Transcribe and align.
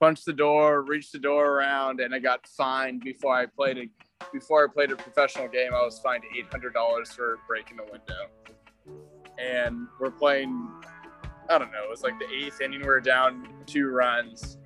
punched 0.00 0.26
the 0.26 0.32
door, 0.32 0.82
reached 0.82 1.12
the 1.12 1.18
door 1.18 1.52
around, 1.52 2.00
and 2.00 2.14
I 2.14 2.18
got 2.18 2.46
fined 2.46 3.02
before 3.02 3.34
I 3.34 3.46
played 3.46 3.78
a 3.78 3.86
before 4.32 4.64
I 4.64 4.72
played 4.72 4.90
a 4.90 4.96
professional 4.96 5.48
game. 5.48 5.72
I 5.74 5.82
was 5.82 5.98
fined 6.00 6.24
eight 6.36 6.46
hundred 6.50 6.74
dollars 6.74 7.12
for 7.12 7.38
breaking 7.46 7.78
a 7.80 7.84
window. 7.84 8.28
And 9.38 9.86
we're 10.00 10.10
playing. 10.10 10.70
I 11.48 11.58
don't 11.58 11.70
know. 11.70 11.84
It 11.84 11.90
was 11.90 12.02
like 12.02 12.18
the 12.18 12.26
eighth 12.34 12.60
inning. 12.60 12.80
We 12.80 12.88
are 12.88 13.00
down 13.00 13.48
two 13.66 13.88
runs. 13.88 14.58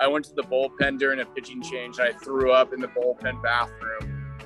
I 0.00 0.06
went 0.06 0.24
to 0.26 0.34
the 0.34 0.42
bullpen 0.42 0.98
during 0.98 1.20
a 1.20 1.24
pitching 1.24 1.62
change. 1.62 1.98
And 1.98 2.08
I 2.08 2.12
threw 2.12 2.52
up 2.52 2.72
in 2.72 2.80
the 2.80 2.88
bullpen 2.88 3.42
bathroom. 3.42 4.38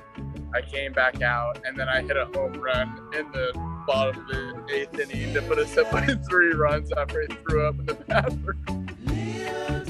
I 0.55 0.61
came 0.61 0.93
back 0.93 1.21
out, 1.23 1.63
and 1.65 1.75
then 1.75 1.89
I 1.89 2.01
hit 2.03 2.15
a 2.15 2.25
home 2.25 2.53
run 2.53 3.09
in 3.17 3.31
the 3.31 3.51
bottom 3.87 4.19
of 4.19 4.27
the 4.27 4.65
eighth 4.71 4.99
inning 4.99 5.33
to 5.33 5.41
put 5.41 5.57
us 5.57 5.75
up 5.77 5.91
by 5.91 6.05
three 6.29 6.53
runs 6.53 6.91
after 6.91 7.23
I 7.23 7.35
threw 7.35 7.67
up 7.67 7.79
in 7.79 7.85
the 7.87 7.95
bathroom. 7.95 8.82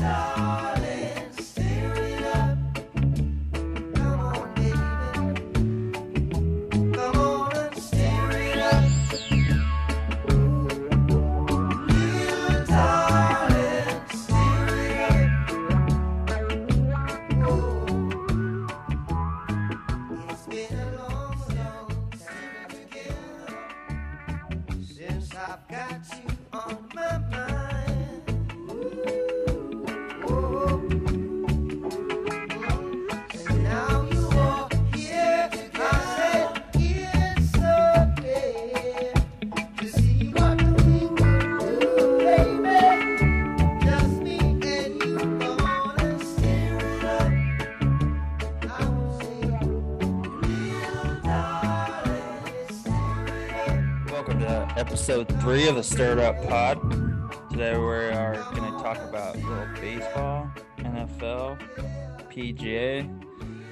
Episode 0.06 0.83
three 55.44 55.68
of 55.68 55.76
the 55.76 55.84
Stirred 55.84 56.20
Up 56.20 56.42
Pod. 56.48 56.80
Today 57.52 57.78
we 57.78 57.84
are 57.84 58.36
going 58.56 58.72
to 58.72 58.82
talk 58.82 58.96
about 59.00 59.36
little 59.36 59.68
baseball, 59.76 60.50
NFL, 60.78 61.60
PGA, 62.32 63.10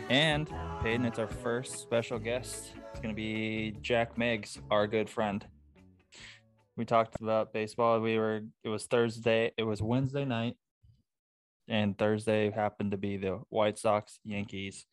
and 0.10 0.50
Peyton. 0.84 1.06
It's 1.06 1.18
our 1.18 1.30
first 1.30 1.80
special 1.80 2.20
guest. 2.20 2.74
It's 2.92 3.00
going 3.00 3.16
to 3.16 3.18
be 3.18 3.78
Jack 3.82 4.18
Meigs, 4.18 4.60
our 4.70 4.86
good 4.86 5.10
friend. 5.10 5.46
We 6.76 6.84
talked 6.84 7.22
about 7.22 7.54
baseball. 7.54 8.02
We 8.02 8.18
were. 8.18 8.42
It 8.66 8.70
was 8.70 8.86
Thursday. 8.88 9.54
It 9.58 9.64
was 9.64 9.82
Wednesday 9.82 10.26
night, 10.26 10.58
and 11.70 11.98
Thursday 11.98 12.52
happened 12.52 12.92
to 12.92 12.98
be 12.98 13.16
the 13.16 13.40
White 13.48 13.80
Sox 13.80 14.20
Yankees 14.26 14.86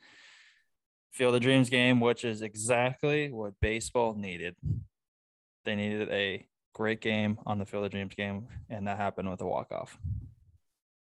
Field 1.11 1.35
of 1.35 1.41
Dreams 1.41 1.70
game, 1.70 1.98
which 1.98 2.25
is 2.25 2.41
exactly 2.41 3.33
what 3.33 3.55
baseball 3.61 4.15
needed. 4.15 4.55
They 5.65 5.75
needed 5.75 6.09
a 6.13 6.47
great 6.79 7.01
game 7.01 7.37
on 7.45 7.59
the 7.59 7.67
Field 7.67 7.84
of 7.84 7.91
Dreams 7.91 8.15
game, 8.15 8.47
and 8.71 8.87
that 8.87 8.98
happened 8.98 9.29
with 9.29 9.41
a 9.41 9.47
walk 9.47 9.73
off. 9.73 9.98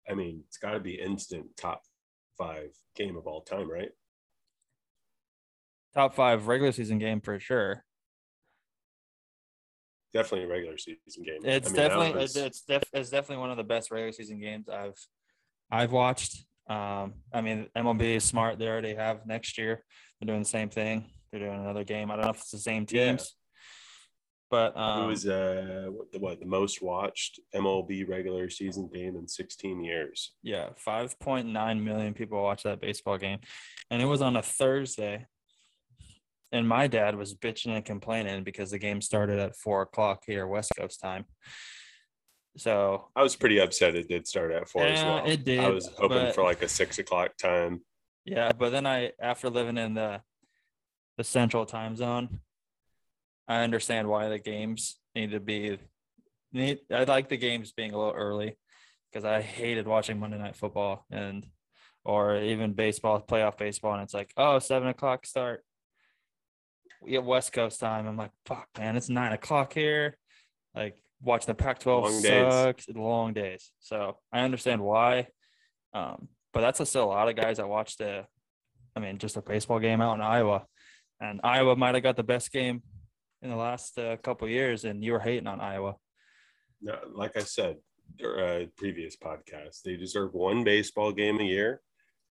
I 0.08 0.12
mean, 0.12 0.42
it's 0.46 0.58
got 0.58 0.72
to 0.72 0.80
be 0.80 1.00
instant 1.00 1.46
top 1.56 1.82
five 2.36 2.68
game 2.94 3.16
of 3.16 3.26
all 3.26 3.40
time, 3.40 3.70
right? 3.70 3.88
Top 5.94 6.14
five 6.14 6.48
regular 6.48 6.70
season 6.70 6.98
game 6.98 7.22
for 7.22 7.40
sure. 7.40 7.82
Definitely 10.12 10.44
a 10.44 10.48
regular 10.48 10.76
season 10.76 11.24
game. 11.24 11.40
It's 11.44 11.68
I 11.68 11.72
mean, 11.72 11.76
definitely 11.76 12.20
was... 12.20 12.36
it's 12.36 12.60
def- 12.60 12.84
it's 12.92 13.08
definitely 13.08 13.40
one 13.40 13.50
of 13.50 13.56
the 13.56 13.64
best 13.64 13.90
regular 13.90 14.12
season 14.12 14.38
games 14.40 14.68
I've 14.68 14.98
I've 15.70 15.92
watched. 15.92 16.44
Um, 16.68 17.14
I 17.32 17.40
mean, 17.40 17.68
MLB 17.76 18.16
is 18.16 18.24
smart. 18.24 18.58
They 18.58 18.68
already 18.68 18.94
have 18.94 19.26
next 19.26 19.56
year. 19.56 19.82
They're 20.20 20.26
doing 20.26 20.42
the 20.42 20.48
same 20.48 20.68
thing. 20.68 21.06
They're 21.30 21.40
doing 21.40 21.58
another 21.58 21.84
game. 21.84 22.10
I 22.10 22.16
don't 22.16 22.24
know 22.26 22.30
if 22.30 22.36
it's 22.36 22.50
the 22.50 22.58
same 22.58 22.84
teams. 22.84 23.34
But 24.50 24.76
um, 24.76 25.04
it 25.04 25.06
was 25.06 25.26
uh 25.26 25.86
what 25.90 26.12
the, 26.12 26.18
what 26.18 26.40
the 26.40 26.46
most 26.46 26.82
watched 26.82 27.40
MLB 27.54 28.08
regular 28.08 28.48
season 28.50 28.88
game 28.92 29.16
in 29.16 29.26
16 29.26 29.82
years. 29.82 30.32
Yeah, 30.42 30.70
5.9 30.86 31.82
million 31.82 32.14
people 32.14 32.42
watched 32.42 32.64
that 32.64 32.80
baseball 32.80 33.18
game, 33.18 33.40
and 33.90 34.00
it 34.02 34.06
was 34.06 34.22
on 34.22 34.36
a 34.36 34.42
Thursday. 34.42 35.26
And 36.52 36.68
my 36.68 36.86
dad 36.86 37.16
was 37.16 37.34
bitching 37.34 37.74
and 37.74 37.84
complaining 37.84 38.44
because 38.44 38.70
the 38.70 38.78
game 38.78 39.00
started 39.00 39.40
at 39.40 39.56
four 39.56 39.82
o'clock 39.82 40.22
here 40.24 40.46
West 40.46 40.72
Coast 40.78 41.00
time. 41.00 41.24
So 42.56 43.08
I 43.16 43.22
was 43.22 43.34
pretty 43.34 43.58
upset 43.58 43.96
it 43.96 44.08
did 44.08 44.26
start 44.26 44.52
at 44.52 44.68
four 44.68 44.84
yeah, 44.84 44.92
as 44.92 45.04
well. 45.04 45.26
It 45.26 45.44
did. 45.44 45.58
I 45.58 45.70
was 45.70 45.88
hoping 45.98 46.18
but, 46.18 46.34
for 46.34 46.44
like 46.44 46.62
a 46.62 46.68
six 46.68 46.98
o'clock 46.98 47.36
time. 47.36 47.80
Yeah, 48.24 48.52
but 48.52 48.70
then 48.70 48.86
I 48.86 49.12
after 49.20 49.50
living 49.50 49.78
in 49.78 49.94
the 49.94 50.20
the 51.16 51.24
central 51.24 51.66
time 51.66 51.96
zone, 51.96 52.40
I 53.48 53.62
understand 53.62 54.08
why 54.08 54.28
the 54.28 54.38
games 54.38 54.96
need 55.14 55.32
to 55.32 55.40
be. 55.40 55.78
Need, 56.52 56.80
I 56.92 57.04
like 57.04 57.28
the 57.28 57.36
games 57.36 57.72
being 57.72 57.92
a 57.92 57.98
little 57.98 58.14
early 58.14 58.56
because 59.10 59.24
I 59.24 59.42
hated 59.42 59.86
watching 59.86 60.18
Monday 60.18 60.38
Night 60.38 60.56
Football 60.56 61.04
and 61.10 61.46
or 62.04 62.36
even 62.36 62.74
baseball, 62.74 63.20
playoff 63.20 63.56
baseball, 63.56 63.94
and 63.94 64.02
it's 64.02 64.14
like, 64.14 64.32
oh, 64.36 64.58
seven 64.58 64.88
o'clock 64.88 65.26
start. 65.26 65.64
We 67.02 67.12
get 67.12 67.24
West 67.24 67.52
Coast 67.52 67.80
time. 67.80 68.06
I'm 68.06 68.16
like, 68.16 68.30
fuck, 68.46 68.68
man, 68.78 68.96
it's 68.96 69.08
nine 69.08 69.32
o'clock 69.32 69.72
here. 69.72 70.16
Like 70.74 70.96
watching 71.22 71.46
the 71.46 71.54
Pac-12 71.54 72.02
long 72.02 72.12
sucks. 72.20 72.86
Days. 72.86 72.96
Long 72.96 73.32
days. 73.32 73.70
So 73.80 74.18
I 74.32 74.40
understand 74.40 74.82
why. 74.82 75.28
Um, 75.92 76.28
but 76.52 76.60
that's 76.60 76.88
still 76.88 77.04
a 77.04 77.06
lot 77.06 77.28
of 77.28 77.36
guys 77.36 77.56
that 77.56 77.68
watch 77.68 77.96
the, 77.96 78.26
I 78.94 79.00
mean, 79.00 79.18
just 79.18 79.36
a 79.36 79.42
baseball 79.42 79.80
game 79.80 80.00
out 80.00 80.14
in 80.14 80.20
Iowa, 80.20 80.64
and 81.20 81.40
Iowa 81.42 81.76
might 81.76 81.94
have 81.94 82.02
got 82.02 82.16
the 82.16 82.22
best 82.22 82.52
game 82.52 82.82
in 83.44 83.50
the 83.50 83.56
last 83.56 83.98
uh, 83.98 84.16
couple 84.16 84.48
years, 84.48 84.84
and 84.84 85.04
you 85.04 85.12
were 85.12 85.20
hating 85.20 85.46
on 85.46 85.60
Iowa. 85.60 85.96
No, 86.80 86.98
like 87.14 87.36
I 87.36 87.40
said, 87.40 87.76
uh, 88.24 88.60
previous 88.76 89.16
podcast, 89.16 89.82
they 89.84 89.96
deserve 89.96 90.32
one 90.32 90.64
baseball 90.64 91.12
game 91.12 91.38
a 91.40 91.44
year, 91.44 91.82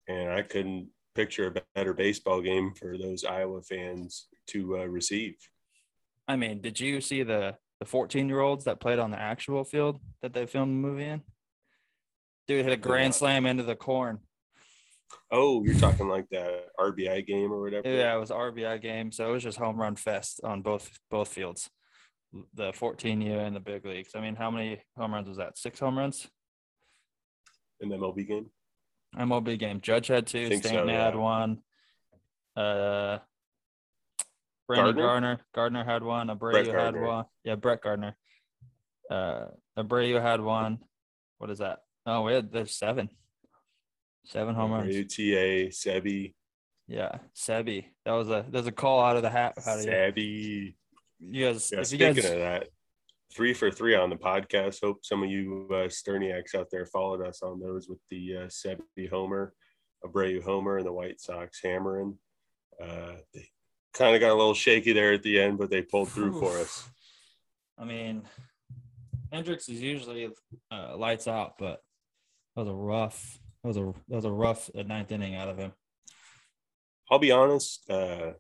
and 0.09 0.31
I 0.31 0.43
couldn't 0.43 0.89
picture 1.15 1.47
a 1.47 1.63
better 1.77 1.93
baseball 1.93 2.41
game 2.41 2.73
for 2.75 2.99
those 2.99 3.25
Iowa 3.25 3.63
fans 3.63 4.27
to 4.49 4.79
uh, 4.79 4.87
receive. 4.87 5.37
I 6.27 6.37
mean, 6.37 6.61
did 6.61 6.81
you 6.81 7.01
see 7.01 7.23
the 7.23 7.57
the 7.81 7.87
14 7.87 8.29
year 8.29 8.41
olds 8.41 8.65
that 8.65 8.81
played 8.81 8.99
on 8.99 9.11
the 9.11 9.21
actual 9.21 9.65
field 9.65 10.01
that 10.23 10.33
they 10.33 10.47
filmed 10.47 10.73
the 10.73 10.89
movie 10.89 11.05
in? 11.05 11.23
Dude 12.47 12.65
hit 12.65 12.73
a 12.73 12.77
grand 12.77 13.15
slam 13.15 13.47
into 13.47 13.63
the 13.63 13.77
corn. 13.77 14.21
Oh, 15.31 15.65
you're 15.65 15.79
talking 15.79 16.09
like 16.09 16.29
that 16.31 16.69
RBI 16.79 17.27
game 17.27 17.53
or 17.53 17.61
whatever. 17.61 17.89
Yeah, 17.89 18.15
it 18.15 18.21
was 18.21 18.31
RBI 18.31 18.81
game, 18.81 19.13
so 19.13 19.29
it 19.29 19.33
was 19.33 19.43
just 19.43 19.59
home 19.59 19.81
run 19.81 19.97
fest 19.97 20.41
on 20.45 20.63
both 20.63 20.91
both 21.11 21.29
fields, 21.29 21.71
the 22.55 22.73
14 22.73 23.21
year 23.21 23.41
and 23.41 23.55
the 23.55 23.61
big 23.61 23.85
leagues. 23.85 24.11
I 24.15 24.21
mean, 24.21 24.37
how 24.37 24.51
many 24.51 24.81
home 24.97 25.13
runs 25.13 25.29
was 25.29 25.39
that? 25.39 25.59
Six 25.59 25.81
home 25.81 25.99
runs. 25.99 26.27
In 27.81 27.89
the 27.89 27.97
MLB 27.97 28.27
game. 28.27 28.47
MLB 29.17 29.59
game. 29.59 29.81
Judge 29.81 30.09
had 30.09 30.27
two. 30.27 30.47
Stanton 30.47 30.71
so, 30.71 30.87
yeah. 30.87 31.05
had 31.05 31.17
one. 31.17 31.59
Uh, 32.57 33.19
Brandon 34.67 34.97
Gardner? 34.97 35.41
Gardner. 35.55 35.85
Gardner 35.85 35.85
had 35.85 36.03
one. 36.03 36.29
Abreu 36.29 36.75
had 36.75 37.01
one. 37.01 37.25
Yeah, 37.45 37.57
Brett 37.57 37.83
Gardner. 37.83 38.17
Uh, 39.11 39.47
Abreu 39.79 40.21
had 40.21 40.41
one. 40.41 40.79
What 41.39 41.51
is 41.51 41.59
that? 41.59 41.81
Oh, 42.07 42.23
we 42.23 42.35
had 42.35 42.53
there's 42.53 42.75
seven. 42.75 43.11
Seven 44.25 44.55
home 44.55 44.73
runs. 44.73 44.95
UTA, 44.95 45.69
Sebi. 45.71 46.35
Yeah, 46.89 47.19
Sebi. 47.35 47.87
That 48.05 48.13
was 48.13 48.29
a 48.31 48.45
there's 48.49 48.67
a 48.67 48.73
call 48.73 49.03
out 49.03 49.17
of 49.17 49.23
the 49.23 49.31
hat. 49.31 49.55
Out 49.67 49.79
of 49.79 49.85
Sebi. 49.85 50.75
You 51.21 51.47
guys, 51.47 51.71
yeah, 51.73 51.83
speaking 51.83 52.09
you 52.09 52.15
guys... 52.15 52.31
of 52.31 52.39
that, 52.39 52.69
three 53.35 53.55
for 53.55 53.71
three 53.71 53.95
on 53.95 54.11
the 54.11 54.17
podcast. 54.17 54.81
Hope 54.83 55.05
some 55.05 55.23
of 55.23 55.31
you 55.31 55.67
uh, 55.71 55.89
Sterniaks 55.89 56.55
out 56.55 56.69
there 56.71 56.87
followed 56.87 57.27
us 57.27 57.43
on 57.43 57.61
those 57.61 57.89
with 57.89 58.01
the 58.11 58.37
uh, 58.37 58.47
Sebi 58.47 59.09
homer, 59.11 59.55
Abreu 60.05 60.43
homer, 60.43 60.79
and 60.79 60.87
the 60.87 60.93
White 60.93 61.21
Sox 61.21 61.61
hammering. 61.63 62.19
Uh, 62.83 63.17
they 63.33 63.49
kind 63.93 64.15
of 64.15 64.21
got 64.21 64.33
a 64.33 64.35
little 64.35 64.55
shaky 64.55 64.93
there 64.93 65.13
at 65.13 65.23
the 65.23 65.41
end, 65.41 65.59
but 65.59 65.71
they 65.71 65.83
pulled 65.83 66.09
through 66.11 66.39
for 66.39 66.59
us. 66.59 66.89
I 67.79 67.85
mean, 67.85 68.23
Hendriks 69.33 69.69
is 69.69 69.81
usually 69.81 70.31
uh, 70.71 70.97
lights 70.97 71.29
out, 71.29 71.55
but 71.59 71.83
that 72.55 72.63
was 72.63 72.69
a 72.69 72.75
rough 72.75 73.39
that 73.65 73.69
was 73.69 73.77
a 73.79 73.95
that 74.09 74.17
was 74.17 74.25
a 74.27 74.31
rough 74.31 74.71
ninth 74.75 75.11
inning 75.11 75.35
out 75.35 75.49
of 75.49 75.57
him. 75.57 75.73
I'll 77.11 77.19
be 77.19 77.31
honest. 77.31 77.89
Uh, 77.89 78.33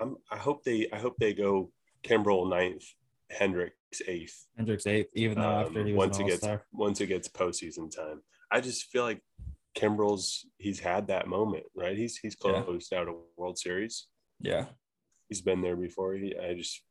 I'm, 0.00 0.16
I 0.30 0.36
hope 0.36 0.62
they 0.62 0.88
I 0.92 0.98
hope 0.98 1.16
they 1.18 1.34
go 1.34 1.72
Kimbrel 2.04 2.48
ninth, 2.48 2.84
Hendriks 3.32 3.72
eighth. 4.06 4.46
Hendriks 4.58 4.86
eighth, 4.86 5.10
even 5.14 5.40
though 5.40 5.50
after 5.50 5.80
Um, 5.80 5.86
he 5.86 5.92
was 5.94 5.98
once 5.98 6.18
an 6.18 6.26
it 6.26 6.40
gets 6.40 6.46
once 6.72 7.00
it 7.00 7.06
gets 7.08 7.28
postseason 7.28 7.90
time. 7.94 8.22
I 8.52 8.60
just 8.60 8.84
feel 8.84 9.02
like 9.02 9.20
Kimbrel's 9.76 10.46
he's 10.58 10.78
had 10.78 11.08
that 11.08 11.26
moment, 11.26 11.64
right? 11.74 11.96
He's 11.96 12.16
he's 12.16 12.36
Yeah. 12.44 12.62
closed 12.62 12.94
out 12.94 13.08
a 13.08 13.14
World 13.36 13.58
Series. 13.58 14.06
Yeah. 14.40 14.66
He's 15.28 15.40
been 15.42 15.60
there 15.60 15.76
before. 15.76 16.14
He 16.14 16.36
I 16.38 16.54
just 16.54 16.82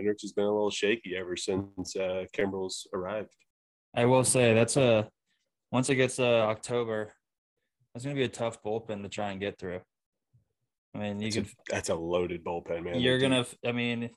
Hendriks 0.00 0.22
has 0.22 0.32
been 0.32 0.44
a 0.46 0.52
little 0.52 0.70
shaky 0.70 1.16
ever 1.16 1.36
since 1.36 1.94
uh, 1.94 2.24
Kimbrel's 2.36 2.88
arrived. 2.92 3.30
I 3.94 4.04
will 4.06 4.24
say 4.24 4.52
that's 4.52 4.76
a 4.76 5.08
once 5.74 5.90
it 5.90 5.96
gets 5.96 6.20
uh, 6.20 6.46
October, 6.46 7.12
that's 7.92 8.04
gonna 8.04 8.14
be 8.14 8.22
a 8.22 8.28
tough 8.28 8.62
bullpen 8.62 9.02
to 9.02 9.08
try 9.08 9.32
and 9.32 9.40
get 9.40 9.58
through. 9.58 9.80
I 10.94 10.98
mean, 10.98 11.18
you 11.18 11.24
That's 11.24 11.34
could 11.34 11.46
a, 11.46 11.48
that's 11.68 11.88
a 11.88 11.94
loaded 11.96 12.44
bullpen, 12.44 12.84
man. 12.84 13.00
you're 13.00 13.18
gonna. 13.18 13.44
I 13.66 13.72
mean, 13.72 14.10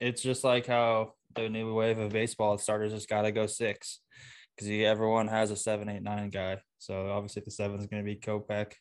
it's 0.00 0.22
just 0.22 0.42
like 0.42 0.66
how 0.66 1.12
the 1.36 1.50
new 1.50 1.74
wave 1.74 1.98
of 1.98 2.12
baseball 2.12 2.56
starters 2.56 2.92
just 2.92 3.10
got 3.10 3.22
to 3.22 3.30
go 3.32 3.46
six 3.46 4.00
because 4.56 4.70
everyone 4.70 5.28
has 5.28 5.50
a 5.50 5.56
seven, 5.56 5.90
eight, 5.90 6.02
nine 6.02 6.30
guy. 6.30 6.58
So 6.78 7.10
obviously 7.10 7.42
the 7.44 7.50
seven 7.50 7.78
is 7.78 7.86
going 7.86 8.02
to 8.02 8.06
be 8.06 8.16
Kopech, 8.16 8.72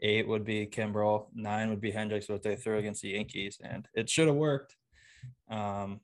eight 0.00 0.28
would 0.28 0.44
be 0.44 0.66
Kimbrel, 0.66 1.26
nine 1.34 1.70
would 1.70 1.80
be 1.80 1.90
Hendriks, 1.90 2.28
what 2.28 2.44
they 2.44 2.54
threw 2.54 2.78
against 2.78 3.02
the 3.02 3.10
Yankees, 3.10 3.58
and 3.62 3.88
it 3.94 4.08
should 4.08 4.28
have 4.28 4.36
worked. 4.36 4.76
Um, 5.50 6.00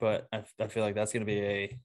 but 0.00 0.26
I, 0.32 0.42
I 0.60 0.66
feel 0.66 0.82
like 0.82 0.96
that's 0.96 1.12
going 1.12 1.24
to 1.24 1.32
be 1.32 1.40
a 1.40 1.78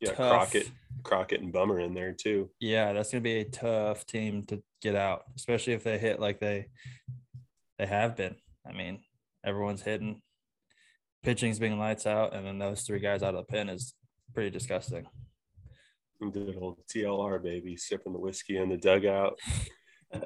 yeah, 0.00 0.12
tough- 0.12 0.16
Crockett, 0.50 0.70
Crockett 1.02 1.40
and 1.40 1.52
Bummer 1.52 1.80
in 1.80 1.94
there 1.94 2.12
too. 2.12 2.50
yeah, 2.60 2.92
that's 2.92 3.10
going 3.12 3.22
to 3.22 3.28
be 3.28 3.38
a 3.40 3.44
tough 3.44 4.06
team 4.06 4.42
to 4.44 4.62
get 4.82 4.94
out, 4.94 5.22
especially 5.36 5.72
if 5.74 5.84
they 5.84 5.98
hit 5.98 6.20
like 6.20 6.40
they 6.40 6.66
they 7.78 7.86
have 7.86 8.16
been. 8.16 8.36
I 8.66 8.72
mean, 8.72 9.00
everyone's 9.44 9.82
hitting, 9.82 10.22
pitching's 11.22 11.58
being 11.58 11.78
lights 11.78 12.06
out, 12.06 12.34
and 12.34 12.46
then 12.46 12.58
those 12.58 12.82
three 12.82 13.00
guys 13.00 13.22
out 13.22 13.34
of 13.34 13.46
the 13.46 13.52
pen 13.52 13.68
is 13.68 13.94
pretty 14.32 14.50
disgusting. 14.50 15.06
Good 16.20 16.56
old 16.58 16.78
TLR 16.86 17.42
baby, 17.42 17.76
sipping 17.76 18.12
the 18.14 18.18
whiskey 18.18 18.56
in 18.56 18.70
the 18.70 18.76
dugout, 18.78 19.38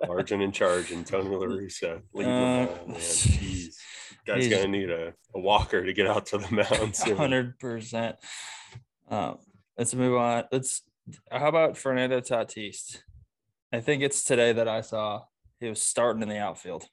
larging 0.06 0.42
and 0.42 0.54
charging. 0.54 1.02
Tony 1.02 1.34
La 1.34 1.46
Russa 1.46 2.02
leading 2.14 2.32
Uh, 2.32 2.66
the 2.66 2.92
man. 2.92 2.96
Jeez. 3.00 3.74
Guy's 4.26 4.44
he's- 4.44 4.56
gonna 4.60 4.68
need 4.68 4.90
a, 4.90 5.12
a 5.34 5.40
walker 5.40 5.84
to 5.84 5.92
get 5.92 6.06
out 6.06 6.26
to 6.26 6.38
the 6.38 6.48
mound. 6.54 6.96
Hundred 7.18 7.58
percent. 7.58 8.16
Um, 9.08 9.38
let's 9.78 9.94
move 9.94 10.16
on. 10.16 10.44
Let's. 10.52 10.82
How 11.30 11.48
about 11.48 11.78
Fernando 11.78 12.20
Tatis? 12.20 12.98
I 13.72 13.80
think 13.80 14.02
it's 14.02 14.24
today 14.24 14.52
that 14.52 14.68
I 14.68 14.80
saw 14.82 15.22
he 15.60 15.68
was 15.68 15.80
starting 15.82 16.22
in 16.22 16.28
the 16.28 16.38
outfield. 16.38 16.84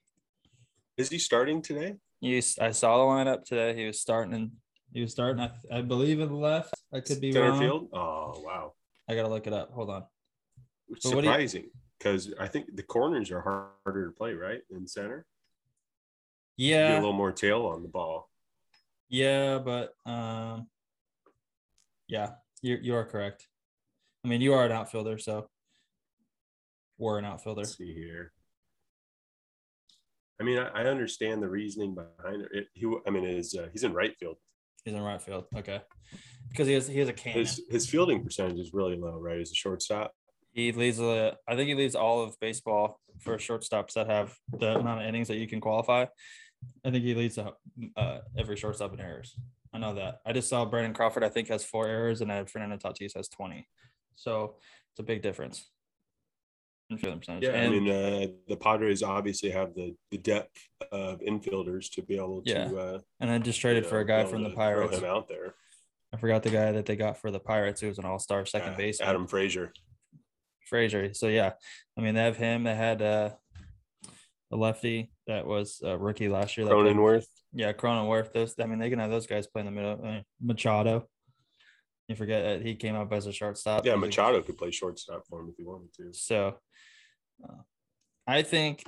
Is 0.97 1.09
he 1.09 1.17
starting 1.19 1.61
today? 1.61 1.95
You, 2.21 2.37
s- 2.37 2.57
I 2.59 2.71
saw 2.71 2.97
the 2.97 3.03
lineup 3.03 3.43
today. 3.43 3.75
He 3.75 3.85
was 3.85 3.99
starting. 3.99 4.33
In, 4.33 4.51
he 4.93 5.01
was 5.01 5.11
starting. 5.11 5.41
I, 5.41 5.51
I 5.79 5.81
believe 5.81 6.19
in 6.21 6.29
the 6.29 6.35
left. 6.35 6.73
I 6.93 7.01
could 7.01 7.19
be 7.19 7.31
Center 7.33 7.49
wrong. 7.49 7.59
field? 7.59 7.89
Oh 7.93 8.41
wow. 8.45 8.73
I 9.09 9.15
gotta 9.15 9.27
look 9.27 9.47
it 9.47 9.53
up. 9.53 9.71
Hold 9.71 9.89
on. 9.89 10.03
Which 10.87 11.01
But 11.03 11.15
what 11.15 11.21
do 11.21 11.27
you- 11.27 11.33
surprising 11.33 11.69
because 11.99 12.33
I 12.39 12.47
think 12.47 12.75
the 12.75 12.83
corners 12.83 13.31
are 13.31 13.41
harder 13.85 14.05
to 14.07 14.11
play, 14.11 14.33
right? 14.33 14.61
In 14.69 14.87
center. 14.87 15.25
Yeah, 16.57 16.93
a 16.93 16.99
little 16.99 17.13
more 17.13 17.31
tail 17.33 17.65
on 17.65 17.81
the 17.83 17.89
ball. 17.89 18.29
yeah, 19.09 19.57
but 19.57 19.93
um, 20.05 20.67
yeah, 22.07 22.31
you 22.61 22.77
you 22.81 22.95
are 22.95 23.05
correct. 23.05 23.47
I 24.23 24.27
mean, 24.27 24.41
you 24.41 24.53
are 24.53 24.65
an 24.65 24.71
outfielder, 24.71 25.17
so 25.17 25.49
we're 26.97 27.19
an 27.19 27.25
outfielder. 27.25 27.61
Let's 27.61 27.77
see 27.77 27.93
here. 27.93 28.31
I 30.39 30.43
mean, 30.43 30.57
I, 30.57 30.67
I 30.67 30.85
understand 30.85 31.41
the 31.41 31.49
reasoning 31.49 31.95
behind 31.95 32.41
it. 32.41 32.49
it 32.51 32.67
he, 32.73 32.91
I 33.07 33.09
mean, 33.09 33.23
is 33.25 33.55
uh, 33.55 33.67
he's 33.71 33.83
in 33.83 33.93
right 33.93 34.15
field. 34.19 34.37
He's 34.83 34.93
in 34.93 35.01
right 35.01 35.21
field. 35.21 35.45
Okay, 35.55 35.81
because 36.49 36.67
he 36.67 36.73
has 36.73 36.87
he 36.87 36.99
has 36.99 37.09
a 37.09 37.13
cannon. 37.13 37.39
His 37.39 37.61
his 37.69 37.89
fielding 37.89 38.23
percentage 38.23 38.59
is 38.59 38.73
really 38.73 38.97
low, 38.97 39.19
right? 39.19 39.37
He's 39.37 39.51
a 39.51 39.55
shortstop. 39.55 40.11
He 40.51 40.71
leads 40.71 40.97
the. 40.97 41.35
I 41.47 41.55
think 41.55 41.67
he 41.67 41.75
leads 41.75 41.95
all 41.95 42.23
of 42.23 42.39
baseball 42.39 42.99
for 43.19 43.37
shortstops 43.37 43.93
that 43.93 44.07
have 44.07 44.35
the 44.51 44.77
amount 44.77 45.01
of 45.01 45.07
innings 45.07 45.27
that 45.27 45.37
you 45.37 45.47
can 45.47 45.61
qualify. 45.61 46.05
I 46.85 46.91
think 46.91 47.03
he 47.03 47.13
leads 47.15 47.37
uh, 47.37 47.51
uh, 47.97 48.19
every 48.37 48.55
shortstop 48.55 48.93
in 48.93 48.99
errors. 48.99 49.35
I 49.73 49.77
know 49.77 49.95
that. 49.95 50.21
I 50.25 50.33
just 50.33 50.49
saw 50.49 50.65
Brandon 50.65 50.93
Crawford. 50.93 51.23
I 51.23 51.29
think 51.29 51.47
has 51.49 51.65
four 51.65 51.87
errors, 51.87 52.21
and 52.21 52.29
then 52.29 52.45
Fernando 52.45 52.77
Tatis 52.77 53.15
has 53.15 53.27
twenty. 53.27 53.67
So 54.15 54.55
it's 54.91 54.99
a 54.99 55.03
big 55.03 55.21
difference 55.21 55.69
in 56.89 56.97
fielding 56.97 57.19
percentage. 57.19 57.43
Yeah, 57.43 57.61
I 57.61 57.69
mean, 57.69 57.89
uh, 57.89 58.27
the 58.47 58.55
Padres 58.55 59.03
obviously 59.03 59.49
have 59.51 59.73
the 59.75 59.95
the 60.11 60.17
depth 60.17 60.57
of 60.91 61.19
infielders 61.21 61.91
to 61.93 62.01
be 62.03 62.15
able 62.15 62.41
to. 62.43 62.49
Yeah, 62.51 62.65
Uh, 62.71 62.99
and 63.19 63.29
I 63.29 63.37
just 63.39 63.59
traded 63.59 63.83
you 63.83 63.89
for 63.89 63.99
a 63.99 64.05
guy 64.05 64.23
from 64.25 64.43
the 64.43 64.51
Pirates. 64.51 64.97
him 64.97 65.05
out 65.05 65.27
there. 65.27 65.55
I 66.13 66.17
forgot 66.17 66.43
the 66.43 66.51
guy 66.51 66.71
that 66.71 66.85
they 66.85 66.95
got 66.95 67.17
for 67.17 67.29
the 67.31 67.39
Pirates. 67.39 67.81
Who 67.81 67.87
was 67.87 67.97
an 67.97 68.05
all-star 68.05 68.45
second 68.45 68.75
Uh, 68.75 68.77
base. 68.77 69.01
Adam 69.01 69.27
Frazier. 69.27 69.73
Frazier. 70.69 71.13
So 71.13 71.27
yeah, 71.27 71.53
I 71.97 72.01
mean 72.01 72.15
they 72.15 72.23
have 72.23 72.37
him. 72.37 72.63
They 72.63 72.75
had 72.75 73.01
uh, 73.01 73.31
a 74.51 74.55
lefty 74.55 75.11
that 75.27 75.45
was 75.45 75.81
a 75.83 75.97
rookie 75.97 76.29
last 76.29 76.57
year. 76.57 76.67
Cronenworth. 76.67 77.25
Yeah, 77.53 77.73
Cronenworth. 77.73 78.33
Those. 78.33 78.55
I 78.59 78.65
mean, 78.65 78.79
they 78.79 78.89
can 78.89 78.99
have 78.99 79.09
those 79.09 79.27
guys 79.27 79.47
play 79.47 79.61
in 79.61 79.65
the 79.65 79.71
middle. 79.71 79.99
I 80.03 80.07
mean, 80.07 80.23
Machado. 80.41 81.07
You 82.07 82.15
forget 82.15 82.43
that 82.43 82.65
he 82.65 82.75
came 82.75 82.95
up 82.95 83.11
as 83.11 83.25
a 83.25 83.33
shortstop. 83.33 83.85
Yeah, 83.85 83.95
Machado 83.95 84.41
could 84.41 84.57
play 84.57 84.69
shortstop 84.69 85.23
for 85.27 85.41
him 85.41 85.49
if 85.49 85.55
he 85.57 85.63
wanted 85.63 85.91
to. 85.95 86.13
So, 86.13 86.55
uh, 87.43 87.61
I 88.27 88.43
think 88.43 88.83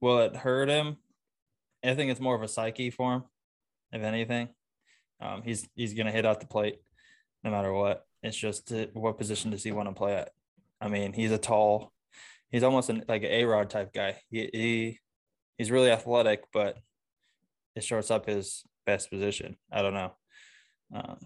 will 0.00 0.20
it 0.20 0.36
hurt 0.36 0.68
him? 0.68 0.96
I 1.84 1.94
think 1.94 2.12
it's 2.12 2.20
more 2.20 2.36
of 2.36 2.42
a 2.42 2.48
psyche 2.48 2.90
for 2.90 3.14
him, 3.14 3.24
if 3.90 4.02
anything. 4.02 4.48
Um, 5.20 5.42
he's 5.42 5.68
he's 5.74 5.94
gonna 5.94 6.12
hit 6.12 6.24
out 6.24 6.40
the 6.40 6.46
plate, 6.46 6.78
no 7.42 7.50
matter 7.50 7.72
what. 7.72 8.04
It's 8.22 8.36
just 8.36 8.70
uh, 8.72 8.86
what 8.92 9.18
position 9.18 9.50
does 9.50 9.64
he 9.64 9.72
want 9.72 9.88
to 9.88 9.94
play 9.94 10.14
at? 10.14 10.30
I 10.80 10.86
mean, 10.86 11.12
he's 11.12 11.32
a 11.32 11.38
tall, 11.38 11.92
he's 12.50 12.62
almost 12.62 12.90
an, 12.90 13.04
like 13.08 13.22
an 13.22 13.32
A 13.32 13.44
Rod 13.44 13.70
type 13.70 13.92
guy. 13.92 14.18
He, 14.30 14.50
he 14.52 14.98
he's 15.58 15.70
really 15.70 15.90
athletic, 15.90 16.44
but 16.52 16.76
his 17.74 17.84
shortstop 17.84 18.26
his 18.26 18.64
best 18.86 19.10
position. 19.10 19.56
I 19.70 19.82
don't 19.82 19.94
know. 19.94 20.12
Um, 20.94 21.18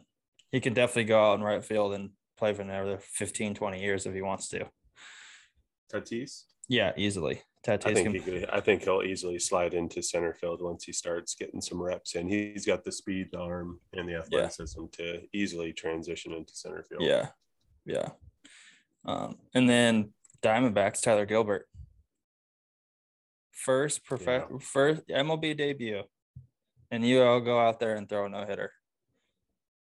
he 0.52 0.61
can 0.61 0.75
definitely 0.75 1.05
go 1.05 1.32
out 1.32 1.38
in 1.38 1.44
right 1.44 1.64
field 1.64 1.94
and 1.94 2.11
play 2.38 2.52
for 2.52 2.62
another 2.62 2.99
15, 3.00 3.55
20 3.55 3.82
years 3.82 4.06
if 4.06 4.14
he 4.14 4.23
wants 4.23 4.49
to. 4.49 4.67
Tatis. 5.93 6.44
Yeah, 6.69 6.93
easily. 6.96 7.43
Tatis 7.67 7.87
I 7.87 7.94
think 7.94 8.06
can, 8.06 8.14
he 8.14 8.20
could, 8.20 8.50
I 8.50 8.61
think 8.61 8.84
he'll 8.84 9.02
easily 9.02 9.38
slide 9.38 9.75
into 9.75 10.02
center 10.02 10.34
field 10.34 10.62
once 10.62 10.84
he 10.84 10.93
starts 10.93 11.34
getting 11.34 11.61
some 11.61 11.82
reps 11.82 12.14
in. 12.14 12.29
He's 12.29 12.64
got 12.64 12.84
the 12.84 12.93
speed, 12.93 13.29
the 13.32 13.40
arm, 13.40 13.81
and 13.93 14.08
the 14.08 14.17
athleticism 14.17 14.84
to 14.93 15.22
easily 15.32 15.72
transition 15.72 16.32
into 16.32 16.55
center 16.55 16.84
field. 16.88 17.02
yeah, 17.02 17.29
yeah. 17.84 18.11
Um, 19.05 19.37
and 19.55 19.69
then 19.69 20.12
Diamondbacks, 20.43 21.03
Tyler 21.03 21.27
Gilbert. 21.27 21.69
First 23.65 24.05
prof- 24.05 24.27
Yeah. 24.27 24.46
first 24.60 25.03
MLB 25.08 25.55
debut, 25.56 26.03
and 26.91 27.05
you 27.06 27.22
all 27.22 27.41
go 27.41 27.58
out 27.58 27.81
there 27.81 27.96
and 27.96 28.08
throw 28.08 28.27
a 28.27 28.29
no 28.29 28.44
hitter. 28.44 28.72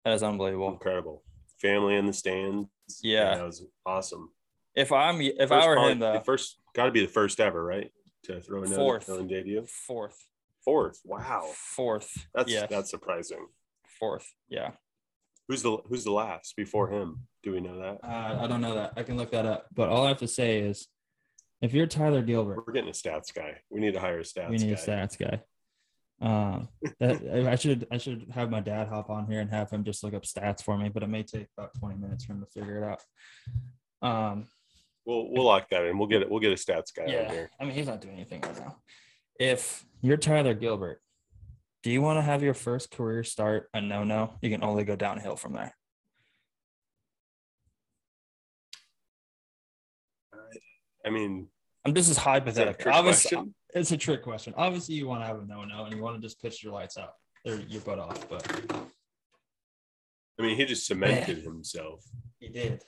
That 0.05 0.15
is 0.15 0.23
unbelievable. 0.23 0.69
incredible. 0.73 1.25
Family 1.61 1.97
in 1.97 2.07
the 2.07 2.13
stands. 2.13 2.69
Yeah. 3.03 3.35
that 3.37 3.45
was 3.45 3.65
awesome. 3.85 4.31
If 4.77 4.93
I'm 4.93 5.21
if 5.21 5.37
First 5.49 5.53
I 5.53 5.67
were 5.67 5.75
probably- 5.75 5.93
him 5.93 5.99
the 5.99 6.13
though, 6.13 6.21
first 6.21 6.61
got 6.75 6.87
to 6.87 6.93
be 6.93 7.01
the 7.05 7.13
first 7.13 7.41
ever, 7.41 7.63
right? 7.65 7.93
To 8.25 8.41
throw 8.41 8.63
a 8.63 8.67
Fourth. 8.69 9.09
no 9.09 9.23
debut. 9.27 9.67
fourth, 9.67 10.27
Fourth. 10.65 11.01
Wow, 11.05 11.51
fourth, 11.55 12.29
that's 12.35 12.51
yeah, 12.53 12.67
that's 12.67 12.91
surprising. 12.91 13.49
fourth, 13.99 14.33
yeah. 14.49 14.73
Who's 15.49 15.63
the 15.63 15.79
who's 15.89 16.05
the 16.05 16.13
last 16.13 16.55
before 16.57 16.91
him? 16.93 17.27
Do 17.43 17.53
we 17.53 17.61
know 17.61 17.79
that? 17.81 17.99
Uh, 18.07 18.39
I 18.45 18.47
don't 18.47 18.61
know 18.61 18.75
that. 18.75 18.93
I 18.97 19.03
can 19.03 19.17
look 19.17 19.31
that 19.33 19.47
up. 19.47 19.67
But 19.75 19.89
all 19.89 20.05
I 20.05 20.09
have 20.09 20.19
to 20.19 20.29
say 20.29 20.61
is, 20.61 20.87
if 21.61 21.73
you're 21.75 21.87
Tyler 21.87 22.23
Gilbert, 22.23 22.65
We're 22.67 22.73
getting 22.73 22.91
a 22.91 22.93
stats 22.93 23.33
guy. 23.35 23.59
We 23.71 23.81
need 23.81 23.95
to 23.95 24.01
hire 24.01 24.21
a 24.21 24.23
stats 24.23 24.35
guy. 24.35 24.51
we 24.51 24.57
need 24.59 24.77
guy. 24.77 24.83
a 24.83 24.87
stats 24.87 25.19
guy. 25.19 25.43
Um, 26.21 26.69
that, 26.99 27.23
I 27.47 27.55
should 27.55 27.87
I 27.93 27.99
should 27.99 28.27
have 28.35 28.51
my 28.51 28.61
dad 28.61 28.89
hop 28.89 29.09
on 29.09 29.27
here 29.27 29.41
and 29.41 29.51
have 29.51 29.71
him 29.71 29.85
just 29.85 30.03
look 30.03 30.15
up 30.15 30.25
stats 30.25 30.63
for 30.63 30.77
me, 30.77 30.89
but 30.89 31.03
it 31.03 31.09
may 31.09 31.23
take 31.23 31.47
about 31.57 31.75
twenty 31.79 31.97
minutes 31.97 32.25
for 32.25 32.33
him 32.33 32.41
to 32.41 32.47
figure 32.47 32.83
it 32.83 32.85
out. 32.85 34.09
Um, 34.09 34.47
We'll 35.09 35.31
we'll 35.31 35.45
lock 35.45 35.71
that 35.71 35.87
in. 35.87 35.97
We'll 35.97 36.07
get 36.07 36.21
it. 36.21 36.31
We'll 36.31 36.39
get 36.39 36.53
a 36.53 36.57
stats 36.57 36.95
guy 36.95 37.07
yeah, 37.07 37.31
here. 37.33 37.51
I 37.59 37.65
mean 37.65 37.73
he's 37.73 37.87
not 37.87 38.03
doing 38.03 38.17
anything 38.17 38.43
right 38.43 38.59
now. 38.59 38.77
If 39.41 39.87
you're 40.03 40.19
Tyler 40.19 40.53
Gilbert, 40.53 41.01
do 41.83 41.91
you 41.91 42.03
want 42.03 42.19
to 42.19 42.23
have 42.23 42.43
your 42.43 42.53
first 42.53 42.91
career 42.91 43.25
start 43.25 43.71
a 43.73 43.81
no 43.81 44.05
no? 44.05 44.35
You 44.43 44.51
can 44.51 44.63
only 44.63 44.85
go 44.85 44.97
downhill 44.97 45.37
from 45.37 45.55
there. 45.55 45.75
I 51.05 51.11
mean, 51.11 51.49
I'm 51.85 51.93
this 51.95 52.09
is 52.09 52.17
hypothetical. 52.17 52.93
Obviously, 52.93 53.39
it's 53.75 53.93
a 53.93 53.97
trick 53.97 54.23
question. 54.23 54.55
Obviously, 54.57 54.95
you 54.95 55.07
want 55.07 55.23
to 55.23 55.27
have 55.27 55.41
a 55.41 55.47
no 55.47 55.65
no 55.65 55.85
and 55.85 55.95
you 55.95 56.03
want 56.03 56.17
to 56.17 56.23
just 56.23 56.41
pitch 56.41 56.63
your 56.63 56.73
lights 56.73 56.99
out 56.99 57.13
or 57.47 57.55
your 57.55 57.81
butt 57.83 57.99
off, 57.99 58.29
but 58.29 58.45
I 60.39 60.43
mean, 60.43 60.57
he 60.57 60.65
just 60.65 60.87
cemented 60.87 61.39
himself 61.39 62.05
he 62.39 62.49
did. 62.49 62.83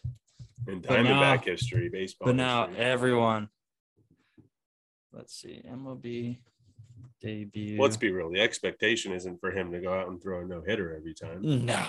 in 0.69 0.81
Diamondback 0.83 1.45
history, 1.45 1.89
baseball. 1.89 2.27
But 2.27 2.37
now 2.37 2.67
history. 2.67 2.85
everyone, 2.85 3.49
let's 5.13 5.35
see, 5.41 5.63
MLB 5.69 6.39
debut. 7.21 7.81
Let's 7.81 7.97
be 7.97 8.11
real. 8.11 8.31
The 8.31 8.41
expectation 8.41 9.13
isn't 9.13 9.41
for 9.41 9.51
him 9.51 9.73
to 9.73 9.81
go 9.81 9.93
out 9.93 10.09
and 10.09 10.23
throw 10.23 10.41
a 10.41 10.45
no 10.45 10.63
hitter 10.67 10.97
every 10.97 11.15
time. 11.15 11.65
no, 11.65 11.85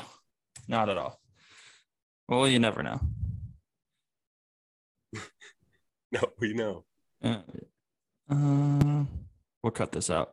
not 0.67 0.89
at 0.89 0.97
all. 0.97 1.19
Well, 2.27 2.47
you 2.47 2.59
never 2.59 2.81
know. 2.81 2.99
No, 6.13 6.21
we 6.39 6.53
know. 6.53 6.83
Uh, 7.23 7.37
uh, 8.29 9.05
we'll 9.63 9.71
cut 9.71 9.93
this 9.93 10.09
out. 10.09 10.29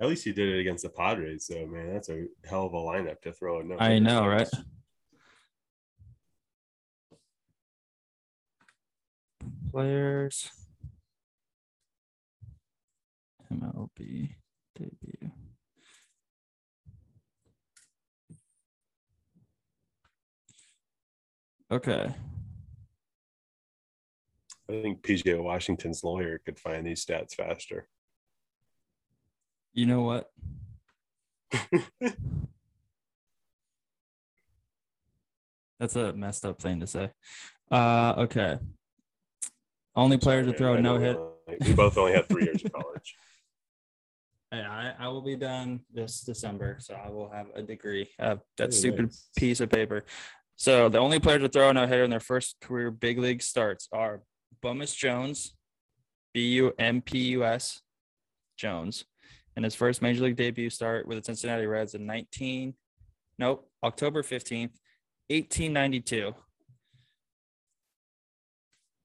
At 0.00 0.08
least 0.08 0.24
he 0.24 0.32
did 0.32 0.48
it 0.48 0.60
against 0.60 0.84
the 0.84 0.88
Padres, 0.90 1.46
though, 1.48 1.66
man. 1.66 1.92
That's 1.92 2.08
a 2.10 2.26
hell 2.48 2.66
of 2.66 2.74
a 2.74 2.76
lineup 2.76 3.20
to 3.22 3.32
throw 3.32 3.60
a 3.60 3.64
no. 3.64 3.76
I 3.78 3.98
know, 3.98 4.26
right? 4.26 4.48
Players. 9.72 10.48
MLB 13.52 14.34
debut. 14.76 15.30
Okay. 21.70 22.14
I 24.72 24.82
think 24.82 25.02
PJ 25.02 25.42
Washington's 25.42 26.02
lawyer 26.02 26.40
could 26.44 26.58
find 26.58 26.86
these 26.86 27.04
stats 27.04 27.34
faster. 27.34 27.86
You 29.74 29.86
know 29.86 30.02
what? 30.02 30.30
That's 35.78 35.96
a 35.96 36.12
messed 36.12 36.44
up 36.44 36.60
thing 36.60 36.80
to 36.80 36.86
say. 36.86 37.10
Uh, 37.70 38.14
okay. 38.18 38.58
Only 39.94 40.16
player 40.18 40.44
to 40.44 40.52
throw 40.52 40.74
I 40.74 40.78
a 40.78 40.82
know 40.82 40.96
no 40.96 41.00
hit. 41.04 41.18
we're 41.18 41.56
We 41.68 41.74
both 41.74 41.98
only 41.98 42.12
had 42.12 42.28
three 42.28 42.44
years 42.44 42.64
of 42.64 42.72
college. 42.72 43.16
Hey, 44.54 44.60
I, 44.60 44.92
I 45.06 45.08
will 45.08 45.22
be 45.22 45.34
done 45.34 45.80
this 45.94 46.20
December, 46.20 46.76
so 46.78 46.92
I 46.92 47.08
will 47.08 47.30
have 47.30 47.46
a 47.54 47.62
degree. 47.62 48.10
Uh, 48.20 48.36
that 48.58 48.68
Oh, 48.68 48.70
stupid 48.70 49.06
nice. 49.06 49.30
piece 49.34 49.60
of 49.62 49.70
paper. 49.70 50.04
So 50.56 50.90
the 50.90 50.98
only 50.98 51.20
players 51.20 51.40
to 51.40 51.48
throw 51.48 51.70
a 51.70 51.72
no 51.72 51.86
hitter 51.86 52.04
in 52.04 52.10
their 52.10 52.20
first 52.20 52.56
career 52.60 52.90
big 52.90 53.18
league 53.18 53.40
starts 53.40 53.88
are 53.94 54.20
Bumpus 54.60 54.94
Jones, 54.94 55.54
B 56.34 56.48
U 56.54 56.72
M 56.78 57.00
P 57.00 57.18
U 57.30 57.44
S 57.44 57.80
Jones, 58.56 59.04
and 59.56 59.64
his 59.64 59.74
first 59.74 60.02
major 60.02 60.24
league 60.24 60.36
debut 60.36 60.70
start 60.70 61.06
with 61.06 61.18
the 61.18 61.24
Cincinnati 61.24 61.66
Reds 61.66 61.94
in 61.94 62.06
19, 62.06 62.74
nope, 63.38 63.68
October 63.82 64.22
15th, 64.22 64.70
1892. 65.28 66.34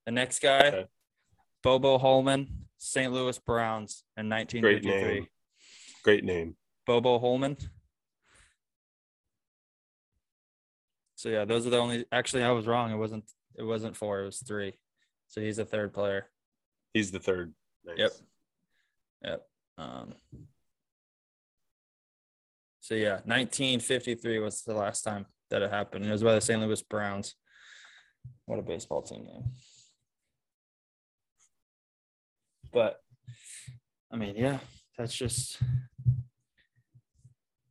The 0.05 0.11
next 0.11 0.39
guy, 0.39 0.67
Okay. 0.67 0.85
Bobo 1.63 1.97
Holloman, 1.97 2.47
St. 2.77 3.11
Louis 3.11 3.37
Browns 3.39 4.03
in 4.15 4.29
Great 4.29 4.53
1953. 4.53 5.13
name. 5.13 5.27
Great 6.03 6.23
name. 6.23 6.55
Bobo 6.85 7.19
Holloman. 7.19 7.59
So 11.15 11.29
yeah, 11.29 11.45
those 11.45 11.65
are 11.65 11.71
the 11.71 11.77
only. 11.79 12.05
Actually, 12.11 12.43
I 12.43 12.51
was 12.51 12.67
wrong. 12.67 12.91
It 12.91 12.95
wasn't. 12.97 13.25
It 13.55 13.63
wasn't 13.63 13.97
four. 13.97 14.21
It 14.21 14.25
was 14.25 14.39
three. 14.39 14.77
So 15.27 15.41
he's 15.41 15.59
a 15.59 15.65
third 15.65 15.93
player. 15.93 16.29
He's 16.93 17.11
the 17.11 17.19
third. 17.19 17.53
Nice. 17.85 17.97
Yep. 17.97 18.11
Yep. 19.23 19.47
Um. 19.77 20.13
So 22.79 22.95
yeah, 22.95 23.19
1953 23.25 24.39
was 24.39 24.61
the 24.63 24.73
last 24.73 25.01
time 25.01 25.25
that 25.49 25.61
it 25.61 25.69
happened. 25.69 26.05
It 26.05 26.11
was 26.11 26.23
by 26.23 26.35
the 26.35 26.41
St. 26.41 26.61
Louis 26.61 26.81
Browns. 26.83 27.35
What 28.45 28.59
a 28.59 28.61
baseball 28.61 29.01
team 29.01 29.25
name. 29.25 29.43
But 32.71 33.01
I 34.11 34.15
mean, 34.15 34.35
yeah, 34.37 34.59
that's 34.97 35.13
just 35.15 35.59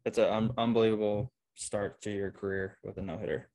it's 0.05 0.19
an 0.19 0.25
un- 0.25 0.55
unbelievable 0.59 1.33
start 1.55 2.01
to 2.03 2.11
your 2.11 2.31
career 2.31 2.79
with 2.85 2.99
a 2.99 3.03
no 3.03 3.17
hitter. 3.19 3.49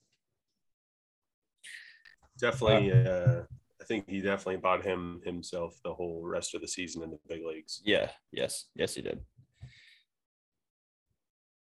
Definitely. 2.40 2.92
Uh, 2.92 3.44
I 3.82 3.84
think 3.84 4.08
he 4.08 4.22
definitely 4.22 4.58
bought 4.58 4.86
him 4.86 5.22
himself 5.26 5.80
the 5.84 5.94
whole 5.94 6.22
rest 6.24 6.54
of 6.54 6.62
the 6.62 6.68
season 6.68 7.02
in 7.02 7.10
the 7.10 7.20
big 7.28 7.44
leagues. 7.44 7.82
Yeah. 7.84 8.10
Yes. 8.32 8.66
Yes, 8.76 8.94
he 8.94 9.02
did. 9.02 9.20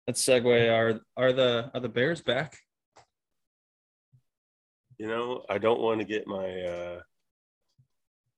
Let's 0.06 0.22
segue. 0.22 0.70
Are 0.70 1.00
are 1.16 1.32
the 1.32 1.72
are 1.74 1.80
the 1.80 1.88
Bears 1.88 2.22
back? 2.22 2.58
You 5.00 5.08
know, 5.08 5.46
I 5.50 5.58
don't 5.60 5.80
want 5.80 6.02
to 6.02 6.06
get 6.06 6.28
my. 6.28 6.62
Uh, 6.62 7.00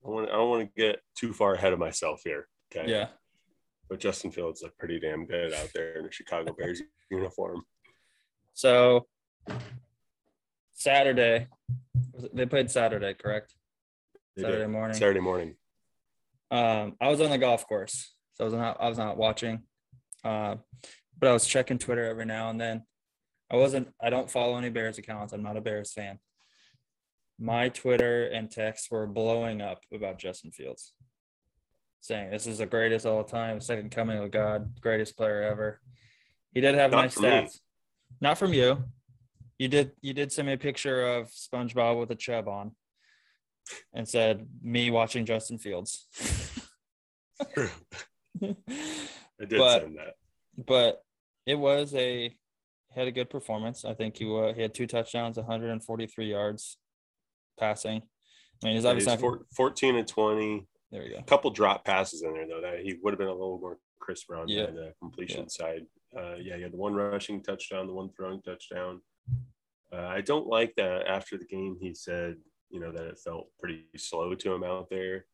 I 0.05 0.09
want. 0.09 0.29
I 0.29 0.33
don't 0.33 0.49
want 0.49 0.69
to 0.69 0.81
get 0.81 0.99
too 1.17 1.33
far 1.33 1.55
ahead 1.55 1.73
of 1.73 1.79
myself 1.79 2.21
here. 2.23 2.47
Okay. 2.71 2.89
Yeah. 2.89 3.07
But 3.89 3.99
Justin 3.99 4.31
Fields 4.31 4.61
looked 4.61 4.77
pretty 4.77 4.99
damn 4.99 5.25
good 5.25 5.53
out 5.53 5.69
there 5.73 5.97
in 5.97 6.05
the 6.05 6.11
Chicago 6.11 6.53
Bears 6.53 6.81
uniform. 7.09 7.63
So 8.53 9.07
Saturday, 10.75 11.47
they 12.33 12.45
played 12.45 12.69
Saturday, 12.69 13.13
correct? 13.13 13.55
They 14.35 14.43
Saturday 14.43 14.63
did. 14.63 14.69
morning. 14.69 14.97
Saturday 14.97 15.19
morning. 15.21 15.55
Um, 16.51 16.95
I 17.01 17.07
was 17.07 17.21
on 17.21 17.29
the 17.31 17.37
golf 17.37 17.65
course, 17.67 18.13
so 18.33 18.43
I 18.43 18.45
was 18.45 18.53
not 18.53 18.77
I 18.79 18.89
was 18.89 18.97
not 18.97 19.17
watching, 19.17 19.63
uh, 20.23 20.55
but 21.17 21.29
I 21.29 21.33
was 21.33 21.47
checking 21.47 21.79
Twitter 21.79 22.05
every 22.05 22.25
now 22.25 22.49
and 22.49 22.59
then. 22.61 22.83
I 23.49 23.55
wasn't. 23.55 23.87
I 24.01 24.09
don't 24.09 24.29
follow 24.29 24.57
any 24.57 24.69
Bears 24.69 24.97
accounts. 24.97 25.31
I'm 25.33 25.41
not 25.43 25.57
a 25.57 25.61
Bears 25.61 25.93
fan. 25.93 26.19
My 27.39 27.69
Twitter 27.69 28.27
and 28.27 28.51
texts 28.51 28.91
were 28.91 29.07
blowing 29.07 29.61
up 29.61 29.81
about 29.93 30.19
Justin 30.19 30.51
Fields, 30.51 30.93
saying 32.01 32.31
this 32.31 32.47
is 32.47 32.57
the 32.59 32.65
greatest 32.65 33.05
all 33.05 33.23
time, 33.23 33.59
second 33.61 33.91
coming 33.91 34.17
of 34.17 34.29
God, 34.31 34.79
greatest 34.81 35.17
player 35.17 35.41
ever. 35.41 35.79
He 36.53 36.61
did 36.61 36.75
have 36.75 36.91
Not 36.91 37.01
nice 37.01 37.13
from 37.13 37.23
me. 37.23 37.29
stats. 37.29 37.59
Not 38.21 38.37
from 38.37 38.53
you. 38.53 38.83
You 39.57 39.67
did. 39.67 39.91
You 40.01 40.13
did 40.13 40.31
send 40.31 40.47
me 40.47 40.53
a 40.53 40.57
picture 40.57 41.05
of 41.15 41.29
SpongeBob 41.29 41.99
with 41.99 42.11
a 42.11 42.15
chub 42.15 42.47
on, 42.47 42.71
and 43.93 44.07
said 44.07 44.47
me 44.61 44.91
watching 44.91 45.25
Justin 45.25 45.57
Fields. 45.57 46.07
I 47.55 47.69
did 49.39 49.57
But- 49.57 49.81
send 49.81 49.97
that. 49.97 50.15
but 50.57 51.01
it 51.45 51.55
was 51.55 51.93
a 51.95 52.35
had 52.93 53.07
a 53.07 53.11
good 53.11 53.29
performance. 53.29 53.83
I 53.85 53.93
think 53.93 54.17
he 54.17 54.25
uh, 54.25 54.53
he 54.53 54.61
had 54.61 54.73
two 54.73 54.87
touchdowns, 54.87 55.37
143 55.37 56.25
yards 56.29 56.77
passing. 57.59 58.01
I 58.63 58.67
mean, 58.67 58.75
he's 58.75 58.85
obviously 58.85 59.11
he's 59.13 59.21
four, 59.21 59.45
14 59.55 59.97
and 59.97 60.07
20. 60.07 60.65
there 60.91 61.03
we 61.03 61.09
go. 61.09 61.17
A 61.17 61.23
couple 61.23 61.51
drop 61.51 61.83
passes 61.85 62.23
in 62.23 62.33
there 62.33 62.47
though. 62.47 62.61
That 62.61 62.79
he 62.81 62.95
would 63.03 63.11
have 63.11 63.19
been 63.19 63.27
a 63.27 63.31
little 63.33 63.59
more 63.59 63.77
crisp 63.99 64.29
around 64.29 64.49
Yeah. 64.49 64.67
the 64.67 64.93
completion 64.99 65.49
side. 65.49 65.81
Uh, 66.17 66.35
yeah, 66.35 66.55
he 66.55 66.61
had 66.61 66.71
the 66.71 66.77
one 66.77 66.93
rushing 66.93 67.43
touchdown, 67.43 67.87
the 67.87 67.93
one 67.93 68.09
throwing 68.15 68.41
touchdown. 68.41 69.01
Uh, 69.93 70.07
I 70.07 70.21
don't 70.21 70.47
like 70.47 70.73
that. 70.75 71.07
After 71.07 71.37
the 71.37 71.45
game, 71.45 71.77
he 71.79 71.93
said, 71.93 72.35
you 72.69 72.79
know, 72.79 72.91
that 72.91 73.05
it 73.05 73.19
felt 73.19 73.47
pretty 73.59 73.85
slow 73.97 74.33
to 74.35 74.53
him 74.53 74.63
out 74.63 74.89
there. 74.89 75.25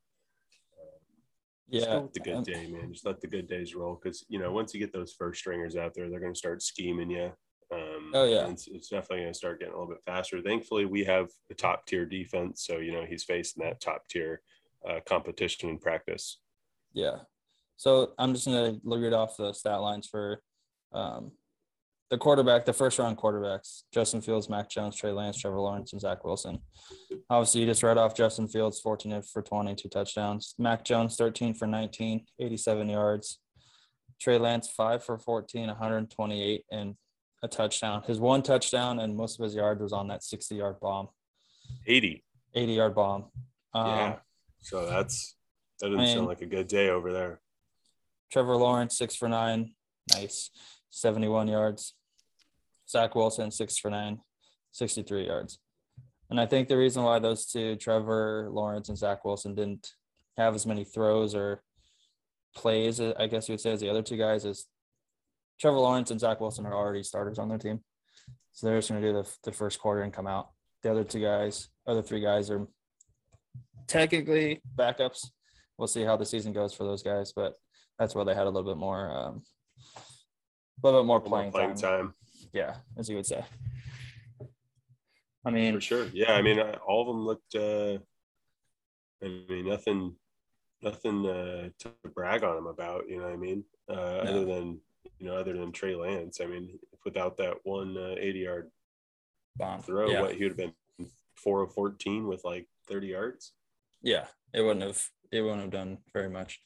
Just 1.72 1.88
Yeah, 1.88 2.00
with 2.00 2.14
the 2.14 2.20
good 2.20 2.44
day, 2.44 2.68
man. 2.68 2.92
Just 2.92 3.06
let 3.06 3.22
the 3.22 3.28
good 3.28 3.48
days 3.48 3.74
roll. 3.74 4.00
Because 4.02 4.26
you 4.28 4.40
know, 4.40 4.52
once 4.52 4.74
you 4.74 4.80
get 4.80 4.92
those 4.94 5.14
first 5.14 5.40
stringers 5.40 5.76
out 5.76 5.94
there, 5.94 6.10
they're 6.10 6.20
going 6.20 6.34
to 6.34 6.38
start 6.38 6.62
scheming 6.62 7.10
you. 7.10 7.32
Um, 7.74 8.12
Oh, 8.14 8.26
yeah. 8.26 8.48
it's, 8.50 8.68
it's 8.68 8.90
definitely 8.90 9.20
going 9.22 9.32
to 9.32 9.38
start 9.38 9.60
getting 9.60 9.74
a 9.74 9.78
little 9.78 9.94
bit 9.94 10.04
faster. 10.06 10.42
Thankfully, 10.42 10.86
we 10.86 11.06
have 11.06 11.30
a 11.50 11.54
top 11.54 11.86
tier 11.86 12.06
defense, 12.06 12.66
so 12.66 12.78
you 12.80 12.92
know 12.92 13.06
he's 13.08 13.24
facing 13.24 13.64
that 13.64 13.80
top 13.80 14.08
tier 14.10 14.42
uh, 14.88 15.00
competition 15.08 15.70
in 15.70 15.78
practice. 15.78 16.40
yeah. 16.94 17.20
So 17.78 18.14
I'm 18.20 18.34
just 18.36 18.46
gonna 18.46 18.78
read 18.84 19.14
off 19.14 19.38
the 19.38 19.54
stat 19.54 19.82
lines 19.82 20.06
for 20.08 20.44
um, 20.92 21.32
the 22.12 22.18
quarterback, 22.18 22.66
the 22.66 22.74
first 22.74 23.00
round 23.00 23.18
quarterbacks: 23.18 23.84
Justin 23.94 24.22
Fields, 24.22 24.50
Mac 24.50 24.70
Jones, 24.70 24.98
Trey 24.98 25.12
Lance, 25.14 25.40
Trevor 25.40 25.60
Lawrence, 25.62 25.94
and 25.94 26.02
Zach 26.02 26.24
Wilson. 26.26 26.60
Obviously, 27.30 27.62
you 27.62 27.68
just 27.68 27.82
read 27.82 27.98
off 27.98 28.14
Justin 28.16 28.50
Fields, 28.50 28.80
14 28.82 29.22
for 29.22 29.42
20, 29.42 29.74
two 29.76 29.88
touchdowns. 29.88 30.54
Mac 30.60 30.84
Jones, 30.84 31.16
13 31.16 31.54
for 31.54 31.68
19, 31.68 32.26
87 32.38 32.90
yards. 32.90 33.40
Trey 34.20 34.38
Lance, 34.38 34.70
five 34.70 35.04
for 35.04 35.18
14, 35.18 35.68
128, 35.68 36.66
and 36.70 36.96
a 37.42 37.48
touchdown. 37.48 38.04
His 38.06 38.20
one 38.20 38.44
touchdown 38.44 39.00
and 39.00 39.16
most 39.16 39.40
of 39.40 39.44
his 39.46 39.56
yards 39.56 39.82
was 39.82 39.94
on 39.94 40.10
that 40.10 40.22
60 40.22 40.56
yard 40.56 40.76
bomb, 40.82 41.08
80. 41.88 42.24
80 42.54 42.74
yard 42.74 42.94
bomb. 42.94 43.30
Um, 43.74 43.88
yeah. 43.88 44.16
So 44.62 44.86
that's 44.86 45.36
that 45.80 45.88
doesn't 45.88 46.00
I 46.00 46.04
mean- 46.04 46.16
sound 46.18 46.28
like 46.28 46.42
a 46.42 46.46
good 46.46 46.68
day 46.68 46.90
over 46.90 47.14
there. 47.14 47.40
Trevor 48.32 48.58
Lawrence, 48.58 48.98
six 48.98 49.16
for 49.16 49.30
nine. 49.30 49.74
Nice. 50.14 50.52
71 50.90 51.48
yards. 51.48 51.96
Zach 52.92 53.16
Wilson, 53.16 53.52
six 53.52 53.78
for 53.78 53.90
nine, 53.90 54.20
63 54.72 55.26
yards. 55.28 55.60
And 56.30 56.40
I 56.40 56.46
think 56.46 56.68
the 56.68 56.78
reason 56.78 57.04
why 57.04 57.20
those 57.20 57.46
two, 57.46 57.76
Trevor 57.76 58.50
Lawrence 58.52 58.90
and 58.90 58.98
Zach 58.98 59.26
Wilson, 59.26 59.56
didn't 59.56 59.90
have 60.38 60.56
as 60.56 60.66
many 60.66 60.84
throws 60.84 61.36
or 61.36 61.64
plays, 62.56 63.00
I 63.00 63.28
guess 63.28 63.48
you 63.48 63.54
would 63.54 63.62
say, 63.62 63.72
as 63.72 63.80
the 63.80 63.90
other 63.90 64.02
two 64.02 64.18
guys 64.18 64.46
is 64.46 64.68
Trevor 65.60 65.80
Lawrence 65.80 66.12
and 66.12 66.20
Zach 66.20 66.40
Wilson 66.40 66.66
are 66.66 66.74
already 66.74 67.04
starters 67.04 67.40
on 67.40 67.50
their 67.50 67.58
team. 67.58 67.82
So 68.54 68.68
they're 68.68 68.78
just 68.78 68.90
going 68.90 69.02
to 69.02 69.08
do 69.08 69.14
the, 69.14 69.30
the 69.44 69.52
first 69.52 69.80
quarter 69.80 70.02
and 70.02 70.14
come 70.14 70.28
out. 70.28 70.50
The 70.84 70.92
other 70.92 71.04
two 71.04 71.22
guys, 71.22 71.70
other 71.88 72.02
three 72.02 72.22
guys 72.22 72.50
are 72.50 72.68
technically 73.88 74.62
backups 74.76 75.28
we'll 75.82 75.88
see 75.88 76.04
how 76.04 76.16
the 76.16 76.26
season 76.26 76.54
goes 76.54 76.76
for 76.76 76.84
those 76.84 77.02
guys, 77.02 77.34
but 77.36 77.56
that's 77.98 78.14
where 78.14 78.24
they 78.24 78.36
had 78.36 78.46
a 78.46 78.50
little 78.50 78.72
bit 78.72 78.78
more, 78.78 79.10
um, 79.10 79.42
a 80.84 80.88
little 80.88 81.02
bit 81.02 81.08
more 81.08 81.18
A 81.18 81.20
little 81.20 81.22
more 81.22 81.22
playing, 81.22 81.52
playing 81.52 81.74
time. 81.74 81.76
time. 81.78 82.14
Yeah, 82.54 82.76
as 82.98 83.10
you 83.10 83.16
would 83.16 83.26
say. 83.26 83.44
I 85.46 85.50
mean, 85.50 85.74
For 85.76 85.82
sure. 85.82 86.08
Yeah. 86.14 86.34
I 86.34 86.42
mean, 86.42 86.60
I- 86.60 86.74
all 86.76 87.02
of 87.02 87.08
them 87.08 87.26
looked, 87.26 87.56
uh, 87.56 87.98
I 89.24 89.28
mean, 89.50 89.68
nothing, 89.68 90.16
nothing 90.82 91.26
uh, 91.26 91.70
to 91.80 91.92
brag 92.14 92.44
on 92.44 92.56
them 92.56 92.68
about, 92.68 93.10
you 93.10 93.18
know 93.18 93.24
what 93.24 93.34
I 93.34 93.38
mean? 93.38 93.64
Uh, 93.90 93.94
Other 93.94 94.46
than, 94.46 94.80
you 95.20 95.28
know, 95.28 95.36
other 95.36 95.54
than 95.58 95.72
Trey 95.72 95.96
Lance. 95.96 96.42
I 96.42 96.46
mean, 96.46 96.78
without 97.06 97.38
that 97.38 97.56
one 97.64 97.98
uh, 97.98 98.16
80 98.20 98.40
yard 98.40 98.72
bomb. 99.58 99.82
throw, 99.82 100.10
yeah, 100.10 100.22
what 100.22 100.36
he 100.36 100.44
would 100.44 100.58
have 100.60 100.74
been 100.98 101.08
4 101.36 101.64
of 101.64 101.74
14 101.74 102.28
with 102.28 102.44
like 102.44 102.68
30 102.88 103.08
yards. 103.08 103.54
yeah, 104.04 104.26
it 104.54 104.62
wouldn't 104.62 104.86
have, 104.86 105.02
it 105.32 105.42
wouldn't 105.42 105.62
have 105.62 105.72
done 105.72 105.98
very 106.14 106.30
much. 106.30 106.60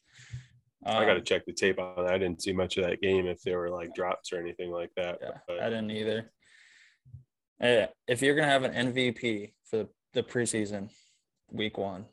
I 0.85 1.05
got 1.05 1.13
to 1.13 1.19
Um, 1.19 1.23
check 1.23 1.45
the 1.45 1.53
tape 1.53 1.79
on 1.79 2.05
that. 2.05 2.13
I 2.13 2.17
didn't 2.17 2.41
see 2.43 2.53
much 2.53 2.77
of 2.77 2.85
that 2.85 3.01
game 3.01 3.25
if 3.27 3.41
there 3.41 3.57
were 3.57 3.69
like 3.69 3.93
drops 3.95 4.31
or 4.31 4.39
anything 4.39 4.71
like 4.71 4.91
that. 4.95 5.17
Yeah, 5.21 5.37
but 5.47 5.59
I 5.59 5.69
didn't 5.69 5.91
either. 5.91 6.31
Eh, 7.61 7.87
if 8.07 8.21
you're 8.21 8.35
gonna 8.35 8.47
have 8.47 8.63
an 8.63 8.93
MVP 8.93 9.53
for 9.69 9.77
the, 9.77 9.89
the 10.13 10.23
preseason, 10.23 10.89
week 11.51 11.77
one, 11.77 12.05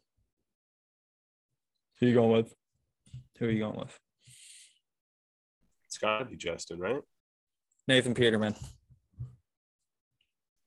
who 1.98 2.06
you 2.06 2.14
going 2.14 2.32
with? 2.32 2.54
Who 3.38 3.46
are 3.46 3.50
you 3.50 3.58
going 3.60 3.78
with? 3.78 3.98
it's 5.86 5.98
got 5.98 6.20
to 6.20 6.24
be 6.24 6.36
Justin, 6.36 6.78
right? 6.78 7.02
Nathan 7.86 8.14
Peterman. 8.14 8.54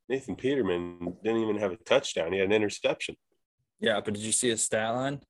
Nathan 0.08 0.36
Peterman 0.36 1.18
didn't 1.24 1.42
even 1.42 1.58
have 1.58 1.72
a 1.72 1.78
touchdown. 1.78 2.32
He 2.32 2.38
had 2.38 2.46
an 2.50 2.54
interception 2.54 3.16
Yeah, 3.80 4.00
but 4.02 4.14
did 4.14 4.22
you 4.24 4.32
see 4.32 4.50
his 4.50 4.64
stat 4.64 4.94
line? 4.94 5.22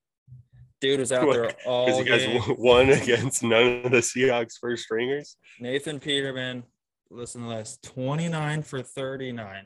Dude 0.81 0.99
was 0.99 1.11
out 1.11 1.31
there 1.31 1.51
all 1.65 2.03
you 2.03 2.03
guys 2.03 2.25
game. 2.25 2.41
won 2.57 2.89
against 3.01 3.43
none 3.43 3.85
of 3.85 3.91
the 3.91 3.99
Seahawks 3.99 4.53
first 4.59 4.83
stringers. 4.83 5.37
Nathan 5.59 5.99
Peterman, 5.99 6.63
listen 7.09 7.43
to 7.43 7.49
this 7.49 7.79
29 7.83 8.61
for 8.63 8.81
39. 8.81 9.65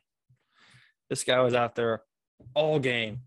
This 1.10 1.24
guy 1.24 1.40
was 1.42 1.54
out 1.56 1.76
there 1.76 2.04
all 2.54 2.80
game. 2.80 3.22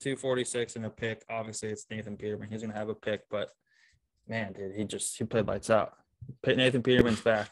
246 0.00 0.76
and 0.76 0.86
a 0.86 0.90
pick. 0.90 1.22
Obviously, 1.30 1.70
it's 1.70 1.86
Nathan 1.90 2.16
Peterman. 2.16 2.48
He's 2.50 2.60
going 2.62 2.72
to 2.72 2.78
have 2.78 2.88
a 2.88 2.94
pick, 2.94 3.22
but 3.30 3.50
man, 4.28 4.52
dude, 4.52 4.74
he 4.76 4.84
just 4.84 5.16
he 5.18 5.24
played 5.24 5.46
lights 5.46 5.70
out. 5.70 5.94
Nathan 6.46 6.82
Peterman's 6.82 7.20
back. 7.20 7.50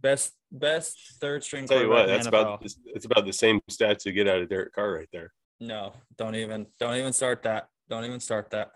Best 0.00 0.32
best 0.52 0.96
third 1.20 1.42
string 1.42 1.66
tell 1.66 1.80
you 1.80 1.88
what, 1.88 2.06
that's 2.06 2.24
the 2.24 2.28
about 2.28 2.62
NFL. 2.62 2.74
it's 2.86 3.04
about 3.04 3.26
the 3.26 3.32
same 3.32 3.60
stats 3.70 4.04
you 4.06 4.12
get 4.12 4.28
out 4.28 4.40
of 4.40 4.48
Derek 4.48 4.72
Carr 4.72 4.92
right 4.92 5.08
there. 5.12 5.32
No, 5.60 5.92
don't 6.16 6.36
even 6.36 6.66
don't 6.78 6.96
even 6.96 7.12
start 7.12 7.42
that. 7.42 7.68
Don't 7.88 8.04
even 8.04 8.20
start 8.20 8.50
that. 8.50 8.70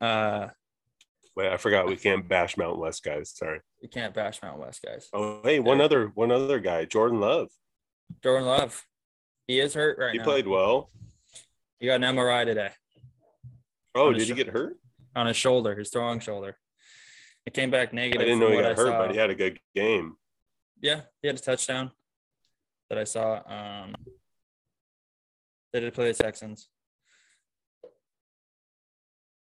Uh, 0.00 0.48
Wait, 1.34 1.50
I 1.50 1.56
forgot 1.56 1.86
we 1.86 1.96
can't 1.96 2.28
bash 2.28 2.56
Mountain 2.58 2.80
West 2.80 3.02
guys. 3.02 3.30
Sorry. 3.34 3.60
we 3.80 3.88
can't 3.88 4.12
bash 4.12 4.42
Mount 4.42 4.58
West 4.58 4.82
guys. 4.84 5.08
Oh, 5.14 5.40
hey, 5.42 5.60
one 5.60 5.78
Yeah. 5.78 5.84
other 5.86 6.06
one 6.08 6.30
other 6.30 6.60
guy, 6.60 6.84
Jordan 6.84 7.20
Love. 7.20 7.48
Jordan 8.22 8.46
Love, 8.46 8.84
he 9.46 9.58
is 9.58 9.72
hurt 9.74 9.98
right 9.98 10.12
He 10.12 10.18
now. 10.18 10.24
played 10.24 10.46
well. 10.46 10.90
He 11.80 11.86
got 11.86 11.94
an 11.94 12.02
MRI 12.16 12.44
today. 12.44 12.72
Oh, 13.94 14.12
did 14.12 14.20
he 14.22 14.28
sho- 14.28 14.34
get 14.34 14.48
hurt? 14.48 14.76
on 15.16 15.26
his 15.26 15.36
shoulder, 15.36 15.74
his 15.74 15.90
throwing 15.90 16.20
shoulder. 16.20 16.56
It 17.46 17.54
came 17.54 17.70
back 17.70 17.92
negative. 17.92 18.22
I 18.22 18.24
didn't 18.24 18.40
know 18.40 18.50
he 18.50 18.56
got 18.56 18.64
I 18.72 18.74
hurt, 18.74 18.86
saw. 18.86 18.98
but 18.98 19.10
he 19.12 19.16
had 19.16 19.30
a 19.30 19.34
good 19.34 19.58
game. 19.74 20.16
Yeah, 20.80 21.02
he 21.22 21.28
had 21.28 21.36
a 21.36 21.40
touchdown 21.40 21.90
that 22.88 22.98
I 22.98 23.04
saw. 23.04 23.42
Um, 23.46 23.94
they 25.72 25.80
did 25.80 25.92
play 25.94 26.12
the 26.12 26.22
Texans. 26.22 26.68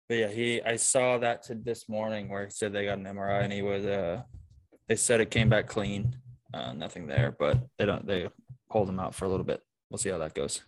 But 0.09 0.17
yeah, 0.17 0.27
he 0.27 0.61
I 0.61 0.77
saw 0.77 1.17
that 1.17 1.43
to 1.43 1.55
this 1.55 1.89
morning 1.89 2.29
where 2.29 2.45
he 2.45 2.51
said 2.51 2.71
they 2.71 2.85
got 2.85 2.97
an 2.97 3.05
MRI 3.05 3.43
and 3.43 3.51
he 3.51 3.61
was 3.61 3.85
uh 3.85 4.21
they 4.87 4.95
said 4.95 5.19
it 5.19 5.31
came 5.31 5.49
back 5.49 5.67
clean. 5.67 6.15
Uh, 6.53 6.71
nothing 6.71 7.07
there, 7.07 7.35
but 7.37 7.57
they 7.77 7.85
don't 7.85 8.07
they 8.07 8.29
hold 8.69 8.87
him 8.87 8.99
out 8.99 9.13
for 9.13 9.25
a 9.25 9.29
little 9.29 9.45
bit. 9.45 9.61
We'll 9.89 9.97
see 9.97 10.09
how 10.09 10.17
that 10.19 10.33
goes. 10.33 10.61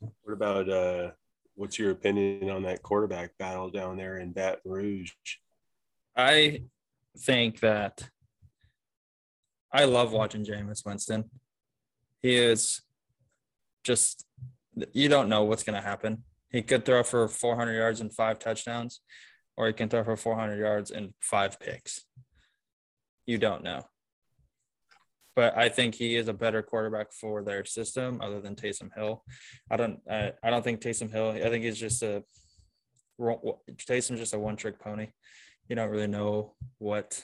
What 0.00 0.32
about 0.32 0.68
uh 0.68 1.10
what's 1.54 1.78
your 1.78 1.90
opinion 1.90 2.50
on 2.50 2.62
that 2.62 2.82
quarterback 2.82 3.36
battle 3.38 3.70
down 3.70 3.96
there 3.96 4.18
in 4.18 4.32
Baton 4.32 4.60
Rouge? 4.64 5.12
I 6.16 6.62
think 7.18 7.60
that 7.60 8.08
I 9.70 9.84
love 9.84 10.12
watching 10.12 10.44
Jameis 10.44 10.86
Winston. 10.86 11.30
He 12.22 12.34
is 12.34 12.80
just 13.84 14.24
you 14.92 15.08
don't 15.08 15.28
know 15.28 15.44
what's 15.44 15.62
going 15.62 15.80
to 15.80 15.86
happen. 15.86 16.24
He 16.50 16.62
could 16.62 16.84
throw 16.84 17.02
for 17.02 17.28
400 17.28 17.74
yards 17.74 18.00
and 18.00 18.14
five 18.14 18.38
touchdowns, 18.38 19.00
or 19.56 19.66
he 19.66 19.72
can 19.72 19.88
throw 19.88 20.04
for 20.04 20.16
400 20.16 20.58
yards 20.58 20.90
and 20.90 21.12
five 21.20 21.58
picks. 21.58 22.04
You 23.26 23.38
don't 23.38 23.64
know. 23.64 23.82
But 25.34 25.56
I 25.58 25.68
think 25.68 25.94
he 25.94 26.16
is 26.16 26.28
a 26.28 26.32
better 26.32 26.62
quarterback 26.62 27.12
for 27.12 27.42
their 27.42 27.64
system, 27.64 28.20
other 28.22 28.40
than 28.40 28.54
Taysom 28.54 28.88
Hill. 28.96 29.22
I 29.70 29.76
don't. 29.76 30.00
I, 30.10 30.32
I 30.42 30.50
don't 30.50 30.62
think 30.62 30.80
Taysom 30.80 31.10
Hill. 31.10 31.30
I 31.30 31.50
think 31.50 31.64
he's 31.64 31.78
just 31.78 32.02
a. 32.02 32.22
Taysom's 33.20 34.20
just 34.20 34.34
a 34.34 34.38
one-trick 34.38 34.78
pony 34.78 35.08
you 35.68 35.76
don't 35.76 35.90
really 35.90 36.06
know 36.06 36.54
what. 36.78 37.22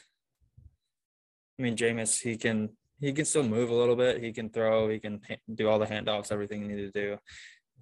I 1.59 1.63
mean, 1.63 1.77
Jameis, 1.77 2.21
he 2.21 2.37
can 2.37 2.71
he 3.01 3.13
can 3.13 3.25
still 3.25 3.43
move 3.43 3.71
a 3.71 3.75
little 3.75 3.97
bit. 3.97 4.23
He 4.23 4.33
can 4.33 4.51
throw. 4.51 4.89
He 4.89 4.99
can 4.99 5.21
do 5.53 5.69
all 5.69 5.79
the 5.79 5.87
handoffs, 5.87 6.33
everything 6.33 6.63
you 6.63 6.77
need 6.77 6.93
to 6.93 7.01
do. 7.01 7.17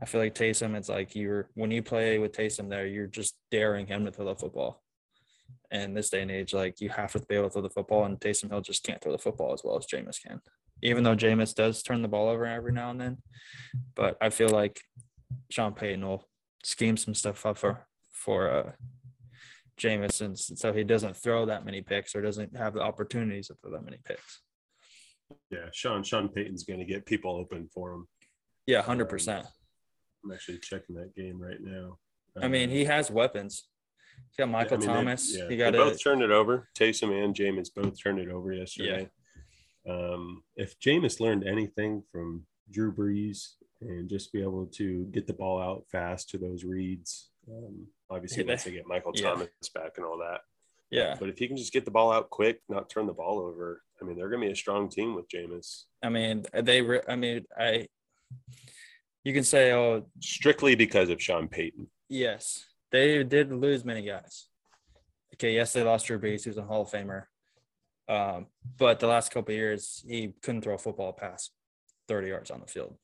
I 0.02 0.06
feel 0.06 0.20
like 0.20 0.34
Taysom, 0.34 0.74
it's 0.74 0.88
like 0.88 1.14
you're 1.14 1.48
when 1.54 1.70
you 1.70 1.82
play 1.82 2.18
with 2.18 2.32
Taysom 2.32 2.68
there, 2.68 2.86
you're 2.86 3.06
just 3.06 3.36
daring 3.50 3.86
him 3.86 4.04
to 4.04 4.12
throw 4.12 4.26
the 4.26 4.34
football. 4.34 4.82
And 5.70 5.96
this 5.96 6.10
day 6.10 6.22
and 6.22 6.30
age, 6.30 6.54
like 6.54 6.80
you 6.80 6.88
have 6.88 7.12
to 7.12 7.20
be 7.20 7.34
able 7.34 7.48
to 7.48 7.52
throw 7.52 7.62
the 7.62 7.70
football, 7.70 8.04
and 8.04 8.18
Taysom 8.18 8.50
Hill 8.50 8.60
just 8.60 8.82
can't 8.82 9.00
throw 9.00 9.12
the 9.12 9.18
football 9.18 9.52
as 9.52 9.62
well 9.62 9.76
as 9.76 9.86
Jameis 9.86 10.22
can. 10.24 10.40
Even 10.82 11.04
though 11.04 11.14
Jameis 11.14 11.54
does 11.54 11.82
turn 11.82 12.02
the 12.02 12.08
ball 12.08 12.28
over 12.28 12.46
every 12.46 12.72
now 12.72 12.90
and 12.90 13.00
then, 13.00 13.18
but 13.94 14.16
I 14.20 14.30
feel 14.30 14.48
like 14.48 14.80
Sean 15.50 15.74
Payton 15.74 16.06
will 16.06 16.28
scheme 16.64 16.96
some 16.96 17.14
stuff 17.14 17.44
up 17.44 17.58
for 17.58 17.86
for 18.12 18.50
uh, 18.50 18.72
Jameson, 19.76 20.36
so 20.36 20.72
he 20.72 20.84
doesn't 20.84 21.16
throw 21.16 21.46
that 21.46 21.64
many 21.64 21.82
picks 21.82 22.14
or 22.14 22.22
doesn't 22.22 22.56
have 22.56 22.74
the 22.74 22.80
opportunities 22.80 23.48
to 23.48 23.54
throw 23.54 23.72
that 23.72 23.84
many 23.84 23.98
picks. 24.04 24.40
Yeah, 25.50 25.68
Sean 25.72 26.02
Sean 26.02 26.28
Payton's 26.28 26.64
going 26.64 26.80
to 26.80 26.86
get 26.86 27.06
people 27.06 27.36
open 27.36 27.68
for 27.72 27.92
him. 27.92 28.08
Yeah, 28.66 28.82
hundred 28.82 29.08
percent. 29.08 29.46
I'm 30.24 30.32
actually 30.32 30.58
checking 30.58 30.94
that 30.96 31.14
game 31.14 31.40
right 31.40 31.60
now. 31.60 31.98
I 32.40 32.48
mean, 32.48 32.68
Um, 32.70 32.74
he 32.76 32.84
has 32.84 33.10
weapons. 33.10 33.68
He's 34.28 34.36
got 34.36 34.48
Michael 34.48 34.76
I 34.76 34.80
mean, 34.80 34.88
they- 34.88 34.94
Thomas. 34.94 35.36
yeah, 35.36 35.48
he 35.48 35.56
got 35.56 35.72
they 35.72 35.78
both 35.78 36.02
turned 36.02 36.22
it 36.22 36.30
over. 36.30 36.68
Taysom 36.78 37.24
and 37.24 37.34
Jameis 37.34 37.72
both 37.74 38.00
turned 38.00 38.18
it 38.18 38.28
over 38.28 38.52
yesterday. 38.52 39.08
Um, 39.88 40.42
if 40.56 40.78
Jameis 40.78 41.20
learned 41.20 41.46
anything 41.46 42.02
from 42.12 42.46
Drew 42.70 42.92
Brees 42.92 43.54
and 43.80 44.08
just 44.10 44.30
be 44.32 44.42
able 44.42 44.66
to 44.66 45.06
get 45.06 45.26
the 45.26 45.32
ball 45.32 45.60
out 45.60 45.86
fast 45.90 46.28
to 46.30 46.38
those 46.38 46.64
reads, 46.64 47.30
um, 47.50 47.86
obviously 48.10 48.44
once 48.44 48.64
they 48.64 48.72
get 48.72 48.86
Michael 48.86 49.12
yeah. 49.14 49.30
Thomas 49.30 49.48
back 49.74 49.92
and 49.96 50.04
all 50.04 50.18
that. 50.18 50.42
yeah. 50.90 51.16
But 51.18 51.30
if 51.30 51.38
he 51.38 51.48
can 51.48 51.56
just 51.56 51.72
get 51.72 51.86
the 51.86 51.90
ball 51.90 52.12
out 52.12 52.28
quick, 52.28 52.60
not 52.68 52.90
turn 52.90 53.06
the 53.06 53.14
ball 53.14 53.38
over, 53.38 53.82
I 54.00 54.04
mean, 54.04 54.16
they're 54.16 54.28
going 54.28 54.42
to 54.42 54.46
be 54.48 54.52
a 54.52 54.56
strong 54.56 54.90
team 54.90 55.14
with 55.14 55.28
Jameis. 55.28 55.84
I 56.02 56.10
mean, 56.10 56.44
they. 56.52 56.82
Re- 56.82 57.02
I 57.08 57.16
mean, 57.16 57.46
I. 57.58 57.88
You 59.24 59.34
can 59.34 59.44
say, 59.44 59.72
oh, 59.72 60.06
Strictly 60.20 60.74
because 60.74 61.10
of 61.10 61.20
Sean 61.22 61.48
Payton. 61.48 61.88
yes, 62.08 62.64
they 62.90 63.22
did 63.22 63.52
lose 63.52 63.84
many 63.84 64.02
guys. 64.02 64.46
Okay, 65.34 65.54
yes, 65.54 65.72
they 65.72 65.82
lost 65.82 66.06
Drew 66.06 66.18
Brees, 66.18 66.44
who's 66.44 66.56
a 66.58 66.62
Hall 66.62 66.82
of 66.82 66.90
Famer. 66.90 67.24
Um, 68.08 68.46
but 68.78 68.98
the 68.98 69.06
last 69.06 69.30
couple 69.32 69.52
of 69.54 69.58
years, 69.58 70.04
he 70.06 70.34
couldn't 70.42 70.62
throw 70.62 70.74
a 70.74 70.78
football 70.78 71.12
past 71.12 71.52
30 72.08 72.28
yards 72.28 72.50
on 72.50 72.60
the 72.60 72.66
field. 72.66 72.96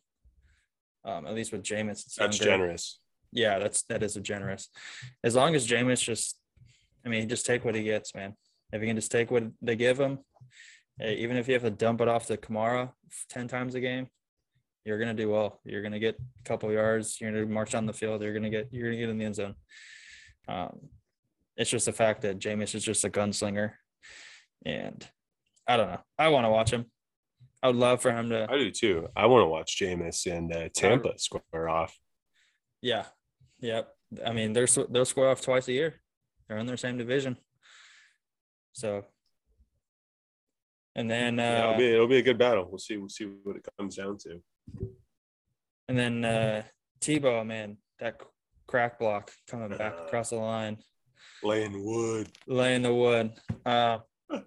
Um, 1.05 1.27
at 1.27 1.35
least 1.35 1.53
with 1.53 1.63
Jameis, 1.63 2.05
it's 2.05 2.17
That's 2.17 2.39
younger. 2.41 2.51
generous. 2.57 2.99
yeah, 3.31 3.61
that's 3.61 3.83
that 3.85 4.03
is 4.03 4.17
a 4.17 4.21
generous. 4.21 4.69
As 5.23 5.37
long 5.37 5.55
as 5.55 5.69
Jameis 5.69 6.03
just, 6.03 6.37
I 7.05 7.09
mean, 7.09 7.29
just 7.29 7.47
take 7.47 7.65
what 7.65 7.77
he 7.77 7.85
gets, 7.85 8.13
man. 8.15 8.35
If 8.73 8.81
he 8.81 8.89
can 8.89 8.97
just 8.97 9.13
take 9.13 9.31
what 9.31 9.45
they 9.63 9.77
give 9.77 10.01
him, 10.01 10.19
eh, 11.01 11.13
even 11.13 11.37
if 11.37 11.47
you 11.47 11.55
have 11.55 11.63
to 11.63 11.71
dump 11.71 12.01
it 12.01 12.09
off 12.09 12.27
to 12.27 12.37
Kamara 12.37 12.91
ten 13.29 13.47
times 13.47 13.77
a 13.77 13.81
game, 13.81 14.09
you're 14.87 15.01
gonna 15.01 15.15
do 15.15 15.29
well. 15.29 15.61
You're 15.65 15.83
gonna 15.83 15.99
get 15.99 16.15
a 16.15 16.49
couple 16.49 16.71
yards. 16.71 17.21
You're 17.21 17.33
gonna 17.33 17.45
march 17.47 17.75
on 17.75 17.87
the 17.87 17.93
field. 17.93 18.23
You're 18.23 18.33
gonna 18.33 18.51
get 18.51 18.69
you're 18.71 18.87
gonna 18.87 19.01
get 19.01 19.11
in 19.11 19.19
the 19.19 19.25
end 19.25 19.35
zone. 19.35 19.55
Um, 20.47 20.79
it's 21.57 21.71
just 21.71 21.87
the 21.87 21.93
fact 21.93 22.23
that 22.23 22.39
Jameis 22.39 22.75
is 22.75 22.85
just 22.85 23.05
a 23.05 23.11
gunslinger, 23.11 23.73
and 24.65 25.05
I 25.67 25.77
don't 25.77 25.89
know. 25.89 26.01
I 26.17 26.29
want 26.29 26.45
to 26.45 26.51
watch 26.51 26.71
him. 26.71 26.87
I 27.63 27.67
would 27.67 27.77
love 27.77 28.01
for 28.01 28.13
him 28.13 28.31
to. 28.31 28.47
I 28.49 28.57
do 28.57 28.71
too. 28.71 29.09
I 29.17 29.27
want 29.27 29.43
to 29.43 29.49
watch 29.49 29.77
Jameis 29.77 30.25
and 30.31 30.55
uh, 30.55 30.69
Tampa 30.73 31.19
square 31.19 31.69
off. 31.69 31.99
Yeah. 32.81 33.07
Yep. 33.59 33.89
I 34.25 34.33
mean, 34.33 34.53
they're 34.53 34.69
they'll 34.89 35.05
square 35.05 35.31
off 35.31 35.41
twice 35.41 35.67
a 35.67 35.73
year. 35.73 36.01
They're 36.47 36.59
in 36.59 36.67
their 36.67 36.77
same 36.77 36.97
division. 36.97 37.39
So. 38.73 39.05
And 40.95 41.11
then, 41.11 41.37
Yeah, 41.39 41.59
it'll 41.59 41.75
uh, 41.75 41.79
be 41.79 41.93
it'll 41.93 42.07
be 42.07 42.19
a 42.19 42.23
good 42.23 42.39
battle. 42.39 42.69
We'll 42.71 42.79
see. 42.79 42.97
We'll 42.97 43.09
see 43.09 43.25
what 43.25 43.57
it 43.57 43.67
comes 43.77 43.97
down 43.97 44.17
to. 44.19 44.41
And 45.89 45.99
then 45.99 46.25
uh, 46.25 46.63
Tebow, 47.01 47.47
man, 47.47 47.77
that 48.01 48.21
crack 48.67 48.99
block 48.99 49.31
coming 49.49 49.69
back 49.77 49.95
Uh. 49.99 50.05
across 50.07 50.31
the 50.31 50.37
line, 50.37 50.79
Laying 51.43 51.85
wood. 51.85 52.29
laying 52.47 52.83
the 52.83 52.95
wood. 52.95 53.33
Uh, 53.65 53.99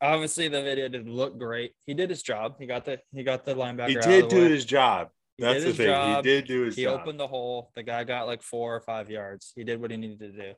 obviously, 0.00 0.48
the 0.48 0.62
video 0.62 0.88
didn't 0.88 1.12
look 1.12 1.38
great. 1.38 1.72
He 1.86 1.94
did 1.94 2.10
his 2.10 2.22
job. 2.22 2.56
He 2.58 2.66
got 2.66 2.84
the 2.84 3.00
he 3.12 3.24
got 3.24 3.44
the 3.44 3.54
linebacker. 3.54 3.88
He 3.88 3.96
out 3.98 4.04
did 4.04 4.28
do 4.28 4.42
way. 4.42 4.50
his 4.50 4.64
job. 4.64 5.08
He 5.36 5.42
That's 5.42 5.62
the 5.62 5.68
his 5.68 5.76
thing. 5.78 5.86
job. 5.86 6.24
He 6.24 6.30
did 6.30 6.46
do 6.46 6.62
his 6.62 6.76
He 6.76 6.84
job. 6.84 7.00
opened 7.00 7.18
the 7.18 7.26
hole. 7.26 7.72
The 7.74 7.82
guy 7.82 8.04
got 8.04 8.26
like 8.26 8.42
four 8.42 8.76
or 8.76 8.80
five 8.80 9.10
yards. 9.10 9.52
He 9.56 9.64
did 9.64 9.80
what 9.80 9.90
he 9.90 9.96
needed 9.96 10.20
to 10.20 10.30
do. 10.32 10.52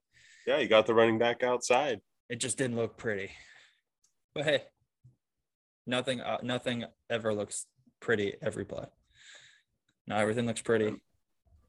yeah, 0.46 0.58
he 0.58 0.66
got 0.66 0.84
the 0.86 0.94
running 0.94 1.18
back 1.18 1.42
outside. 1.42 2.00
It 2.28 2.40
just 2.40 2.58
didn't 2.58 2.76
look 2.76 2.98
pretty. 2.98 3.30
But 4.34 4.44
hey, 4.44 4.62
nothing 5.86 6.20
uh, 6.20 6.38
nothing 6.42 6.84
ever 7.08 7.32
looks 7.32 7.64
pretty 8.00 8.34
every 8.42 8.66
play. 8.66 8.84
Now 10.06 10.18
everything 10.18 10.46
looks 10.46 10.62
pretty. 10.62 10.94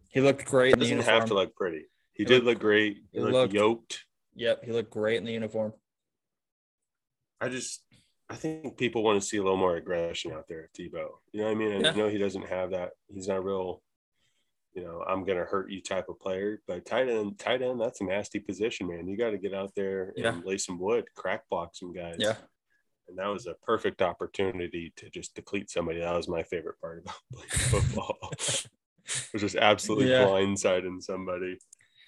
He 0.10 0.21
looked 0.21 0.45
great 0.45 0.73
It 0.73 0.80
the 0.80 0.86
doesn't 0.86 1.02
have 1.04 1.26
to 1.26 1.34
look 1.34 1.56
pretty. 1.56 1.86
He, 2.13 2.23
He 2.23 2.26
did 2.26 2.43
looked- 2.43 2.45
look 2.45 2.60
great. 2.60 2.97
He 3.12 3.17
he 3.17 3.19
looked, 3.19 3.34
looked- 3.34 3.54
yoked. 3.54 4.06
Yep, 4.36 4.63
he 4.65 4.71
looked 4.71 4.91
great 4.91 5.17
in 5.17 5.26
the 5.26 5.32
uniform. 5.34 5.73
I 7.41 7.50
just 7.50 7.84
I 8.30 8.36
think 8.36 8.78
people 8.78 9.04
want 9.04 9.21
to 9.21 9.26
see 9.28 9.38
a 9.38 9.41
little 9.43 9.58
more 9.58 9.78
aggression 9.78 10.34
out 10.34 10.47
there 10.47 10.69
Tebow. 10.78 11.10
You 11.32 11.41
know 11.41 11.43
what 11.45 11.52
I 11.52 11.56
mean? 11.56 11.82
Yeah. 11.82 11.91
I 11.91 11.95
know 11.95 12.10
he 12.10 12.17
doesn't 12.17 12.45
have 12.47 12.71
that. 12.71 12.91
He's 13.08 13.28
not 13.30 13.38
a 13.38 13.41
real, 13.41 13.82
you 14.73 14.84
know, 14.84 15.02
I'm 15.08 15.23
gonna 15.23 15.45
hurt 15.45 15.71
you 15.71 15.82
type 15.82 16.10
of 16.10 16.19
player. 16.19 16.62
But 16.67 16.86
tight 16.86 17.08
end, 17.10 17.39
tight 17.39 17.62
end, 17.62 17.80
that's 17.80 18.02
a 18.02 18.04
nasty 18.04 18.39
position, 18.39 18.88
man. 18.89 19.08
You 19.08 19.17
got 19.17 19.32
to 19.32 19.38
get 19.38 19.54
out 19.54 19.73
there 19.76 20.13
and 20.15 20.26
Yeah. 20.26 20.39
lay 20.43 20.58
some 20.58 20.78
wood, 20.80 21.06
crack 21.15 21.43
block 21.50 21.71
some 21.73 21.93
guys. 21.93 22.17
Yeah. 22.19 22.36
And 23.07 23.17
that 23.17 23.27
was 23.27 23.47
a 23.47 23.53
perfect 23.53 24.01
opportunity 24.01 24.91
to 24.97 25.09
just 25.09 25.33
deplete 25.35 25.69
somebody. 25.69 25.99
That 25.99 26.15
was 26.15 26.27
my 26.27 26.43
favorite 26.43 26.79
part 26.81 26.99
about 27.03 27.15
playing 27.33 27.49
football. 27.49 28.17
was 29.33 29.41
just 29.41 29.55
absolutely 29.55 30.09
Yeah. 30.11 30.25
blindsiding 30.25 31.01
somebody. 31.01 31.57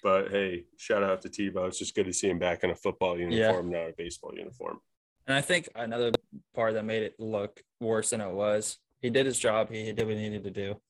But 0.02 0.30
hey, 0.30 0.64
shout 0.76 1.02
out 1.02 1.22
to 1.22 1.28
Tebow. 1.28 1.68
It's 1.68 1.78
just 1.78 1.94
good 1.94 2.06
to 2.06 2.12
see 2.12 2.28
him 2.28 2.38
back 2.38 2.64
in 2.64 2.70
a 2.70 2.74
football 2.74 3.18
uniform, 3.18 3.70
not 3.70 3.88
a 3.88 3.94
baseball 3.96 4.32
uniform. 4.34 4.80
And 5.26 5.36
I 5.36 5.40
think 5.42 5.68
another 5.74 6.10
part 6.54 6.74
that 6.74 6.84
made 6.84 7.02
it 7.02 7.14
look 7.18 7.62
worse 7.80 8.10
than 8.10 8.20
it 8.20 8.30
was, 8.30 8.78
he 9.00 9.10
did 9.10 9.26
his 9.26 9.38
job. 9.38 9.70
He 9.70 9.92
did 9.92 10.06
what 10.06 10.16
he 10.16 10.22
needed 10.28 10.44
to 10.44 10.50
do. 10.50 10.80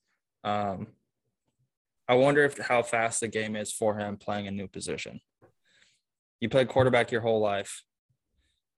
Um, 0.44 0.88
I 2.08 2.14
wonder 2.14 2.44
if 2.44 2.58
how 2.58 2.82
fast 2.82 3.20
the 3.20 3.28
game 3.28 3.54
is 3.54 3.72
for 3.72 3.98
him 3.98 4.16
playing 4.16 4.48
a 4.48 4.50
new 4.50 4.66
position. 4.66 5.20
You 6.40 6.48
played 6.48 6.68
quarterback 6.68 7.12
your 7.12 7.20
whole 7.20 7.40
life, 7.40 7.82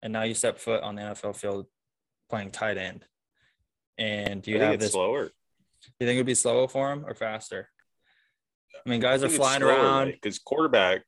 and 0.02 0.12
now 0.12 0.22
you 0.22 0.34
step 0.34 0.58
foot 0.58 0.82
on 0.82 0.94
the 0.94 1.02
NFL 1.02 1.36
field 1.36 1.66
playing 2.28 2.50
tight 2.50 2.78
end. 2.78 3.04
And 3.98 4.42
do 4.42 4.50
you 4.50 4.60
have 4.60 4.74
it's 4.74 4.84
this. 4.84 4.92
slower. 4.92 5.30
You 5.98 6.06
think 6.06 6.16
it'd 6.16 6.26
be 6.26 6.34
slower 6.34 6.68
for 6.68 6.92
him 6.92 7.04
or 7.06 7.14
faster? 7.14 7.68
I 8.86 8.88
mean, 8.88 9.00
guys 9.00 9.22
I 9.22 9.26
are 9.26 9.30
flying 9.30 9.60
slower, 9.60 9.74
around. 9.74 10.12
because 10.12 10.38
quarterback, 10.38 11.02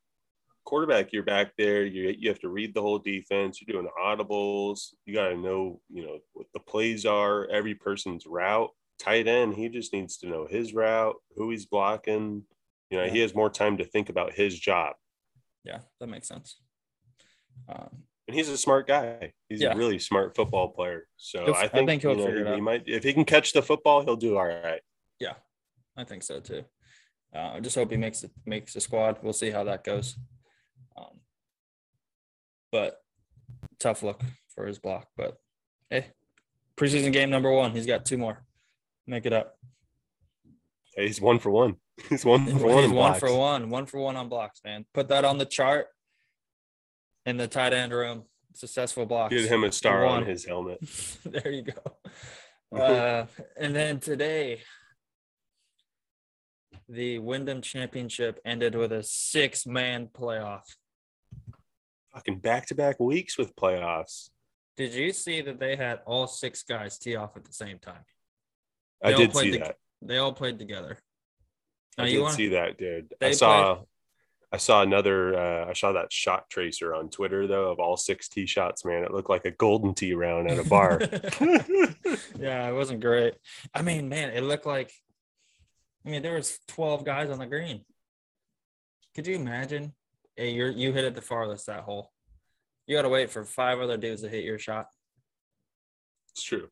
quarterback, 0.64 1.12
you're 1.12 1.22
back 1.22 1.52
there. 1.56 1.84
You 1.84 2.14
you 2.18 2.28
have 2.28 2.40
to 2.40 2.48
read 2.48 2.74
the 2.74 2.82
whole 2.82 2.98
defense. 2.98 3.60
You're 3.60 3.80
doing 3.80 3.92
audibles. 4.02 4.94
You 5.06 5.14
got 5.14 5.28
to 5.28 5.36
know, 5.36 5.80
you 5.88 6.04
know, 6.04 6.18
what 6.34 6.46
the 6.52 6.60
plays 6.60 7.06
are. 7.06 7.46
Every 7.46 7.74
person's 7.74 8.26
route. 8.26 8.70
Tight 8.98 9.26
end, 9.26 9.54
he 9.54 9.68
just 9.68 9.92
needs 9.92 10.18
to 10.18 10.28
know 10.28 10.46
his 10.48 10.74
route, 10.74 11.16
who 11.36 11.50
he's 11.50 11.66
blocking. 11.66 12.42
You 12.90 12.98
know, 12.98 13.08
he 13.08 13.20
has 13.20 13.34
more 13.34 13.50
time 13.50 13.78
to 13.78 13.84
think 13.84 14.10
about 14.10 14.34
his 14.34 14.58
job. 14.58 14.94
Yeah, 15.64 15.78
that 15.98 16.08
makes 16.08 16.28
sense. 16.28 16.60
Um, 17.68 18.04
And 18.28 18.36
he's 18.36 18.48
a 18.48 18.56
smart 18.56 18.86
guy. 18.86 19.32
He's 19.48 19.60
Yeah. 19.60 19.72
a 19.72 19.76
really 19.76 19.98
smart 19.98 20.34
football 20.36 20.68
player. 20.68 21.08
So 21.16 21.44
He'll- 21.46 21.54
I 21.54 21.62
I 21.62 21.68
think, 21.68 21.88
think 21.88 22.02
he'll 22.02 22.12
you 22.12 22.16
know, 22.18 22.26
figure 22.26 22.40
it 22.42 22.46
out. 22.48 22.54
he 22.54 22.60
might 22.60 22.82
if 22.88 23.02
he 23.02 23.12
can 23.12 23.24
catch 23.24 23.52
the 23.52 23.62
football, 23.62 24.02
he'll 24.04 24.16
do 24.16 24.36
all 24.38 24.46
right. 24.46 24.80
Yeah, 25.18 25.34
I 25.96 26.04
think 26.04 26.22
so 26.22 26.40
too. 26.40 26.64
Uh, 27.34 27.52
I 27.54 27.60
just 27.60 27.74
hope 27.74 27.90
he 27.90 27.96
makes 27.96 28.22
it 28.22 28.30
makes 28.46 28.74
the 28.74 28.80
squad. 28.80 29.18
We'll 29.22 29.32
see 29.32 29.50
how 29.50 29.64
that 29.64 29.82
goes. 29.84 30.16
Um, 30.96 31.20
but 32.70 33.02
tough 33.78 34.02
look 34.02 34.20
for 34.54 34.66
his 34.66 34.78
block. 34.78 35.08
But 35.16 35.38
hey, 35.90 36.06
preseason 36.76 37.12
game 37.12 37.30
number 37.30 37.50
one. 37.50 37.72
He's 37.72 37.86
got 37.86 38.04
two 38.04 38.18
more. 38.18 38.44
Make 39.06 39.26
it 39.26 39.32
up. 39.32 39.58
Hey, 40.94 41.06
he's 41.06 41.20
one 41.20 41.38
for 41.38 41.50
one. 41.50 41.76
He's 42.08 42.24
one 42.24 42.42
He's 42.46 42.52
for 42.60 42.66
one. 42.68 42.84
in 42.84 42.92
one 42.94 43.14
for 43.20 43.34
one. 43.36 43.68
One 43.70 43.86
for 43.86 44.00
one 44.00 44.16
on 44.16 44.28
blocks, 44.28 44.60
man. 44.64 44.86
Put 44.94 45.08
that 45.08 45.24
on 45.24 45.38
the 45.38 45.44
chart 45.44 45.88
in 47.26 47.36
the 47.36 47.46
tight 47.48 47.72
end 47.72 47.92
room. 47.92 48.24
Successful 48.54 49.06
blocks. 49.06 49.34
Get 49.34 49.46
him 49.50 49.64
a 49.64 49.72
star 49.72 50.04
on 50.04 50.26
his 50.26 50.44
helmet. 50.44 50.78
there 51.24 51.50
you 51.52 51.62
go. 51.62 51.72
Uh, 52.74 53.26
and 53.58 53.76
then 53.76 54.00
today, 54.00 54.62
the 56.88 57.18
Wyndham 57.18 57.60
Championship 57.60 58.40
ended 58.46 58.74
with 58.74 58.92
a 58.92 59.02
six-man 59.02 60.08
playoff. 60.12 60.62
Fucking 62.14 62.38
back 62.38 62.66
to 62.68 62.74
back 62.74 62.98
weeks 62.98 63.36
with 63.36 63.54
playoffs. 63.56 64.30
Did 64.78 64.94
you 64.94 65.12
see 65.12 65.42
that 65.42 65.60
they 65.60 65.76
had 65.76 66.00
all 66.06 66.26
six 66.26 66.62
guys 66.62 66.96
tee 66.98 67.14
off 67.14 67.36
at 67.36 67.44
the 67.44 67.52
same 67.52 67.78
time? 67.78 68.04
I 69.02 69.08
They 69.08 69.14
all 69.14 69.20
did 69.20 69.32
played 69.32 69.44
see 69.52 69.58
the- 69.58 69.64
that. 69.64 69.76
They 70.00 70.16
all 70.16 70.32
played 70.32 70.58
together. 70.58 70.96
Now 71.98 72.04
I 72.04 72.06
you 72.06 72.12
did 72.14 72.22
want 72.22 72.34
see 72.36 72.48
that, 72.48 72.78
dude. 72.78 73.12
I 73.20 73.32
saw 73.32 73.82
I 74.52 74.58
saw 74.58 74.82
another 74.82 75.34
uh, 75.34 75.70
I 75.70 75.72
saw 75.72 75.92
that 75.92 76.12
shot 76.12 76.50
tracer 76.50 76.94
on 76.94 77.08
Twitter 77.08 77.46
though 77.46 77.70
of 77.70 77.80
all 77.80 77.96
six 77.96 78.28
tee 78.28 78.46
shots, 78.46 78.84
man. 78.84 79.02
It 79.02 79.10
looked 79.12 79.30
like 79.30 79.46
a 79.46 79.50
golden 79.50 79.94
tee 79.94 80.12
round 80.14 80.50
at 80.50 80.58
a 80.58 80.68
bar. 80.68 81.00
yeah, 82.38 82.68
it 82.68 82.74
wasn't 82.74 83.00
great. 83.00 83.34
I 83.74 83.80
mean, 83.82 84.08
man, 84.08 84.30
it 84.30 84.42
looked 84.42 84.66
like. 84.66 84.92
I 86.04 86.10
mean, 86.10 86.22
there 86.22 86.34
was 86.34 86.58
twelve 86.68 87.04
guys 87.04 87.30
on 87.30 87.38
the 87.38 87.46
green. 87.46 87.84
Could 89.14 89.26
you 89.26 89.36
imagine? 89.36 89.94
Hey, 90.36 90.50
you're 90.50 90.70
you 90.70 90.92
hit 90.92 91.04
it 91.04 91.14
the 91.14 91.22
farthest 91.22 91.66
that 91.66 91.80
hole. 91.84 92.10
You 92.86 92.96
got 92.96 93.02
to 93.02 93.08
wait 93.08 93.30
for 93.30 93.44
five 93.44 93.78
other 93.80 93.96
dudes 93.96 94.22
to 94.22 94.28
hit 94.28 94.44
your 94.44 94.58
shot. 94.58 94.86
it's 96.30 96.42
true. 96.42 96.68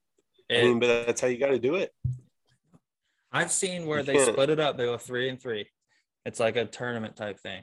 I 0.50 0.62
mean, 0.62 0.80
but 0.80 1.06
that's 1.06 1.20
how 1.20 1.28
you 1.28 1.38
got 1.38 1.48
to 1.50 1.58
do 1.60 1.76
it. 1.76 1.92
I've 3.32 3.52
seen 3.52 3.86
where 3.86 4.00
you 4.00 4.04
they 4.04 4.14
can't- 4.14 4.32
split 4.32 4.50
it 4.50 4.58
up. 4.60 4.76
They 4.76 4.84
go 4.84 4.98
three 4.98 5.28
and 5.28 5.40
three. 5.40 5.66
It's 6.26 6.40
like 6.40 6.56
a 6.56 6.64
tournament 6.66 7.16
type 7.16 7.38
thing, 7.40 7.62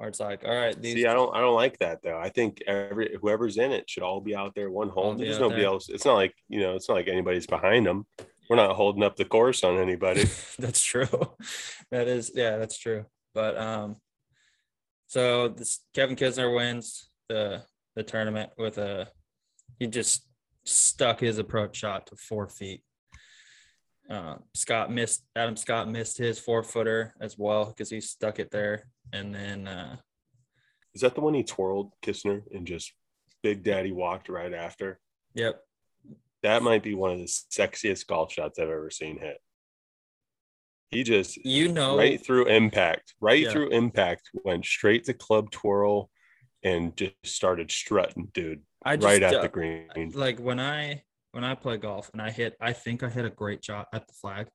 where 0.00 0.08
it's 0.08 0.18
like, 0.18 0.44
all 0.46 0.56
right, 0.56 0.80
these. 0.80 0.94
See, 0.94 1.06
I 1.06 1.12
don't 1.12 1.36
I 1.36 1.40
don't 1.40 1.54
like 1.54 1.78
that 1.80 2.02
though. 2.02 2.18
I 2.18 2.30
think 2.30 2.62
every 2.66 3.18
whoever's 3.20 3.58
in 3.58 3.70
it 3.70 3.88
should 3.88 4.02
all 4.02 4.22
be 4.22 4.34
out 4.34 4.54
there 4.54 4.70
one 4.70 4.88
hole. 4.88 5.14
There's 5.14 5.38
nobody 5.38 5.60
there. 5.60 5.70
else. 5.70 5.90
It's 5.90 6.06
not 6.06 6.14
like 6.14 6.34
you 6.48 6.60
know. 6.60 6.74
It's 6.74 6.88
not 6.88 6.94
like 6.94 7.06
anybody's 7.06 7.46
behind 7.46 7.84
them. 7.84 8.06
We're 8.48 8.56
not 8.56 8.74
holding 8.74 9.02
up 9.02 9.16
the 9.16 9.26
course 9.26 9.62
on 9.62 9.76
anybody. 9.76 10.24
that's 10.58 10.82
true. 10.82 11.06
That 11.90 12.06
is, 12.06 12.30
yeah, 12.32 12.56
that's 12.56 12.78
true. 12.78 13.04
But 13.34 13.58
um, 13.58 13.96
so 15.08 15.48
this 15.48 15.80
Kevin 15.92 16.14
Kisner 16.14 16.54
wins 16.54 17.10
the 17.28 17.64
the 17.96 18.04
tournament 18.04 18.50
with 18.56 18.78
a 18.78 19.08
he 19.80 19.88
just 19.88 20.24
stuck 20.64 21.18
his 21.18 21.38
approach 21.38 21.76
shot 21.76 22.06
to 22.06 22.16
four 22.16 22.48
feet. 22.48 22.84
Uh, 24.08 24.36
Scott 24.54 24.90
missed 24.90 25.24
Adam 25.36 25.56
Scott 25.56 25.90
missed 25.90 26.16
his 26.16 26.38
four 26.38 26.62
footer 26.62 27.12
as 27.20 27.36
well 27.36 27.66
because 27.66 27.90
he 27.90 28.00
stuck 28.00 28.38
it 28.38 28.50
there, 28.50 28.86
and 29.12 29.34
then 29.34 29.68
uh, 29.68 29.96
Is 30.94 31.00
that 31.02 31.14
the 31.14 31.20
one 31.20 31.34
he 31.34 31.42
twirled 31.42 31.92
Kisner 32.02 32.42
and 32.54 32.66
just 32.66 32.92
Big 33.42 33.62
Daddy 33.62 33.92
walked 33.92 34.28
right 34.28 34.52
after? 34.52 34.98
yep, 35.34 35.60
That 36.42 36.62
might 36.62 36.82
be 36.82 36.94
one 36.94 37.12
of 37.12 37.18
the 37.18 37.24
sexiest 37.26 38.06
golf 38.06 38.32
shots 38.32 38.58
I've 38.58 38.68
ever 38.68 38.90
seen 38.90 39.18
hit. 39.18 39.38
He 40.90 41.04
just 41.04 41.36
you 41.44 41.68
know, 41.72 41.96
right 41.96 42.20
through 42.24 42.46
impact, 42.46 43.14
right 43.20 43.42
Yeah. 43.42 43.52
through 43.52 43.68
impact, 43.70 44.30
went 44.44 44.64
straight 44.64 45.04
to 45.04 45.14
club 45.14 45.50
twirl 45.52 46.10
and 46.64 46.96
just 46.96 47.14
started 47.24 47.70
strutting, 47.70 48.28
dude, 48.34 48.62
I 48.84 48.96
just 48.96 49.06
right 49.06 49.22
at 49.22 49.34
uh, 49.34 49.42
the 49.42 49.48
green. 49.48 49.88
like 50.14 50.40
when 50.40 50.58
I 50.58 51.04
when 51.32 51.44
I 51.44 51.54
play 51.54 51.76
golf 51.76 52.10
and 52.12 52.20
I 52.20 52.30
hit, 52.30 52.56
I 52.60 52.72
think 52.72 53.04
I 53.04 53.08
hit 53.08 53.24
a 53.24 53.30
great 53.30 53.64
shot 53.64 53.86
at 53.92 54.06
the 54.08 54.12
flag. 54.14 54.48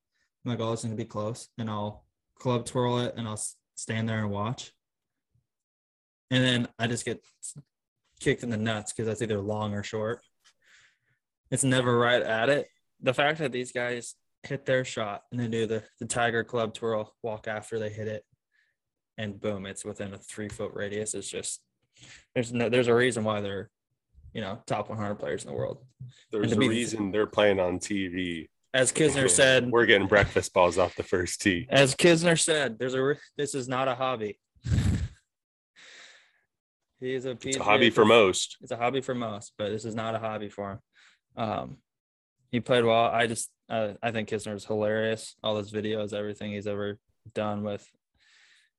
My 0.43 0.55
goal 0.57 0.73
is 0.73 0.81
going 0.83 0.91
to 0.95 1.01
be 1.01 1.07
close, 1.07 1.47
and 1.57 1.69
I'll 1.69 2.05
club 2.37 2.65
twirl 2.65 2.99
it, 2.99 3.13
and 3.15 3.27
I'll 3.29 3.41
stand 3.75 4.09
there 4.09 4.19
and 4.19 4.31
watch. 4.31 4.71
And 6.31 6.43
then 6.43 6.67
I 6.79 6.87
just 6.87 7.05
get 7.05 7.23
kicked 8.19 8.43
in 8.43 8.49
the 8.49 8.57
nuts 8.57 8.91
because 8.91 9.07
that's 9.07 9.21
either 9.21 9.39
long 9.39 9.73
or 9.73 9.83
short. 9.83 10.21
It's 11.51 11.63
never 11.63 11.97
right 11.97 12.21
at 12.21 12.49
it. 12.49 12.67
The 13.01 13.13
fact 13.13 13.39
that 13.39 13.51
these 13.51 13.71
guys 13.71 14.15
hit 14.43 14.65
their 14.65 14.83
shot 14.83 15.23
and 15.31 15.39
they 15.39 15.47
do 15.47 15.65
the 15.65 15.83
the 15.99 16.05
tiger 16.05 16.43
club 16.43 16.73
twirl 16.73 17.13
walk 17.21 17.47
after 17.47 17.77
they 17.77 17.89
hit 17.89 18.07
it, 18.07 18.23
and 19.17 19.39
boom, 19.39 19.65
it's 19.65 19.85
within 19.85 20.13
a 20.13 20.17
three 20.17 20.49
foot 20.49 20.71
radius. 20.73 21.13
It's 21.13 21.29
just 21.29 21.61
there's 22.33 22.51
no 22.51 22.69
there's 22.69 22.87
a 22.87 22.95
reason 22.95 23.23
why 23.23 23.41
they're 23.41 23.69
you 24.33 24.41
know 24.41 24.59
top 24.65 24.89
100 24.89 25.15
players 25.15 25.43
in 25.43 25.51
the 25.51 25.55
world. 25.55 25.85
There's 26.31 26.51
a 26.51 26.57
be- 26.57 26.69
reason 26.69 27.11
they're 27.11 27.27
playing 27.27 27.59
on 27.59 27.79
TV. 27.79 28.49
As 28.75 28.91
Kisner 28.91 29.29
said, 29.29 29.71
We're 29.71 29.85
getting 29.85 30.05
breakfast 30.05 30.53
balls 30.53 30.77
off 30.77 30.95
the 30.95 31.03
first 31.03 31.41
tee. 31.41 31.65
as 31.69 31.95
Kisner 31.95 32.37
said, 32.37 32.77
there's 32.77 32.93
a 32.93 33.15
this 33.37 33.55
is 33.55 33.69
not 33.69 33.87
a 33.87 33.95
hobby. 33.95 34.37
He's 36.99 37.25
a, 37.25 37.31
It's 37.41 37.55
a 37.55 37.63
hobby 37.63 37.89
for 37.89 38.03
most. 38.03 38.57
It's 38.59 38.71
a 38.71 38.75
hobby 38.75 38.99
for 38.99 39.15
most, 39.15 39.53
but 39.57 39.69
this 39.69 39.85
is 39.85 39.95
not 39.95 40.13
a 40.13 40.19
hobby 40.19 40.49
for 40.49 40.71
him. 40.73 40.79
Um, 41.37 41.77
he 42.51 42.59
played 42.59 42.83
well. 42.83 43.05
I 43.05 43.27
just 43.27 43.49
uh, 43.69 43.93
I 44.03 44.11
think 44.11 44.27
Kisner 44.27 44.53
is 44.55 44.65
hilarious. 44.65 45.35
All 45.41 45.55
his 45.55 45.71
videos, 45.71 46.11
everything 46.13 46.51
he's 46.51 46.67
ever 46.67 46.99
done 47.33 47.63
with 47.63 47.87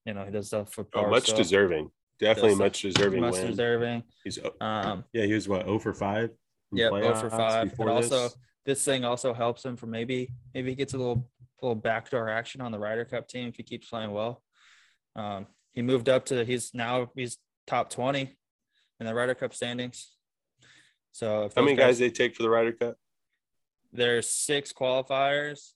You 0.04 0.12
know, 0.12 0.26
he 0.26 0.30
does 0.30 0.48
stuff 0.48 0.74
for 0.74 0.86
Oh, 0.94 1.08
much 1.08 1.32
deserving. 1.32 1.90
Definitely 2.20 2.50
Does 2.50 2.58
much 2.58 2.82
deserving 2.82 3.20
Much 3.22 3.32
win. 3.32 3.46
deserving. 3.46 4.02
He's 4.24 4.38
Um, 4.60 5.04
yeah, 5.14 5.24
he 5.24 5.32
was 5.32 5.48
what 5.48 5.64
0 5.64 5.78
for 5.78 5.94
five. 5.94 6.30
Yep, 6.72 6.92
0 6.92 7.14
for 7.14 7.30
five. 7.30 7.72
And 7.78 7.88
also, 7.90 8.28
this? 8.66 8.84
thing 8.84 9.04
also 9.04 9.32
helps 9.32 9.64
him 9.64 9.76
for 9.76 9.86
maybe 9.86 10.34
maybe 10.54 10.70
he 10.70 10.76
gets 10.76 10.94
a 10.94 10.98
little 10.98 11.30
little 11.62 11.74
backdoor 11.74 12.28
action 12.28 12.60
on 12.60 12.72
the 12.72 12.78
Ryder 12.78 13.04
Cup 13.04 13.28
team 13.28 13.48
if 13.48 13.56
he 13.56 13.62
keeps 13.62 13.88
playing 13.88 14.10
well. 14.10 14.42
Um, 15.14 15.46
he 15.72 15.82
moved 15.82 16.08
up 16.08 16.26
to 16.26 16.44
he's 16.44 16.74
now 16.74 17.10
he's 17.14 17.38
top 17.66 17.90
twenty 17.90 18.36
in 19.00 19.06
the 19.06 19.14
Ryder 19.14 19.34
Cup 19.34 19.54
standings. 19.54 20.12
So 21.12 21.44
if 21.44 21.54
how 21.54 21.62
many 21.62 21.76
guys 21.76 21.98
they 21.98 22.10
take 22.10 22.36
for 22.36 22.42
the 22.42 22.50
Ryder 22.50 22.72
Cup? 22.72 22.96
there's 23.92 24.30
six 24.30 24.72
qualifiers, 24.72 25.72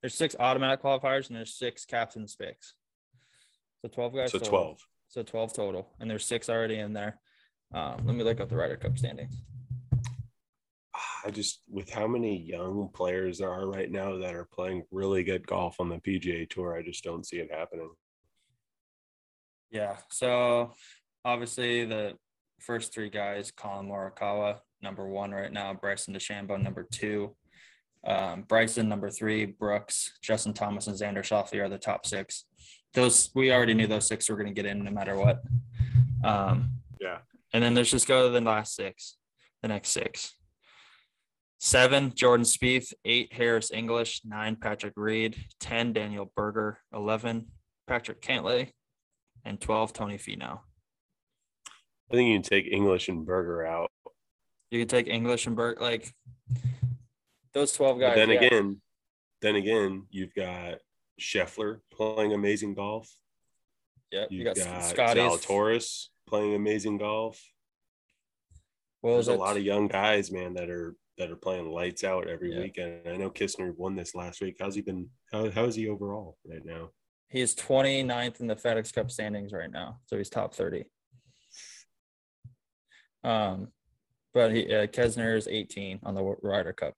there's 0.00 0.14
six 0.14 0.34
automatic 0.38 0.82
qualifiers, 0.82 1.28
and 1.28 1.36
there's 1.36 1.54
six 1.54 1.84
captain's 1.84 2.34
picks. 2.34 2.74
So 3.80 3.88
twelve 3.88 4.14
guys. 4.14 4.32
So 4.32 4.38
total. 4.38 4.50
twelve. 4.50 4.78
So 5.08 5.22
twelve 5.22 5.52
total, 5.54 5.90
and 6.00 6.10
there's 6.10 6.24
six 6.24 6.48
already 6.48 6.78
in 6.78 6.92
there. 6.92 7.20
Um, 7.74 8.02
let 8.04 8.14
me 8.16 8.24
look 8.24 8.40
up 8.40 8.48
the 8.48 8.56
Ryder 8.56 8.76
Cup 8.76 8.98
standings. 8.98 9.42
I 11.24 11.30
just 11.30 11.62
with 11.70 11.90
how 11.90 12.06
many 12.06 12.36
young 12.36 12.88
players 12.94 13.38
there 13.38 13.50
are 13.50 13.68
right 13.70 13.90
now 13.90 14.16
that 14.18 14.34
are 14.34 14.48
playing 14.52 14.84
really 14.90 15.22
good 15.22 15.46
golf 15.46 15.76
on 15.78 15.88
the 15.88 15.98
PGA 15.98 16.48
Tour, 16.48 16.76
I 16.76 16.82
just 16.82 17.04
don't 17.04 17.24
see 17.26 17.36
it 17.36 17.52
happening. 17.52 17.90
Yeah. 19.70 19.96
So 20.10 20.72
obviously 21.24 21.84
the 21.84 22.14
first 22.60 22.92
three 22.92 23.08
guys, 23.10 23.50
Collin 23.50 23.88
Morikawa, 23.88 24.58
number 24.82 25.08
one 25.08 25.30
right 25.30 25.52
now, 25.52 25.72
Bryson 25.74 26.14
DeChambeau, 26.14 26.60
number 26.62 26.86
two. 26.90 27.34
Um, 28.04 28.42
Bryson, 28.42 28.88
number 28.88 29.10
three, 29.10 29.46
Brooks, 29.46 30.18
Justin 30.22 30.52
Thomas, 30.52 30.88
and 30.88 30.96
Xander 30.98 31.22
Schauffele 31.22 31.62
are 31.64 31.68
the 31.68 31.78
top 31.78 32.04
six. 32.04 32.46
Those 32.94 33.30
we 33.34 33.52
already 33.52 33.74
knew 33.74 33.86
those 33.86 34.08
six 34.08 34.28
were 34.28 34.36
going 34.36 34.52
to 34.52 34.52
get 34.52 34.66
in 34.68 34.84
no 34.84 34.90
matter 34.90 35.16
what. 35.16 35.42
Um, 36.24 36.80
Yeah. 37.00 37.18
and 37.52 37.62
then 37.62 37.74
let's 37.74 37.90
just 37.90 38.08
go 38.08 38.26
to 38.26 38.32
the 38.32 38.40
last 38.40 38.74
six, 38.74 39.16
the 39.62 39.68
next 39.68 39.90
six. 39.90 40.34
Seven, 41.64 42.12
Jordan 42.16 42.44
Spieth. 42.44 42.92
Eight, 43.04 43.32
Harris 43.32 43.70
English. 43.70 44.22
Nine, 44.24 44.56
Patrick 44.56 44.94
Reed. 44.96 45.36
Ten, 45.60 45.92
Daniel 45.92 46.32
Berger. 46.34 46.80
Eleven, 46.92 47.46
Patrick 47.86 48.20
Cantlay 48.20 48.72
and 49.44 49.60
12 49.60 49.92
Tony 49.92 50.18
Finau. 50.18 50.58
I 52.10 52.14
think 52.14 52.28
you 52.28 52.34
can 52.34 52.42
take 52.42 52.66
English 52.66 53.08
and 53.08 53.24
Berger 53.24 53.64
out. 53.64 53.92
You 54.72 54.80
can 54.80 54.88
take 54.88 55.06
English 55.06 55.46
and 55.46 55.54
Burke, 55.54 55.80
like 55.80 56.12
those 57.54 57.72
12 57.74 58.00
guys. 58.00 58.10
But 58.10 58.16
then 58.16 58.30
yeah. 58.30 58.40
again, 58.40 58.80
then 59.40 59.54
again, 59.54 60.06
you've 60.10 60.34
got 60.34 60.78
Scheffler 61.20 61.78
playing 61.92 62.32
amazing 62.32 62.74
golf. 62.74 63.08
Yep, 64.10 64.28
you 64.32 64.38
You've 64.38 64.56
got, 64.56 64.64
got, 64.64 64.84
Scotty's. 64.84 65.22
Zalatoris 65.22 66.08
playing 66.26 66.54
amazing 66.54 66.98
golf. 66.98 67.40
Was 69.00 69.26
There's 69.26 69.36
a 69.36 69.40
lot 69.40 69.56
of 69.56 69.62
young 69.62 69.86
guys, 69.86 70.32
man, 70.32 70.54
that 70.54 70.68
are 70.68 70.96
that 71.18 71.30
are 71.30 71.36
playing 71.36 71.70
lights 71.70 72.04
out 72.04 72.28
every 72.28 72.52
Yeah. 72.52 72.60
weekend. 72.60 73.06
I 73.08 73.16
know 73.16 73.30
Kisner 73.30 73.76
won 73.76 73.96
this 73.96 74.14
last 74.14 74.40
week. 74.40 74.56
How's 74.58 74.74
he 74.74 74.80
been? 74.80 75.10
How, 75.30 75.50
how 75.50 75.64
is 75.64 75.74
he 75.74 75.88
overall 75.88 76.38
right 76.44 76.64
now? 76.64 76.90
He's 77.28 77.54
29th 77.54 78.40
in 78.40 78.46
the 78.46 78.56
FedEx 78.56 78.92
Cup 78.92 79.10
standings 79.10 79.52
right 79.52 79.70
now, 79.70 80.00
so 80.06 80.16
he's 80.18 80.28
top 80.28 80.54
30. 80.54 80.84
Um, 83.24 83.68
but 84.34 84.52
he 84.52 84.64
uh, 84.74 84.86
Kisner 84.86 85.36
is 85.36 85.46
18 85.48 86.00
on 86.02 86.14
the 86.14 86.22
Ryder 86.42 86.72
Cup. 86.72 86.94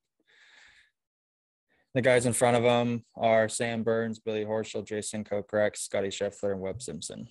The 1.94 2.02
guys 2.02 2.26
in 2.26 2.32
front 2.32 2.56
of 2.56 2.64
him 2.64 3.04
are 3.14 3.48
Sam 3.48 3.84
Burns, 3.84 4.18
Billy 4.18 4.44
Horschel, 4.44 4.84
Jason 4.84 5.22
Kokrak, 5.22 5.76
Scotty 5.76 6.08
Scheffler, 6.08 6.52
and 6.52 6.60
Webb 6.60 6.82
Simpson. 6.82 7.28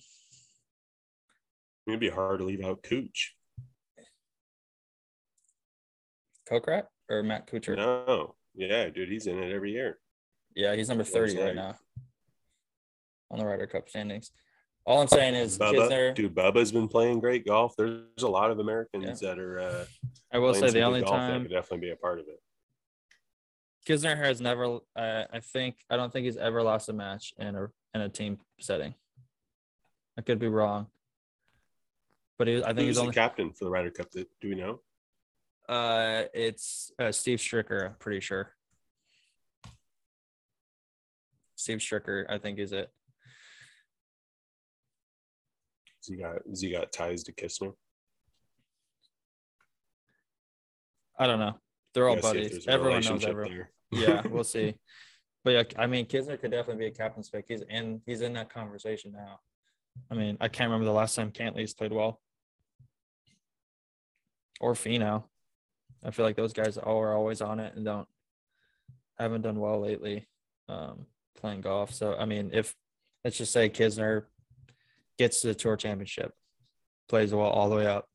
It'd 1.86 2.00
be 2.00 2.08
hard 2.08 2.38
to 2.38 2.46
leave 2.46 2.64
out 2.64 2.82
Cooch. 2.82 3.34
Kokrak 6.50 6.84
or 7.08 7.22
Matt 7.22 7.46
Kuchar? 7.46 7.76
No, 7.76 8.34
yeah, 8.54 8.88
dude, 8.88 9.08
he's 9.08 9.26
in 9.26 9.42
it 9.42 9.52
every 9.52 9.72
year. 9.72 9.98
Yeah, 10.54 10.74
he's 10.74 10.88
number 10.88 11.04
30 11.04 11.36
right 11.36 11.46
like- 11.46 11.54
now 11.54 11.74
on 13.30 13.38
the 13.38 13.46
Ryder 13.46 13.66
Cup 13.66 13.88
standings. 13.88 14.30
All 14.86 15.00
I'm 15.00 15.08
saying 15.08 15.34
is 15.34 15.58
Bubba, 15.58 15.88
Kisner, 15.88 16.14
dude, 16.14 16.34
Bubba's 16.34 16.70
been 16.70 16.88
playing 16.88 17.18
great 17.18 17.46
golf. 17.46 17.74
There's 17.76 18.02
a 18.22 18.28
lot 18.28 18.50
of 18.50 18.58
Americans 18.58 19.18
that 19.20 19.38
are 19.38 19.58
uh, 19.58 19.84
I 20.30 20.38
will 20.38 20.52
say 20.52 20.66
some 20.66 20.74
the 20.74 20.82
only 20.82 21.00
golf 21.00 21.12
that 21.12 21.16
time 21.30 21.42
could 21.42 21.50
definitely 21.50 21.86
be 21.86 21.90
a 21.90 21.96
part 21.96 22.20
of 22.20 22.26
it. 22.28 22.38
Kisner 23.88 24.16
has 24.16 24.40
never, 24.42 24.80
uh, 24.96 25.24
I 25.32 25.40
think, 25.40 25.76
I 25.90 25.96
don't 25.96 26.12
think 26.12 26.24
he's 26.24 26.36
ever 26.36 26.62
lost 26.62 26.88
a 26.90 26.92
match 26.92 27.32
in 27.38 27.54
a 27.56 27.68
in 27.94 28.02
a 28.02 28.08
team 28.10 28.38
setting. 28.60 28.94
I 30.18 30.22
could 30.22 30.38
be 30.38 30.48
wrong, 30.48 30.88
but 32.38 32.46
he, 32.46 32.62
I 32.62 32.68
think 32.68 32.80
Who's 32.80 32.86
he's 32.88 32.96
the 32.96 33.02
only. 33.02 33.14
captain 33.14 33.52
for 33.52 33.64
the 33.64 33.70
Ryder 33.70 33.90
Cup? 33.90 34.10
Do 34.12 34.24
we 34.42 34.54
know? 34.54 34.80
Uh, 35.68 36.24
it's 36.34 36.92
uh, 36.98 37.12
Steve 37.12 37.38
Stricker. 37.38 37.86
I'm 37.86 37.94
pretty 37.98 38.20
sure. 38.20 38.52
Steve 41.56 41.78
Stricker, 41.78 42.26
I 42.28 42.38
think, 42.38 42.58
is 42.58 42.72
it. 42.72 42.90
Has 45.98 46.08
he 46.08 46.16
got 46.16 46.36
has 46.48 46.60
he 46.60 46.70
got 46.70 46.92
ties 46.92 47.22
to 47.24 47.32
Kisner? 47.32 47.72
I 51.18 51.26
don't 51.26 51.38
know. 51.38 51.54
They're 51.94 52.08
all 52.08 52.16
Gotta 52.16 52.32
see 52.32 52.44
if 52.44 52.50
buddies. 52.50 52.68
Everyone 52.68 53.04
knows 53.04 53.24
everyone. 53.24 53.66
yeah, 53.92 54.26
we'll 54.30 54.44
see. 54.44 54.74
But 55.44 55.50
yeah, 55.50 55.62
I 55.78 55.86
mean, 55.86 56.06
Kisner 56.06 56.38
could 56.38 56.50
definitely 56.50 56.84
be 56.84 56.92
a 56.92 56.94
captain's 56.94 57.30
pick. 57.30 57.46
He's 57.48 57.62
in. 57.70 58.02
He's 58.04 58.20
in 58.20 58.34
that 58.34 58.52
conversation 58.52 59.12
now. 59.12 59.38
I 60.10 60.14
mean, 60.14 60.36
I 60.40 60.48
can't 60.48 60.68
remember 60.68 60.86
the 60.86 60.92
last 60.92 61.14
time 61.14 61.30
Cantlay's 61.30 61.72
played 61.72 61.92
well, 61.92 62.20
or 64.60 64.74
Finau. 64.74 65.24
I 66.04 66.10
feel 66.10 66.24
like 66.24 66.36
those 66.36 66.52
guys 66.52 66.76
all 66.76 67.00
are 67.00 67.14
always 67.14 67.40
on 67.40 67.60
it 67.60 67.74
and 67.74 67.84
don't 67.84 68.08
haven't 69.18 69.42
done 69.42 69.58
well 69.58 69.80
lately 69.80 70.26
um, 70.68 71.06
playing 71.36 71.62
golf. 71.62 71.92
So 71.92 72.16
I 72.16 72.24
mean, 72.24 72.50
if 72.52 72.74
let's 73.24 73.38
just 73.38 73.52
say 73.52 73.70
Kisner 73.70 74.24
gets 75.18 75.40
to 75.40 75.48
the 75.48 75.54
tour 75.54 75.76
championship, 75.76 76.32
plays 77.08 77.32
well 77.34 77.48
all 77.48 77.68
the 77.68 77.76
way 77.76 77.86
up, 77.86 78.08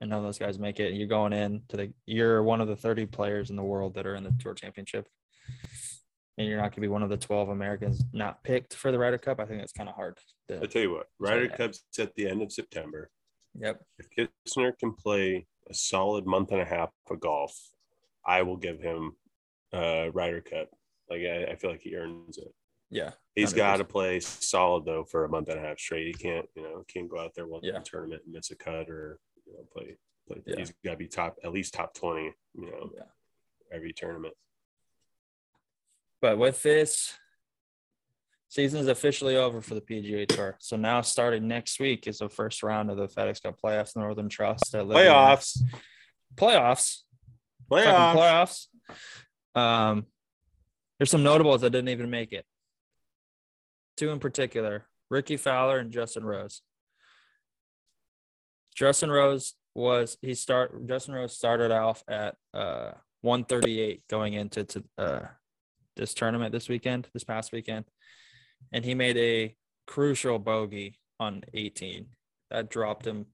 and 0.00 0.10
none 0.10 0.20
of 0.20 0.24
those 0.24 0.38
guys 0.38 0.58
make 0.58 0.80
it, 0.80 0.88
and 0.88 0.96
you're 0.96 1.08
going 1.08 1.32
in 1.32 1.62
to 1.68 1.76
the 1.76 1.92
you're 2.06 2.42
one 2.42 2.60
of 2.60 2.68
the 2.68 2.76
30 2.76 3.06
players 3.06 3.50
in 3.50 3.56
the 3.56 3.62
world 3.62 3.94
that 3.94 4.06
are 4.06 4.14
in 4.14 4.24
the 4.24 4.34
tour 4.38 4.54
championship. 4.54 5.06
And 6.38 6.48
you're 6.48 6.56
not 6.56 6.70
going 6.70 6.76
to 6.76 6.80
be 6.80 6.88
one 6.88 7.02
of 7.02 7.10
the 7.10 7.18
12 7.18 7.50
Americans 7.50 8.02
not 8.14 8.42
picked 8.42 8.72
for 8.72 8.90
the 8.90 8.98
Ryder 8.98 9.18
Cup. 9.18 9.40
I 9.40 9.44
think 9.44 9.60
that's 9.60 9.72
kind 9.72 9.90
of 9.90 9.94
hard. 9.94 10.16
I 10.50 10.64
tell 10.64 10.80
you 10.80 10.92
what, 10.92 11.06
Ryder. 11.18 11.48
Cup's 11.48 11.82
at 11.98 12.14
the 12.14 12.28
end 12.28 12.40
of 12.40 12.50
September. 12.50 13.10
yep. 13.58 13.82
If 13.98 14.30
Kisner 14.46 14.72
can 14.78 14.94
play 14.94 15.46
a 15.70 15.74
solid 15.74 16.26
month 16.26 16.50
and 16.52 16.60
a 16.60 16.64
half 16.64 16.90
of 17.10 17.20
golf, 17.20 17.56
I 18.26 18.42
will 18.42 18.56
give 18.56 18.80
him 18.80 19.12
uh 19.72 20.10
Ryder 20.12 20.40
Cup. 20.40 20.68
Like 21.08 21.22
I, 21.22 21.44
I 21.52 21.56
feel 21.56 21.70
like 21.70 21.82
he 21.82 21.96
earns 21.96 22.38
it. 22.38 22.52
Yeah. 22.90 23.12
He's 23.36 23.52
100%. 23.52 23.56
got 23.56 23.76
to 23.76 23.84
play 23.84 24.20
solid 24.20 24.84
though 24.84 25.04
for 25.04 25.24
a 25.24 25.28
month 25.28 25.48
and 25.48 25.58
a 25.58 25.62
half 25.62 25.78
straight. 25.78 26.06
He 26.08 26.12
can't, 26.12 26.46
you 26.56 26.62
know, 26.62 26.84
can't 26.88 27.08
go 27.08 27.18
out 27.20 27.34
there 27.34 27.46
one 27.46 27.60
Yeah. 27.62 27.78
tournament 27.84 28.22
and 28.24 28.34
miss 28.34 28.50
a 28.50 28.56
cut 28.56 28.88
or 28.90 29.18
you 29.46 29.52
know 29.54 29.64
play. 29.72 29.96
play. 30.26 30.42
Yeah. 30.46 30.56
He's 30.58 30.72
got 30.84 30.92
to 30.92 30.96
be 30.96 31.06
top 31.06 31.36
at 31.44 31.52
least 31.52 31.72
top 31.74 31.94
twenty. 31.94 32.32
You 32.54 32.66
know, 32.70 32.90
Yeah. 32.94 33.04
every 33.72 33.92
tournament. 33.92 34.34
But 36.20 36.36
with 36.38 36.62
this, 36.62 37.14
season 38.50 38.80
is 38.80 38.88
officially 38.88 39.36
over 39.36 39.62
for 39.62 39.74
the 39.74 39.80
PGA 39.80 40.26
Tour. 40.26 40.56
So 40.58 40.76
now, 40.76 41.00
starting 41.00 41.48
next 41.48 41.80
week, 41.80 42.06
is 42.06 42.18
the 42.18 42.28
first 42.28 42.62
round 42.62 42.90
of 42.90 42.98
the 42.98 43.06
FedEx 43.06 43.42
Cup 43.42 43.56
playoffs. 43.64 43.96
Northern 43.96 44.28
Trust 44.28 44.74
at 44.74 44.86
Liberty. 44.86 45.08
Playoffs, 45.08 45.62
Playoffs. 46.36 46.98
playoffs. 47.70 48.66
Playoffs. 49.54 49.58
Um, 49.58 50.06
there's 50.98 51.10
some 51.10 51.22
notables 51.22 51.62
that 51.62 51.70
didn't 51.70 51.88
even 51.88 52.10
make 52.10 52.32
it. 52.32 52.44
Two 53.96 54.10
in 54.10 54.18
particular: 54.18 54.86
Rickie 55.08 55.38
Fowler 55.38 55.78
and 55.78 55.90
Justin 55.90 56.24
Rose. 56.24 56.60
Justin 58.74 59.10
Rose 59.10 59.54
was 59.74 60.18
he 60.20 60.34
start 60.34 60.86
Justin 60.88 61.14
Rose 61.14 61.36
started 61.36 61.70
off 61.70 62.02
at 62.08 62.34
uh 62.52 62.90
138 63.20 64.02
going 64.08 64.34
into 64.34 64.64
to 64.64 64.84
uh 64.98 65.20
this 65.96 66.14
tournament 66.14 66.52
this 66.52 66.68
weekend, 66.68 67.08
this 67.12 67.24
past 67.24 67.52
weekend, 67.52 67.84
and 68.72 68.84
he 68.84 68.94
made 68.94 69.16
a 69.16 69.54
crucial 69.86 70.38
bogey 70.38 70.98
on 71.18 71.42
18. 71.52 72.06
That 72.50 72.70
dropped 72.70 73.06
him. 73.06 73.26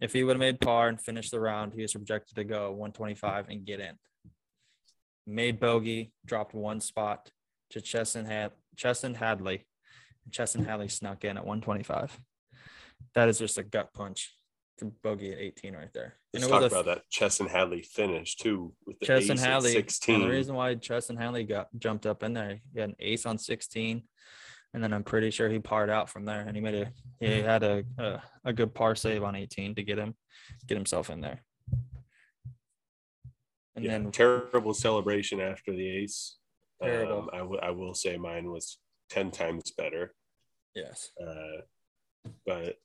If 0.00 0.12
he 0.12 0.24
would 0.24 0.36
have 0.36 0.40
made 0.40 0.60
par 0.60 0.88
and 0.88 1.00
finished 1.00 1.30
the 1.30 1.40
round, 1.40 1.72
he 1.72 1.82
was 1.82 1.92
projected 1.92 2.36
to 2.36 2.44
go 2.44 2.70
125 2.70 3.48
and 3.48 3.64
get 3.64 3.80
in. 3.80 3.94
Made 5.26 5.58
bogey, 5.58 6.12
dropped 6.26 6.54
one 6.54 6.80
spot 6.80 7.30
to 7.70 7.80
Chesson 7.80 8.26
had 8.26 8.52
Chesson 8.76 9.14
Hadley. 9.14 9.66
Chesson 10.30 10.64
Hadley 10.64 10.88
snuck 10.88 11.24
in 11.24 11.36
at 11.36 11.46
125. 11.46 12.18
That 13.14 13.28
is 13.28 13.38
just 13.38 13.58
a 13.58 13.62
gut 13.62 13.92
punch 13.94 14.34
to 14.78 14.86
bogey 15.02 15.32
at 15.32 15.38
18 15.38 15.74
right 15.74 15.92
there. 15.92 16.14
Let's 16.32 16.46
it 16.46 16.48
talk 16.48 16.62
about 16.64 16.84
that 16.86 17.02
Chesson 17.10 17.48
Hadley 17.48 17.82
finish 17.82 18.36
too 18.36 18.72
with 18.86 18.98
the 18.98 19.06
Chesson 19.06 19.32
ace 19.32 19.42
Hadley. 19.42 19.76
And 19.76 19.84
sixteen. 19.84 20.20
the 20.20 20.28
reason 20.28 20.54
why 20.54 20.74
Chesson 20.74 21.16
Hadley 21.16 21.44
got 21.44 21.68
jumped 21.78 22.06
up 22.06 22.22
in 22.22 22.34
there, 22.34 22.60
he 22.72 22.80
had 22.80 22.90
an 22.90 22.96
ace 22.98 23.26
on 23.26 23.38
16. 23.38 24.02
And 24.74 24.82
then 24.82 24.92
I'm 24.92 25.04
pretty 25.04 25.30
sure 25.30 25.48
he 25.48 25.60
parred 25.60 25.88
out 25.88 26.10
from 26.10 26.24
there, 26.24 26.40
and 26.40 26.54
he 26.56 26.60
made 26.60 26.74
a 26.74 26.92
he 27.20 27.40
had 27.40 27.62
a 27.62 27.84
a, 27.96 28.22
a 28.44 28.52
good 28.52 28.74
par 28.74 28.94
save 28.96 29.22
on 29.22 29.34
18 29.36 29.76
to 29.76 29.82
get 29.84 29.98
him 29.98 30.14
get 30.66 30.76
himself 30.76 31.08
in 31.10 31.20
there. 31.20 31.42
And 33.76 33.84
yeah, 33.84 33.92
then 33.92 34.10
terrible 34.12 34.74
celebration 34.74 35.40
after 35.40 35.72
the 35.72 35.88
ace. 35.88 36.36
Terrible. 36.82 37.18
Um, 37.20 37.30
I, 37.32 37.38
w- 37.38 37.60
I 37.62 37.70
will 37.70 37.94
say 37.94 38.16
mine 38.16 38.50
was 38.50 38.78
10 39.10 39.30
times 39.30 39.70
better. 39.76 40.14
yes, 40.74 41.10
Uh, 41.24 41.62
but 42.46 42.76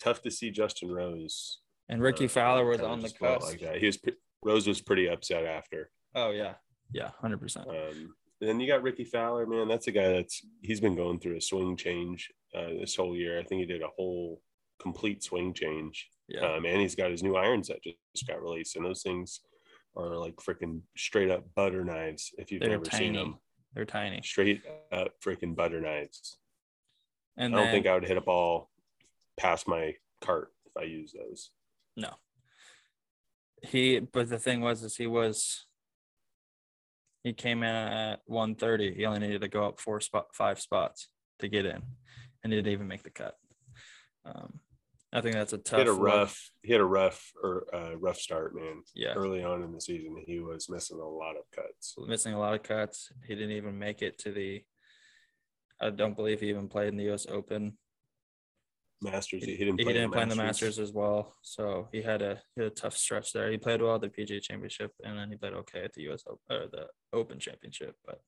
tough 0.00 0.20
to 0.22 0.30
see 0.30 0.50
Justin 0.50 0.90
Rose. 0.90 1.60
and 1.88 2.02
Rickie 2.02 2.26
uh, 2.26 2.28
Fowler 2.28 2.64
was 2.64 2.80
on 2.80 3.00
the 3.00 3.10
cusp. 3.10 3.42
like 3.48 3.60
that. 3.60 3.78
He 3.78 3.86
was 3.86 3.98
Rose 4.44 4.66
was 4.66 4.80
pretty 4.80 5.08
upset 5.08 5.44
after. 5.44 5.90
Oh 6.14 6.30
yeah, 6.30 6.54
yeah, 6.92 7.10
hundred 7.20 7.40
percent. 7.40 7.68
Um, 7.68 7.74
and 7.76 8.08
then 8.40 8.60
you 8.60 8.66
got 8.66 8.82
Rickie 8.82 9.04
Fowler, 9.04 9.46
man. 9.46 9.68
That's 9.68 9.88
a 9.88 9.92
guy 9.92 10.08
that's 10.08 10.44
he's 10.62 10.80
been 10.80 10.94
going 10.96 11.18
through 11.18 11.36
a 11.36 11.40
swing 11.40 11.76
change 11.76 12.30
uh, 12.54 12.68
this 12.80 12.96
whole 12.96 13.16
year. 13.16 13.38
I 13.38 13.42
think 13.42 13.60
he 13.60 13.66
did 13.66 13.82
a 13.82 13.88
whole 13.96 14.40
complete 14.80 15.22
swing 15.22 15.52
change. 15.52 16.08
Yeah, 16.28 16.54
Um, 16.56 16.64
and 16.66 16.80
he's 16.80 16.94
got 16.94 17.10
his 17.10 17.22
new 17.22 17.36
irons 17.36 17.68
that 17.68 17.82
just 17.82 18.26
got 18.28 18.42
released, 18.42 18.76
and 18.76 18.84
those 18.84 19.02
things 19.02 19.40
are 19.96 20.16
like 20.16 20.36
freaking 20.36 20.82
straight 20.96 21.30
up 21.30 21.44
butter 21.54 21.84
knives. 21.84 22.32
If 22.38 22.52
you've 22.52 22.60
they're 22.60 22.70
never 22.70 22.84
seen 22.84 23.14
them, 23.14 23.38
They're 23.74 23.86
tiny. 23.86 24.20
straight 24.22 24.62
up 24.92 25.14
freaking 25.24 25.56
butter 25.56 25.80
knives. 25.80 26.38
And 27.36 27.54
I 27.54 27.56
don't 27.56 27.66
then, 27.66 27.74
think 27.74 27.86
I 27.86 27.94
would 27.94 28.04
hit 28.04 28.16
a 28.16 28.20
ball 28.20 28.70
past 29.38 29.66
my 29.66 29.94
cart 30.20 30.52
if 30.66 30.76
I 30.76 30.84
use 30.84 31.12
those. 31.12 31.50
no. 31.96 32.14
He, 33.62 33.98
but 33.98 34.28
the 34.28 34.38
thing 34.38 34.60
was, 34.60 34.84
is 34.84 34.94
he 34.96 35.08
was. 35.08 35.66
He 37.24 37.32
came 37.32 37.62
in 37.62 37.74
at 37.74 38.20
130. 38.26 38.94
He 38.94 39.04
only 39.04 39.20
needed 39.20 39.40
to 39.42 39.48
go 39.48 39.66
up 39.66 39.80
four 39.80 40.00
spot, 40.00 40.26
five 40.34 40.60
spots 40.60 41.08
to 41.40 41.48
get 41.48 41.66
in, 41.66 41.82
and 42.42 42.52
he 42.52 42.58
didn't 42.58 42.72
even 42.72 42.88
make 42.88 43.02
the 43.02 43.10
cut. 43.10 43.34
Um, 44.24 44.60
I 45.12 45.20
think 45.20 45.34
that's 45.34 45.52
a 45.54 45.58
tough. 45.58 45.78
He 45.80 45.86
had 45.86 45.88
a 45.88 45.92
rough, 45.92 46.50
he 46.62 46.72
had 46.72 46.80
a 46.80 46.86
rough 46.86 47.32
or 47.42 47.66
uh, 47.72 47.96
rough 47.96 48.18
start, 48.18 48.54
man. 48.54 48.82
Yeah, 48.94 49.14
Early 49.14 49.42
on 49.42 49.62
in 49.62 49.72
the 49.72 49.80
season, 49.80 50.22
he 50.26 50.38
was 50.38 50.68
missing 50.68 50.98
a 50.98 51.08
lot 51.08 51.36
of 51.36 51.44
cuts. 51.54 51.94
missing 52.06 52.34
a 52.34 52.38
lot 52.38 52.54
of 52.54 52.62
cuts. 52.62 53.10
He 53.26 53.34
didn't 53.34 53.56
even 53.56 53.78
make 53.78 54.02
it 54.02 54.18
to 54.20 54.32
the. 54.32 54.62
I 55.80 55.90
don't 55.90 56.16
believe 56.16 56.40
he 56.40 56.50
even 56.50 56.68
played 56.68 56.88
in 56.88 56.96
the 56.96 57.04
U.S. 57.04 57.26
Open. 57.28 57.78
Masters, 59.00 59.44
He, 59.44 59.52
he 59.52 59.64
didn't. 59.64 59.78
he 59.78 59.84
Play 59.84 59.92
didn't 59.92 60.10
the 60.10 60.14
play 60.16 60.22
in 60.24 60.28
the 60.28 60.36
Masters. 60.36 60.78
As 60.78 60.92
well, 60.92 61.36
so 61.42 61.88
he 61.92 62.02
had 62.02 62.20
a 62.22 62.42
he 62.56 62.62
had 62.62 62.72
a 62.72 62.74
tough 62.74 62.96
stretch 62.96 63.32
there. 63.32 63.50
He 63.50 63.56
played 63.58 63.80
well 63.80 63.94
at 63.94 64.00
the 64.00 64.08
PGA 64.08 64.42
Championship, 64.42 64.92
and 65.04 65.18
then 65.18 65.30
he 65.30 65.36
played 65.36 65.52
okay 65.54 65.84
at 65.84 65.92
the 65.94 66.02
U.S. 66.04 66.24
Op- 66.26 66.40
or 66.50 66.66
the 66.70 66.86
Open 67.12 67.38
Championship. 67.38 67.94
But 68.04 68.20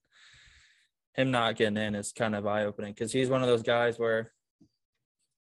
him 1.14 1.30
not 1.32 1.56
getting 1.56 1.76
in 1.76 1.94
is 1.96 2.12
kind 2.12 2.36
of 2.36 2.46
eye 2.46 2.64
opening 2.64 2.92
because 2.92 3.10
he's 3.12 3.28
one 3.28 3.42
of 3.42 3.48
those 3.48 3.62
guys 3.64 3.98
where 3.98 4.30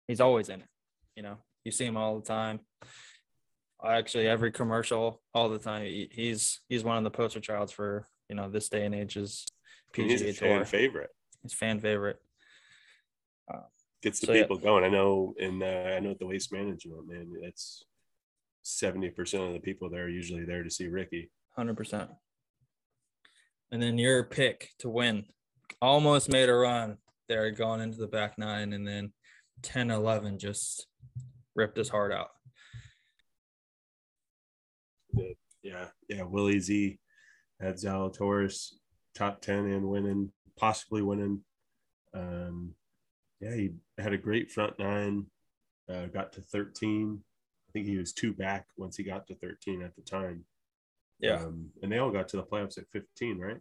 he's 0.07 0.19
always 0.21 0.49
in 0.49 0.61
it. 0.61 0.67
You 1.15 1.21
know, 1.23 1.37
you 1.63 1.71
see 1.71 1.85
him 1.85 1.97
all 1.97 2.19
the 2.19 2.25
time. 2.25 2.61
Actually, 3.85 4.27
every 4.27 4.51
commercial, 4.51 5.21
all 5.33 5.47
the 5.49 5.59
time. 5.59 5.83
He, 5.85 6.09
he's 6.11 6.59
he's 6.67 6.83
one 6.83 6.97
of 6.97 7.03
the 7.03 7.11
poster 7.11 7.39
childs 7.39 7.71
for 7.71 8.07
you 8.29 8.35
know 8.35 8.49
this 8.49 8.67
day 8.67 8.83
and 8.85 8.95
age's 8.95 9.45
And 9.95 10.09
he's 10.09 10.21
a 10.21 10.25
PGA 10.25 10.35
fan 10.35 10.55
Tour. 10.57 10.65
favorite. 10.65 11.09
He's 11.43 11.53
fan 11.53 11.79
favorite. 11.79 12.17
Um, 13.53 13.61
Gets 14.01 14.19
the 14.19 14.27
So, 14.27 14.33
yeah. 14.33 14.41
people 14.43 14.57
going. 14.57 14.83
I 14.83 14.89
know, 14.89 15.33
and 15.39 15.61
uh, 15.61 15.65
I 15.65 15.99
know 15.99 16.11
at 16.11 16.19
the 16.19 16.25
waste 16.25 16.53
management, 16.53 17.07
man, 17.07 17.33
it's 17.41 17.83
seventy 18.61 19.09
percent 19.09 19.43
of 19.43 19.53
the 19.53 19.59
people 19.59 19.89
there 19.89 20.05
are 20.05 20.09
usually 20.09 20.45
there 20.45 20.63
to 20.63 20.69
see 20.69 20.87
Rickie. 20.87 21.31
Hundred 21.55 21.75
percent. 21.75 22.09
And 23.71 23.81
then 23.81 23.97
your 23.97 24.23
pick 24.23 24.71
to 24.79 24.89
win 24.89 25.25
almost 25.81 26.29
made 26.29 26.49
a 26.49 26.53
run 26.53 26.97
there 27.27 27.51
going 27.51 27.81
into 27.81 27.97
the 27.97 28.07
back 28.07 28.37
nine, 28.37 28.73
and 28.73 28.87
then 28.87 29.13
10 29.61 29.91
11 29.91 30.39
just 30.39 30.87
ripped 31.55 31.77
his 31.77 31.89
heart 31.89 32.11
out. 32.11 32.29
Yeah, 35.61 35.87
yeah. 36.07 36.23
Willie 36.23 36.59
Z 36.59 36.99
had 37.59 37.75
Zalatoris 37.75 38.73
top 39.15 39.41
ten 39.41 39.65
and 39.65 39.87
winning, 39.87 40.31
possibly 40.57 41.01
winning. 41.01 41.41
Um, 42.13 42.73
yeah, 43.39 43.55
he 43.55 43.71
had 43.97 44.13
a 44.13 44.17
great 44.17 44.51
front 44.51 44.77
nine. 44.79 45.25
Uh, 45.89 46.05
got 46.07 46.33
to 46.33 46.41
thirteen. 46.41 47.23
I 47.67 47.71
think 47.71 47.85
he 47.87 47.97
was 47.97 48.13
two 48.13 48.33
back 48.33 48.65
once 48.77 48.97
he 48.97 49.03
got 49.03 49.27
to 49.27 49.35
thirteen 49.35 49.81
at 49.81 49.95
the 49.95 50.01
time. 50.01 50.45
Yeah. 51.19 51.35
Um, 51.43 51.69
and 51.81 51.91
they 51.91 51.97
all 51.97 52.11
got 52.11 52.27
to 52.29 52.37
the 52.37 52.43
playoffs 52.43 52.77
at 52.77 52.89
fifteen, 52.91 53.39
right? 53.39 53.57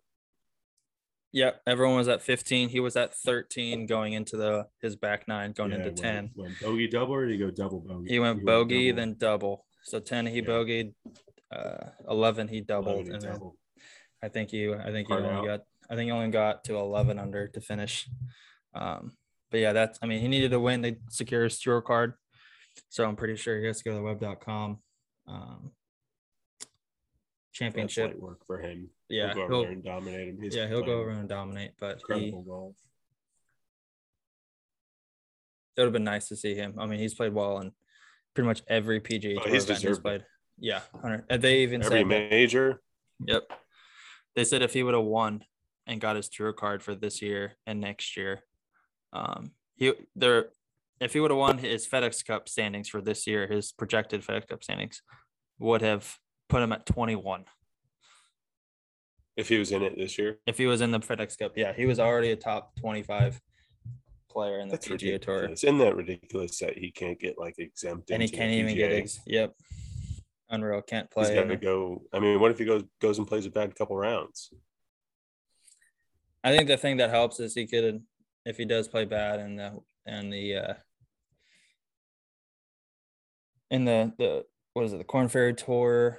Yeah. 1.32 1.52
Everyone 1.66 1.96
was 1.96 2.08
at 2.08 2.22
15. 2.22 2.70
He 2.70 2.80
was 2.80 2.96
at 2.96 3.14
13 3.14 3.84
going 3.84 4.14
into 4.14 4.38
the 4.38 4.66
his 4.80 4.96
back 4.96 5.28
nine, 5.28 5.52
going 5.52 5.72
Yeah, 5.72 5.76
into 5.78 5.88
when- 5.90 5.96
10. 5.96 6.30
When 6.34 6.56
bogey 6.62 6.88
double 6.88 7.14
or 7.14 7.26
did 7.26 7.32
he 7.32 7.38
go 7.38 7.50
double 7.50 7.80
bogey? 7.80 8.08
He 8.10 8.18
went 8.18 8.46
bogey, 8.46 8.90
double. 8.90 8.96
then 9.00 9.14
double. 9.18 9.66
So 9.84 10.00
10 10.00 10.26
he 10.26 10.36
Yeah. 10.36 10.42
bogeyed, 10.44 10.94
uh 11.50 11.90
11 12.08 12.48
he 12.48 12.62
doubled. 12.62 12.96
Bogey 12.96 13.10
and 13.12 13.20
then 13.22 13.32
double. 13.32 13.58
I 14.22 14.28
think 14.28 14.52
you 14.54 14.74
I 14.74 14.90
think 14.90 15.10
you 15.10 15.16
only 15.16 15.28
out. 15.28 15.44
got 15.44 15.60
I 15.90 15.96
think 15.96 16.06
you 16.08 16.14
only 16.14 16.30
got 16.30 16.64
to 16.64 16.76
11 16.76 17.18
under 17.18 17.46
to 17.48 17.60
finish. 17.60 18.08
Um, 18.74 19.17
but 19.50 19.60
yeah, 19.60 19.72
that's 19.72 19.98
I 20.02 20.06
mean 20.06 20.20
he 20.20 20.28
needed 20.28 20.50
to 20.52 20.60
win. 20.60 20.80
They 20.82 20.96
secure 21.10 21.44
his 21.44 21.58
tour 21.58 21.80
card, 21.80 22.14
so 22.88 23.04
I'm 23.04 23.16
pretty 23.16 23.36
sure 23.36 23.58
he 23.60 23.66
has 23.66 23.78
to 23.78 23.84
go 23.84 23.90
to 23.92 23.96
the 23.96 24.02
web.com 24.02 24.78
um, 25.26 25.70
That's 26.60 26.68
championship. 27.52 28.06
light 28.12 28.20
work 28.20 28.46
for 28.46 28.58
him. 28.60 28.90
Yeah, 29.08 29.34
he'll 29.34 29.48
go 29.48 29.60
over 29.60 29.70
and 29.72 29.82
dominate 29.84 30.28
him. 30.28 30.38
He's 30.40 30.54
yeah 30.54 30.68
he'll 30.68 30.82
go 30.84 31.00
over 31.00 31.10
and 31.10 31.28
dominate. 31.28 31.72
But 31.80 32.00
he, 32.14 32.30
golf. 32.30 32.74
it 35.76 35.80
would 35.80 35.86
have 35.86 35.92
been 35.92 36.04
nice 36.04 36.28
to 36.28 36.36
see 36.36 36.54
him. 36.54 36.74
I 36.78 36.86
mean 36.86 36.98
he's 36.98 37.14
played 37.14 37.32
well 37.34 37.58
in 37.60 37.72
pretty 38.34 38.46
much 38.48 38.62
every 38.68 39.00
PGA 39.00 39.36
Oh, 39.38 39.42
tour 39.44 39.52
he's 39.52 39.64
event 39.64 39.78
he's 39.78 39.82
deserved 39.82 39.98
it. 39.98 40.02
played. 40.02 40.24
Yeah, 40.60 40.80
100. 40.92 41.24
And 41.30 41.40
they 41.42 41.60
even 41.60 41.82
Every 41.82 41.98
said 42.00 42.04
that- 42.10 42.30
major, 42.30 42.80
Yep. 43.26 43.42
They 44.34 44.44
said 44.44 44.62
if 44.62 44.72
he 44.72 44.82
would 44.82 44.94
have 44.94 45.04
won 45.04 45.44
and 45.86 46.00
got 46.00 46.16
his 46.16 46.28
tour 46.28 46.52
card 46.52 46.82
for 46.82 46.94
this 46.94 47.22
year 47.22 47.56
and 47.66 47.80
next 47.80 48.16
year, 48.16 48.42
um, 49.12 49.52
he 49.76 49.92
there 50.16 50.50
if 51.00 51.12
he 51.12 51.20
would 51.20 51.30
have 51.30 51.38
won 51.38 51.58
his 51.58 51.86
FedEx 51.86 52.26
Cup 52.26 52.48
standings 52.48 52.88
for 52.88 53.00
this 53.00 53.26
year, 53.26 53.46
his 53.46 53.70
projected 53.72 54.22
FedEx 54.22 54.48
Cup 54.48 54.64
standings 54.64 55.00
would 55.58 55.80
have 55.80 56.18
put 56.48 56.62
him 56.62 56.72
at 56.72 56.86
21. 56.86 57.44
if 59.36 59.48
he 59.48 59.58
was 59.58 59.70
in 59.70 59.82
it 59.82 59.96
this 59.96 60.18
year, 60.18 60.38
If 60.46 60.58
he 60.58 60.66
was 60.66 60.80
in 60.80 60.90
the 60.90 60.98
FedEx 60.98 61.38
Cup, 61.38 61.52
yeah, 61.56 61.72
he 61.72 61.86
was 61.86 62.00
already 62.00 62.32
a 62.32 62.36
top 62.36 62.74
25 62.80 63.40
player 64.28 64.58
in 64.58 64.66
the 64.68 64.72
that's 64.72 64.88
PGA 64.88 65.20
Tour, 65.20 65.34
ridiculous. 65.36 65.62
Isn't 65.64 65.78
that 65.78 65.94
ridiculous 65.96 66.58
that 66.58 66.76
he 66.76 66.90
can't 66.90 67.18
get 67.20 67.38
like 67.38 67.54
exempted? 67.58 68.14
and 68.14 68.22
he 68.22 68.28
can't 68.28 68.50
even 68.50 68.74
get 68.74 68.90
PGA? 68.90 68.98
ex- 68.98 69.20
yep, 69.26 69.54
unreal, 70.50 70.82
can't 70.82 71.08
He's 71.14 71.26
play. 71.28 71.34
got 71.36 71.44
to 71.48 71.56
go. 71.56 72.02
I 72.12 72.18
mean, 72.18 72.40
what 72.40 72.50
if 72.50 72.58
he 72.58 72.64
goes 72.64 72.82
goes 73.00 73.18
and 73.18 73.26
plays 73.28 73.46
a 73.46 73.50
bad 73.50 73.76
couple 73.76 73.96
rounds? 73.96 74.52
I 76.42 76.56
think 76.56 76.66
the 76.68 76.76
thing 76.76 76.96
that 76.98 77.10
helps 77.10 77.38
is 77.40 77.54
he 77.54 77.66
could, 77.66 78.02
if 78.44 78.56
he 78.56 78.64
does 78.64 78.88
play 78.88 79.04
bad 79.04 79.40
in 79.40 79.56
the 79.56 79.80
and 80.06 80.32
the 80.32 80.54
uh 80.56 80.74
in 83.70 83.84
the 83.84 84.12
the 84.18 84.44
what 84.74 84.84
is 84.84 84.92
it 84.92 84.98
the 84.98 85.04
Korn 85.04 85.28
Ferry 85.28 85.54
Tour 85.54 86.18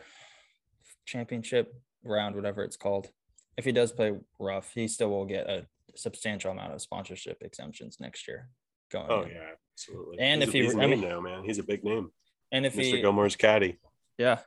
Championship 1.05 1.73
round, 2.03 2.35
whatever 2.35 2.63
it's 2.63 2.77
called. 2.77 3.09
If 3.57 3.65
he 3.65 3.71
does 3.71 3.91
play 3.91 4.13
rough, 4.39 4.71
he 4.73 4.87
still 4.87 5.09
will 5.09 5.25
get 5.25 5.49
a 5.49 5.65
substantial 5.95 6.51
amount 6.51 6.73
of 6.73 6.81
sponsorship 6.81 7.37
exemptions 7.41 7.97
next 7.99 8.27
year. 8.27 8.49
Going, 8.91 9.07
Oh 9.09 9.21
in. 9.23 9.29
yeah, 9.31 9.49
absolutely. 9.73 10.19
And 10.19 10.41
he's 10.41 10.49
if 10.49 10.55
a, 10.55 10.57
he- 10.57 10.63
he's 10.65 10.75
I 10.75 10.79
name 10.85 10.89
mean- 11.01 11.09
now, 11.09 11.19
man, 11.19 11.43
he's 11.43 11.59
a 11.59 11.63
big 11.63 11.83
name. 11.83 12.09
and 12.51 12.65
if 12.65 12.75
Mr. 12.75 12.95
he, 12.95 13.01
Gilmore's 13.01 13.35
caddy. 13.35 13.79
yeah, 14.17 14.39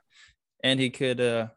and 0.63 0.79
he 0.79 0.89
could. 0.89 1.19
uh 1.21 1.47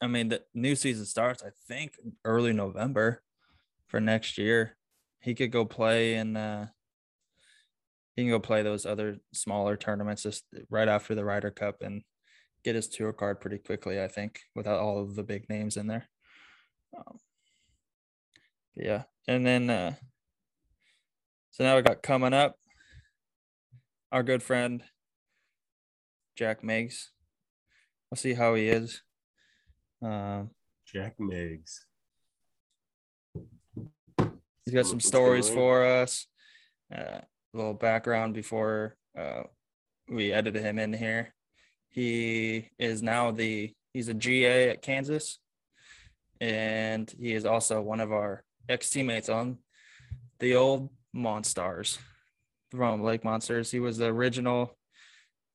I 0.00 0.08
mean, 0.08 0.30
the 0.30 0.42
new 0.52 0.74
season 0.74 1.04
starts. 1.06 1.44
I 1.44 1.50
think 1.68 1.92
early 2.24 2.52
November 2.52 3.22
for 3.86 4.00
next 4.00 4.36
year. 4.36 4.76
He 5.22 5.34
could 5.34 5.52
go 5.52 5.64
play 5.64 6.14
in. 6.14 6.36
uh 6.36 6.66
He 8.16 8.22
can 8.22 8.30
go 8.30 8.40
play 8.40 8.62
those 8.62 8.84
other 8.84 9.18
smaller 9.32 9.76
tournaments 9.76 10.22
just 10.22 10.44
right 10.70 10.88
after 10.88 11.14
the 11.14 11.24
Ryder 11.24 11.50
Cup 11.50 11.76
and 11.80 12.02
get 12.64 12.74
his 12.74 12.88
tour 12.88 13.12
card 13.12 13.40
pretty 13.40 13.58
quickly. 13.58 14.02
I 14.02 14.08
think 14.08 14.40
without 14.54 14.80
all 14.80 15.00
of 15.00 15.14
the 15.14 15.22
big 15.22 15.48
names 15.48 15.76
in 15.76 15.86
there. 15.86 16.08
Um, 16.96 17.18
yeah, 18.74 19.04
and 19.28 19.46
then 19.46 19.70
uh 19.70 19.94
so 21.50 21.64
now 21.64 21.76
we 21.76 21.82
got 21.82 22.02
coming 22.02 22.32
up 22.32 22.56
our 24.10 24.22
good 24.22 24.42
friend 24.42 24.82
Jack 26.36 26.64
Meggs. 26.64 27.10
We'll 28.10 28.16
see 28.16 28.34
how 28.34 28.54
he 28.54 28.68
is. 28.68 29.02
Um, 30.02 30.50
Jack 30.86 31.14
Meggs. 31.18 31.86
He's 34.64 34.74
got 34.74 34.86
some 34.86 35.00
stories 35.00 35.46
going 35.46 35.58
for 35.58 35.84
us. 35.84 36.26
Uh, 36.94 37.20
a 37.20 37.56
little 37.56 37.74
background 37.74 38.34
before 38.34 38.96
uh, 39.18 39.42
we 40.08 40.32
edited 40.32 40.62
him 40.62 40.78
in 40.78 40.92
here. 40.92 41.34
He 41.90 42.70
is 42.78 43.02
now 43.02 43.30
the 43.30 43.74
he's 43.92 44.08
a 44.08 44.14
GA 44.14 44.70
at 44.70 44.82
Kansas, 44.82 45.38
and 46.40 47.12
he 47.18 47.34
is 47.34 47.44
also 47.44 47.80
one 47.82 48.00
of 48.00 48.12
our 48.12 48.44
ex 48.68 48.90
teammates 48.90 49.28
on 49.28 49.58
the 50.38 50.54
old 50.56 50.88
Monstars 51.14 51.98
from 52.70 53.02
Lake 53.02 53.24
Monsters. 53.24 53.70
He 53.70 53.80
was 53.80 53.98
the 53.98 54.06
original 54.06 54.76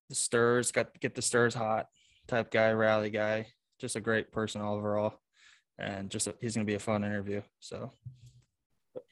the 0.08 0.14
Stirs, 0.14 0.72
got 0.72 0.98
get 1.00 1.14
the 1.14 1.22
Stirs 1.22 1.54
hot 1.54 1.86
type 2.26 2.50
guy, 2.50 2.70
rally 2.72 3.10
guy. 3.10 3.48
Just 3.80 3.96
a 3.96 4.00
great 4.00 4.32
person 4.32 4.62
overall, 4.62 5.14
and 5.78 6.10
just 6.10 6.26
a, 6.26 6.34
he's 6.40 6.54
gonna 6.54 6.64
be 6.64 6.74
a 6.74 6.80
fun 6.80 7.04
interview. 7.04 7.42
So 7.60 7.92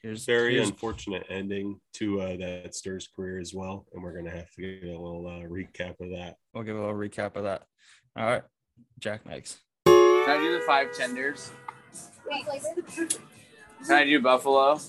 here's 0.01 0.25
Very 0.25 0.55
here's, 0.55 0.69
unfortunate 0.69 1.25
ending 1.29 1.79
to 1.93 2.21
uh, 2.21 2.37
that 2.37 2.75
Stirs 2.75 3.07
career 3.07 3.39
as 3.39 3.53
well, 3.53 3.85
and 3.93 4.03
we're 4.03 4.15
gonna 4.15 4.35
have 4.35 4.51
to 4.51 4.61
get 4.61 4.83
a 4.83 4.99
little 4.99 5.27
uh, 5.27 5.47
recap 5.47 5.99
of 5.99 6.09
that. 6.11 6.35
we'll 6.53 6.63
give 6.63 6.75
a 6.75 6.79
little 6.79 6.95
recap 6.95 7.35
of 7.35 7.43
that. 7.43 7.63
All 8.17 8.25
right, 8.25 8.43
Jack 8.99 9.25
Meggs. 9.25 9.57
Can 9.85 10.29
I 10.29 10.37
do 10.41 10.59
the 10.59 10.65
five 10.65 10.93
tenders? 10.93 11.51
Can 13.85 13.95
I 13.95 14.03
do 14.03 14.21
buffalo? 14.21 14.79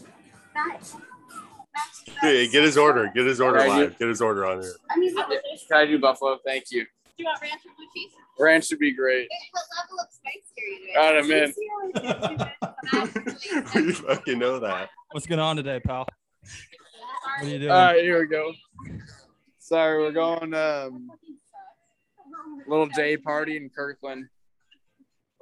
Hey, 2.20 2.48
get 2.48 2.64
his 2.64 2.76
order. 2.76 3.10
Get 3.14 3.26
his 3.26 3.40
order 3.40 3.60
Alright, 3.60 3.78
live. 3.78 3.98
Get 3.98 4.08
his 4.08 4.20
order 4.20 4.46
on 4.46 4.62
here. 4.62 4.74
Can 4.90 5.76
I 5.76 5.86
do 5.86 5.98
buffalo? 6.00 6.38
Thank 6.44 6.64
you. 6.70 6.86
Do 7.18 7.24
you 7.24 7.30
want 7.30 7.42
ranch 7.42 7.62
or 7.66 7.72
blue 7.76 7.86
cheese? 7.92 8.12
Ranch 8.38 8.70
would 8.70 8.78
be 8.78 8.92
great. 8.92 9.28
What 9.50 9.64
level 9.76 9.98
of 9.98 10.06
spice 10.12 10.52
are 10.56 10.68
you 10.70 10.78
doing? 10.86 10.94
Got 10.94 11.16
him 13.74 13.74
in. 13.74 13.86
we 13.86 13.92
fucking 13.92 14.38
know 14.38 14.60
that. 14.60 14.90
What's 15.10 15.26
going 15.26 15.40
on 15.40 15.56
today, 15.56 15.80
pal? 15.80 16.06
What 17.40 17.42
are 17.42 17.50
you 17.50 17.58
doing? 17.58 17.72
All 17.72 17.86
right, 17.86 18.00
here 18.00 18.20
we 18.20 18.28
go. 18.28 18.52
Sorry, 19.58 19.98
we're 19.98 20.12
going 20.12 20.54
um 20.54 21.10
little 22.68 22.86
day 22.86 23.16
party 23.16 23.56
in 23.56 23.68
Kirkland. 23.68 24.28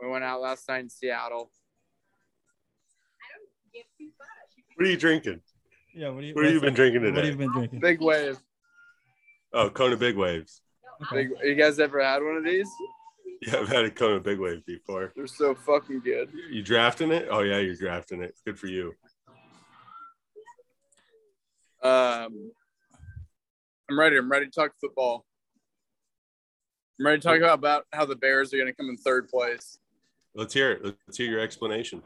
We 0.00 0.08
went 0.08 0.24
out 0.24 0.40
last 0.40 0.66
night 0.70 0.80
in 0.80 0.88
Seattle. 0.88 1.50
What 4.76 4.86
are 4.86 4.90
you 4.90 4.96
drinking? 4.96 5.42
yeah, 5.94 6.08
what, 6.08 6.24
are 6.24 6.26
you, 6.26 6.34
What 6.34 6.44
have 6.46 6.54
you 6.54 6.60
been 6.60 6.74
drinking 6.74 7.02
today? 7.02 7.14
What 7.14 7.24
have 7.24 7.34
you 7.34 7.38
been 7.38 7.52
drinking? 7.52 7.80
Big 7.80 8.00
wave. 8.00 8.38
Oh, 9.52 9.68
Kona 9.68 9.96
Big 9.96 10.16
Waves. 10.16 10.62
Big. 11.12 11.30
You 11.42 11.54
guys 11.54 11.78
ever 11.78 12.02
had 12.02 12.22
one 12.22 12.36
of 12.36 12.44
these? 12.44 12.68
Yeah, 13.42 13.58
I've 13.58 13.68
had 13.68 13.84
it 13.84 13.94
come 13.94 14.08
a 14.08 14.10
Kona 14.10 14.20
Big 14.20 14.38
Wave 14.38 14.64
before. 14.64 15.12
They're 15.14 15.26
so 15.26 15.54
fucking 15.54 16.00
good. 16.00 16.30
You 16.50 16.62
drafting 16.62 17.12
it? 17.12 17.28
Oh 17.30 17.40
yeah, 17.40 17.58
you're 17.58 17.74
drafting 17.74 18.22
it. 18.22 18.34
Good 18.44 18.58
for 18.58 18.66
you. 18.66 18.94
Um, 21.82 22.50
I'm 23.90 23.98
ready. 23.98 24.16
I'm 24.16 24.30
ready 24.30 24.46
to 24.46 24.52
talk 24.52 24.72
football. 24.80 25.24
I'm 26.98 27.06
ready 27.06 27.20
to 27.20 27.28
talk 27.28 27.36
about, 27.36 27.58
about 27.58 27.84
how 27.92 28.06
the 28.06 28.16
Bears 28.16 28.52
are 28.54 28.56
going 28.56 28.68
to 28.68 28.74
come 28.74 28.88
in 28.88 28.96
third 28.96 29.28
place. 29.28 29.78
Let's 30.34 30.54
hear 30.54 30.72
it. 30.72 30.84
Let's 30.84 31.16
hear 31.16 31.30
your 31.30 31.40
explanation. 31.40 32.02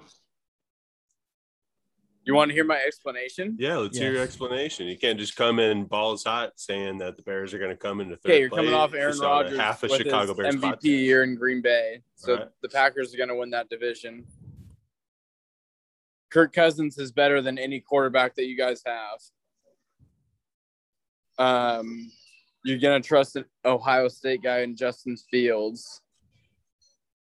You 2.25 2.35
want 2.35 2.51
to 2.51 2.55
hear 2.55 2.65
my 2.65 2.79
explanation? 2.87 3.57
Yeah, 3.59 3.79
let's 3.79 3.97
hear 3.97 4.13
your 4.13 4.23
explanation. 4.23 4.87
You 4.87 4.99
can't 4.99 5.19
just 5.19 5.37
come 5.37 5.59
in 5.59 5.85
balls 5.85 6.25
hot 6.25 6.53
saying 6.57 6.99
that 6.99 7.17
the 7.17 7.23
Bears 7.23 7.55
are 7.55 7.59
going 7.59 7.71
to 7.71 7.77
come 7.77 8.01
into 8.01 8.17
third 8.17 8.31
Okay, 8.31 8.41
you're 8.41 8.51
place 8.51 8.59
coming 8.59 8.75
off 8.75 8.93
Aaron 8.93 9.13
just 9.13 9.23
Rodgers 9.23 9.59
half 9.59 9.83
a 9.83 9.89
Chicago 9.89 10.35
Bears 10.35 10.55
MVP 10.55 10.61
podcast. 10.61 10.83
year 10.83 11.23
in 11.23 11.35
Green 11.35 11.63
Bay. 11.63 12.03
So 12.17 12.35
Alright. 12.35 12.49
the 12.63 12.69
Packers 12.69 13.15
are 13.15 13.17
going 13.17 13.31
to 13.31 13.37
win 13.37 13.51
that 13.51 13.71
division. 13.71 14.27
Kirk 16.31 16.53
Cousins 16.53 16.99
is 16.99 17.11
better 17.11 17.41
than 17.41 17.59
any 17.59 17.81
quarterback 17.81 18.37
that 18.37 18.45
you 18.45 18.57
guys 18.57 18.83
have. 18.87 19.19
Um, 21.39 22.11
you're 22.65 22.79
going 22.79 23.01
to 23.01 23.07
trust 23.07 23.37
an 23.37 23.47
Ohio 23.65 24.09
State 24.09 24.43
guy 24.43 24.61
in 24.61 24.77
Justin 24.77 25.17
Fields. 25.31 26.03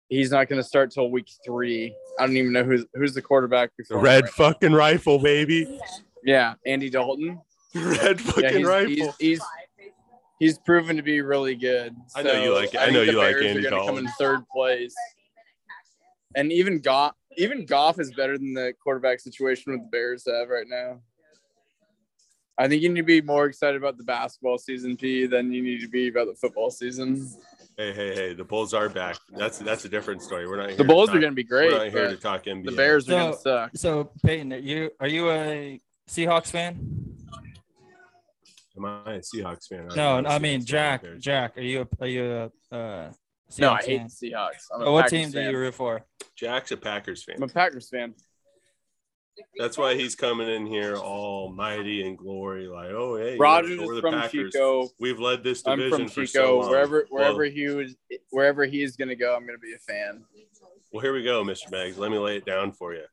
He's 0.09 0.31
not 0.31 0.49
going 0.49 0.61
to 0.61 0.67
start 0.67 0.91
till 0.91 1.11
week 1.11 1.29
three. 1.45 1.95
I 2.19 2.27
don't 2.27 2.37
even 2.37 2.53
know 2.53 2.65
who's 2.65 2.85
who's 2.95 3.15
the 3.15 3.23
quarterback 3.23 3.71
before. 3.77 3.99
red 4.01 4.25
right 4.25 4.33
fucking 4.33 4.73
rifle, 4.73 5.19
baby. 5.19 5.79
Yeah, 6.25 6.55
Andy 6.67 6.89
Dalton. 6.91 7.41
Red 7.75 8.19
Yeah, 8.21 8.27
fucking 8.33 8.57
he's, 8.59 8.67
rifle. 8.67 8.89
he's, 8.89 9.17
he's 9.19 9.41
he's 10.39 10.59
proven 10.59 10.97
to 10.97 11.03
be 11.03 11.21
really 11.21 11.55
good. 11.55 11.95
I 12.17 12.23
know 12.23 12.43
you 12.43 12.55
like- 12.55 12.75
I 12.75 12.85
think 12.87 12.93
know 12.95 13.03
you 13.03 13.13
like 13.19 13.35
Bears 13.35 13.45
are 13.45 13.49
Andy 13.49 13.63
Dalton. 13.63 13.87
Come 13.87 13.99
in 13.99 14.09
third 14.19 14.41
place, 14.49 14.95
and 16.35 16.51
even 16.51 16.81
Goff, 16.81 17.15
even 17.37 17.67
Goff 17.67 18.01
is 18.01 18.13
better 18.15 18.39
than 18.39 18.55
the 18.55 18.73
quarterback 18.83 19.21
situation 19.21 19.73
with 19.73 19.83
the 19.83 19.89
Bears 19.89 20.25
have 20.27 20.49
right 20.49 20.67
now. 20.67 21.01
I 22.57 22.67
think 22.67 22.83
you 22.83 22.89
need 22.89 23.01
to 23.01 23.05
be 23.07 23.21
more 23.21 23.47
excited 23.47 23.77
about 23.77 23.99
the 23.99 24.05
basketball 24.05 24.59
season, 24.59 24.97
P, 24.97 25.27
than 25.27 25.53
you 25.53 25.63
need 25.63 25.81
to 25.83 25.89
be 25.89 26.09
about 26.09 26.27
the 26.27 26.35
football 26.35 26.71
season. 26.71 27.31
Hey, 27.79 27.93
hey, 27.93 28.13
hey! 28.13 28.33
The 28.35 28.43
Bulls 28.43 28.75
are 28.75 28.89
back. 28.89 29.19
That's 29.31 29.59
that's 29.61 29.85
a 29.85 29.89
different 29.89 30.21
story. 30.21 30.49
We're 30.49 30.57
not. 30.57 30.71
Here 30.71 30.79
The 30.79 30.83
to 30.83 30.89
Bulls 30.89 31.11
are 31.11 31.21
going 31.21 31.31
to 31.31 31.37
be 31.37 31.45
great. 31.45 31.71
We're 31.71 31.79
not 31.85 31.91
here 31.93 32.09
to 32.09 32.17
talk 32.17 32.43
NBA. 32.47 32.65
the 32.65 32.73
Bears 32.73 33.07
are 33.09 33.13
going 33.13 33.33
to 33.33 33.39
So- 33.39 33.43
suck. 33.43 33.71
So 33.77 34.11
Peyton, 34.27 34.53
are 34.53 34.57
you 34.57 34.91
are 34.99 35.07
you 35.07 35.31
a 35.31 35.81
Seahawks 36.11 36.49
fan? 36.51 37.15
Am 38.77 38.85
I 38.85 39.13
a 39.15 39.19
Seahawks 39.21 39.69
fan? 39.69 39.87
No, 39.95 40.17
I'm 40.17 40.25
not 40.25 40.33
a 40.33 40.35
I 40.35 40.39
mean 40.41 40.65
Jack. 40.65 41.03
Bears. 41.03 41.23
Jack, 41.23 41.57
are 41.57 41.61
you 41.61 41.83
a, 41.83 42.03
are 42.05 42.09
you 42.09 42.25
a 42.73 42.75
uh, 42.75 43.11
Seahawks 43.49 43.59
No, 43.61 43.71
I 43.71 43.83
hate 43.83 43.99
fan? 43.99 44.09
Seahawks. 44.09 44.65
I'm 44.75 44.83
a 44.83 44.85
Oh, 44.87 44.93
what 44.95 45.05
Packers 45.05 45.19
team 45.19 45.31
do 45.31 45.41
you 45.49 45.57
root 45.57 45.75
for? 45.75 46.03
Jack's 46.35 46.73
a 46.73 46.77
Packers 46.77 47.23
fan. 47.23 47.37
I'm 47.37 47.45
a 47.45 47.49
Packers 47.49 47.89
fan. 47.89 48.13
That's 49.59 49.77
why 49.79 49.95
he's 49.95 50.15
coming 50.15 50.49
in 50.49 50.67
here 50.67 50.97
all 50.97 51.51
mighty 51.51 52.07
and 52.07 52.17
glory, 52.17 52.67
like, 52.69 52.91
oh 52.91 53.17
hey, 53.17 53.37
Rodgers 53.37 53.79
we're 53.79 53.95
is 53.95 53.97
the 53.97 54.01
from 54.01 54.15
Packers. 54.15 54.53
Chico. 54.53 54.89
We've 54.99 55.19
led 55.19 55.43
this 55.43 55.63
I'm 55.67 55.79
division 55.79 56.07
from 56.07 56.09
for 56.09 56.27
Chico. 56.27 56.45
so 56.45 56.59
long. 56.61 56.71
wherever 56.71 57.07
wherever 57.11 57.45
he 57.45 57.69
was, 57.69 57.97
wherever 58.31 58.65
he's 58.65 58.97
going 58.97 59.09
to 59.09 59.17
go, 59.17 59.35
I'm 59.35 59.47
going 59.47 59.59
to 59.59 59.61
be 59.61 59.75
a 59.75 59.79
fan. 59.79 60.25
well, 60.93 61.03
here 61.03 61.13
we 61.13 61.23
go, 61.23 61.43
Mr. 61.45 61.71
Bags. 61.71 61.99
Let 61.99 62.11
me 62.11 62.19
lay 62.19 62.37
it 62.37 62.45
down 62.45 62.73
for 62.73 62.95
you. 62.95 63.05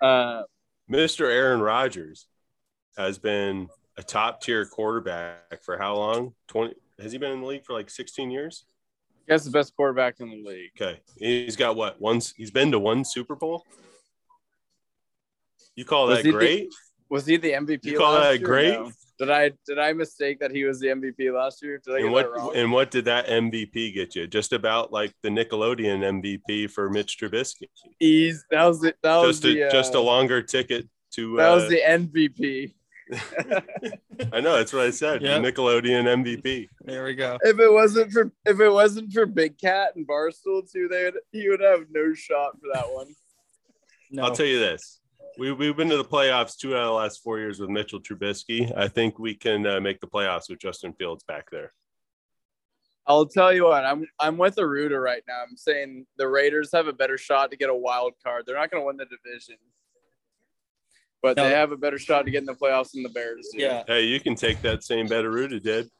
Uh, 0.00 0.42
Mr. 0.90 1.30
Aaron 1.30 1.60
Rodgers 1.60 2.26
has 2.96 3.18
been 3.18 3.68
a 3.96 4.02
top 4.02 4.42
tier 4.42 4.66
quarterback 4.66 5.62
for 5.62 5.78
how 5.78 5.96
long? 5.96 6.34
20 6.48 6.74
has 7.00 7.12
he 7.12 7.18
been 7.18 7.32
in 7.32 7.40
the 7.40 7.46
league 7.46 7.64
for 7.64 7.72
like 7.72 7.90
16 7.90 8.30
years? 8.30 8.64
Guess 9.28 9.44
the 9.44 9.50
best 9.50 9.74
quarterback 9.76 10.20
in 10.20 10.30
the 10.30 10.42
league. 10.42 10.70
Okay. 10.80 11.00
He's 11.16 11.56
got 11.56 11.76
what? 11.76 12.00
Once 12.00 12.34
he's 12.36 12.50
been 12.50 12.72
to 12.72 12.78
one 12.78 13.04
Super 13.04 13.36
Bowl. 13.36 13.64
You 15.76 15.84
call 15.84 16.06
Was 16.08 16.18
that 16.18 16.24
he 16.24 16.30
the- 16.30 16.36
great? 16.38 16.68
Was 17.10 17.26
he 17.26 17.36
the 17.36 17.52
MVP? 17.52 17.84
You 17.84 17.98
call 17.98 18.14
last 18.14 18.22
that 18.24 18.38
year 18.38 18.46
great? 18.46 18.72
no? 18.72 18.90
Did 19.18 19.30
I 19.30 19.52
did 19.66 19.78
I 19.78 19.92
mistake 19.92 20.40
that 20.40 20.50
he 20.50 20.64
was 20.64 20.80
the 20.80 20.88
MVP 20.88 21.32
last 21.32 21.62
year? 21.62 21.80
Did 21.84 21.94
I 21.94 21.98
get 21.98 22.06
And 22.06 22.16
that 22.16 22.30
what 22.30 22.32
wrong? 22.36 22.56
and 22.56 22.72
what 22.72 22.90
did 22.90 23.04
that 23.04 23.26
MVP 23.28 23.94
get 23.94 24.16
you? 24.16 24.26
Just 24.26 24.52
about 24.52 24.92
like 24.92 25.12
the 25.22 25.28
Nickelodeon 25.28 26.22
MVP 26.22 26.70
for 26.70 26.88
Mitch 26.90 27.18
Trubisky. 27.20 27.68
He's 28.00 28.44
that 28.50 28.64
was 28.64 28.80
the, 28.80 28.94
that 29.02 29.16
was 29.18 29.40
Just 29.40 29.44
a 29.44 29.54
the, 29.54 29.64
uh, 29.64 29.70
just 29.70 29.94
a 29.94 30.00
longer 30.00 30.42
ticket 30.42 30.88
to 31.12 31.36
that 31.36 31.50
was 31.50 31.64
uh, 31.64 31.68
the 31.68 31.80
MVP. 31.86 32.72
I 34.32 34.40
know 34.40 34.54
that's 34.56 34.72
what 34.72 34.82
I 34.86 34.90
said. 34.90 35.20
the 35.20 35.26
Yep. 35.26 35.42
Nickelodeon 35.42 36.24
MVP. 36.24 36.68
There 36.84 37.04
we 37.04 37.14
go. 37.14 37.36
If 37.42 37.58
it 37.58 37.70
wasn't 37.70 38.10
for 38.12 38.32
if 38.46 38.58
it 38.58 38.70
wasn't 38.70 39.12
for 39.12 39.26
Big 39.26 39.58
Cat 39.58 39.92
and 39.96 40.08
Barstool 40.08 40.70
too, 40.70 40.88
they 40.90 41.04
would, 41.04 41.18
he 41.30 41.48
would 41.48 41.60
have 41.60 41.84
no 41.90 42.14
shot 42.14 42.52
for 42.54 42.68
that 42.72 42.86
one. 42.90 43.14
No, 44.10 44.24
I'll 44.24 44.34
tell 44.34 44.46
you 44.46 44.58
this. 44.58 45.00
We, 45.38 45.50
we've 45.52 45.76
been 45.76 45.88
to 45.88 45.96
the 45.96 46.04
playoffs 46.04 46.56
two 46.56 46.74
out 46.76 46.80
of 46.82 46.86
the 46.88 46.92
last 46.92 47.22
four 47.22 47.38
years 47.38 47.58
with 47.58 47.70
Mitchell 47.70 48.00
Trubisky. 48.00 48.70
I 48.76 48.88
think 48.88 49.18
we 49.18 49.34
can 49.34 49.66
uh, 49.66 49.80
make 49.80 50.00
the 50.00 50.06
playoffs 50.06 50.48
with 50.50 50.58
Justin 50.58 50.92
Fields 50.92 51.24
back 51.24 51.50
there. 51.50 51.72
I'll 53.06 53.26
tell 53.26 53.52
you 53.52 53.64
what, 53.64 53.84
I'm 53.84 54.06
I'm 54.20 54.38
with 54.38 54.56
Aruda 54.56 55.02
right 55.02 55.22
now. 55.26 55.42
I'm 55.48 55.56
saying 55.56 56.06
the 56.18 56.28
Raiders 56.28 56.70
have 56.72 56.86
a 56.86 56.92
better 56.92 57.18
shot 57.18 57.50
to 57.50 57.56
get 57.56 57.68
a 57.68 57.74
wild 57.74 58.12
card. 58.24 58.44
They're 58.46 58.54
not 58.56 58.70
going 58.70 58.80
to 58.82 58.86
win 58.86 58.96
the 58.96 59.06
division, 59.06 59.56
but 61.20 61.36
No. 61.36 61.42
they 61.44 61.50
have 61.50 61.72
a 61.72 61.76
better 61.76 61.98
shot 61.98 62.26
to 62.26 62.30
get 62.30 62.38
in 62.40 62.46
the 62.46 62.54
playoffs 62.54 62.92
than 62.92 63.02
the 63.02 63.08
Bears 63.08 63.48
do. 63.52 63.60
yeah. 63.60 63.82
Hey, 63.88 64.02
you 64.04 64.20
can 64.20 64.36
take 64.36 64.62
that 64.62 64.84
same 64.84 65.08
bet 65.08 65.24
Aruda 65.24 65.60
did. 65.60 65.90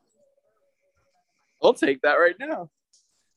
I'll 1.61 1.75
take 1.75 2.03
that 2.03 2.15
right 2.15 2.37
now. 2.39 2.71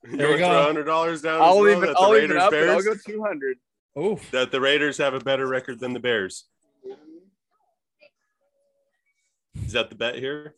You 0.08 0.16
There 0.16 0.26
we 0.28 0.34
want 0.34 0.38
to 0.42 0.46
go. 0.46 0.48
throw 0.52 0.62
hundred 0.62 0.84
dollars 0.84 1.22
down? 1.22 1.36
as 1.36 1.40
I'll 1.42 1.56
well, 1.60 1.68
even 1.70 1.80
that 1.80 1.94
the 1.94 1.98
I'll 1.98 2.16
even 2.16 2.30
Raiders 2.30 2.42
up 2.44 2.52
it. 2.52 2.68
I'll 2.68 2.82
go 2.82 2.94
200. 2.94 3.58
Oof. 3.98 4.30
that 4.30 4.50
the 4.52 4.60
Raiders 4.60 4.98
have 4.98 5.14
a 5.14 5.20
better 5.20 5.46
record 5.46 5.80
than 5.80 5.92
the 5.92 6.00
Bears. 6.00 6.44
Is 9.64 9.72
that 9.72 9.88
the 9.88 9.96
bet 9.96 10.16
here? 10.16 10.54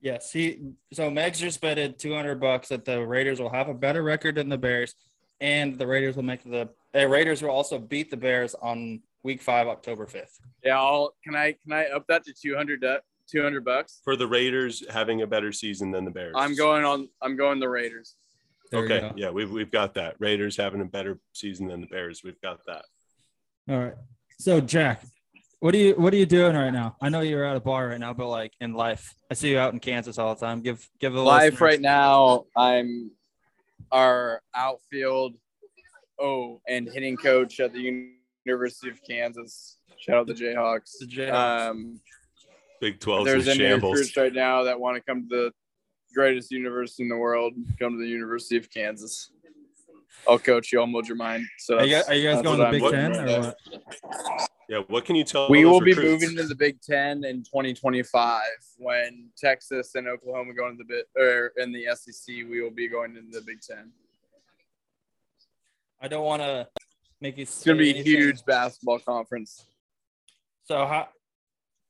Yes. 0.00 0.32
He 0.32 0.60
so 0.92 1.10
Meggs 1.10 1.40
just 1.40 1.60
betted 1.60 1.98
two 1.98 2.14
hundred 2.14 2.40
bucks 2.40 2.68
that 2.68 2.84
the 2.84 3.04
Raiders 3.04 3.40
will 3.40 3.50
have 3.50 3.68
a 3.68 3.74
better 3.74 4.02
record 4.02 4.36
than 4.36 4.48
the 4.48 4.56
Bears, 4.56 4.94
and 5.40 5.76
the 5.76 5.86
Raiders 5.86 6.16
will 6.16 6.22
make 6.22 6.42
the 6.44 6.70
uh, 6.94 7.06
Raiders 7.06 7.42
will 7.42 7.50
also 7.50 7.78
beat 7.78 8.10
the 8.10 8.16
Bears 8.16 8.54
on 8.62 9.02
Week 9.22 9.42
Five, 9.42 9.66
October 9.66 10.06
fifth. 10.06 10.38
Yeah, 10.64 10.78
I'll 10.78 11.14
can 11.22 11.34
I 11.34 11.56
can 11.62 11.72
I 11.72 11.86
up 11.86 12.06
that 12.06 12.24
to 12.24 12.32
two 12.32 12.56
hundred? 12.56 12.84
Two 13.30 13.42
hundred 13.42 13.64
bucks? 13.64 14.00
For 14.02 14.16
the 14.16 14.26
Raiders 14.26 14.82
having 14.90 15.22
a 15.22 15.26
better 15.26 15.52
season 15.52 15.92
than 15.92 16.04
the 16.04 16.10
Bears. 16.10 16.34
I'm 16.36 16.56
going 16.56 16.84
on 16.84 17.08
I'm 17.22 17.36
going 17.36 17.60
the 17.60 17.68
Raiders. 17.68 18.16
There 18.70 18.84
Okay, 18.84 19.00
go. 19.00 19.12
yeah, 19.16 19.30
we've 19.30 19.50
we've 19.50 19.70
got 19.70 19.94
that. 19.94 20.16
Raiders 20.18 20.56
having 20.56 20.80
a 20.80 20.84
better 20.84 21.18
season 21.32 21.66
than 21.68 21.80
the 21.80 21.86
Bears. 21.88 22.22
We've 22.24 22.40
got 22.40 22.60
that. 22.66 22.84
All 23.68 23.78
right. 23.78 23.94
So 24.38 24.60
Jack, 24.60 25.02
what 25.58 25.74
are 25.74 25.78
you 25.78 25.94
what 25.94 26.12
are 26.14 26.16
you 26.16 26.26
doing 26.26 26.54
right 26.56 26.70
now? 26.70 26.96
I 27.02 27.08
know 27.08 27.20
you're 27.20 27.44
at 27.44 27.56
a 27.56 27.60
bar 27.60 27.88
right 27.88 27.98
now, 28.00 28.12
but 28.14 28.28
like 28.28 28.52
in 28.60 28.72
life, 28.74 29.14
I 29.30 29.34
see 29.34 29.50
you 29.50 29.58
out 29.58 29.72
in 29.72 29.80
Kansas 29.80 30.18
all 30.18 30.34
the 30.34 30.40
time. 30.40 30.60
Give 30.62 30.86
give 31.00 31.12
the 31.12 31.20
Live 31.22 31.52
listeners- 31.54 31.60
right 31.60 31.80
now, 31.80 32.44
I'm 32.56 33.10
our 33.92 34.40
outfield 34.54 35.34
oh 36.20 36.60
and 36.68 36.88
hitting 36.88 37.16
coach 37.16 37.58
at 37.60 37.72
the 37.72 38.06
University 38.44 38.88
of 38.90 39.00
Kansas. 39.06 39.78
Shout 39.98 40.16
out 40.16 40.26
the 40.26 40.34
Jayhawks. 40.34 40.92
The 41.00 41.06
Jayhawks. 41.06 41.70
Um, 41.70 42.00
Big 42.80 42.98
12 43.00 43.24
there's 43.26 43.42
is 43.42 43.48
any 43.48 43.58
shambles. 43.58 43.92
recruits 43.98 44.16
right 44.16 44.32
now 44.32 44.62
that 44.62 44.78
want 44.80 44.96
to 44.96 45.02
come 45.02 45.28
to 45.28 45.36
the 45.36 45.52
greatest 46.14 46.50
university 46.50 47.02
in 47.04 47.08
the 47.08 47.16
world, 47.16 47.54
come 47.78 47.92
to 47.92 47.98
the 47.98 48.08
University 48.08 48.56
of 48.56 48.70
Kansas. 48.70 49.30
I'll 50.28 50.38
coach 50.38 50.72
you. 50.72 50.80
I'll 50.80 50.86
mold 50.86 51.08
your 51.08 51.16
mind. 51.16 51.46
So 51.58 51.78
Are 51.78 51.84
you, 51.84 51.96
guys- 51.96 52.08
are 52.08 52.14
you 52.14 52.30
guys 52.30 52.42
going 52.42 52.58
to 52.58 52.64
the 52.64 52.70
Big 52.70 52.90
Ten 52.90 53.16
or 53.16 53.40
what? 53.40 54.50
Yeah, 54.68 54.82
what 54.86 55.04
can 55.04 55.16
you 55.16 55.24
tell? 55.24 55.44
Us? 55.44 55.50
We 55.50 55.64
those 55.64 55.72
will 55.72 55.80
be 55.80 55.96
moving 55.96 56.36
to 56.36 56.44
the 56.44 56.54
Big 56.54 56.80
Ten 56.80 57.24
in 57.24 57.42
2025 57.42 58.42
when 58.78 59.30
Texas 59.36 59.96
and 59.96 60.06
Oklahoma 60.06 60.54
go 60.54 60.68
into 60.68 60.84
the 60.84 60.94
bit 60.94 61.08
or 61.20 61.52
in 61.56 61.72
the 61.72 61.86
SEC. 61.92 62.28
We 62.48 62.62
will 62.62 62.70
be 62.70 62.86
going 62.86 63.16
into 63.16 63.36
the 63.36 63.44
Big 63.44 63.60
Ten. 63.62 63.90
I 66.00 66.06
don't 66.06 66.24
want 66.24 66.42
to 66.42 66.68
make 67.20 67.36
you. 67.36 67.42
It's 67.42 67.64
going 67.64 67.78
to 67.78 67.82
be 67.82 67.98
a 67.98 68.02
huge 68.02 68.44
basketball 68.44 69.00
conference. 69.00 69.66
So 70.64 70.86
how? 70.86 71.08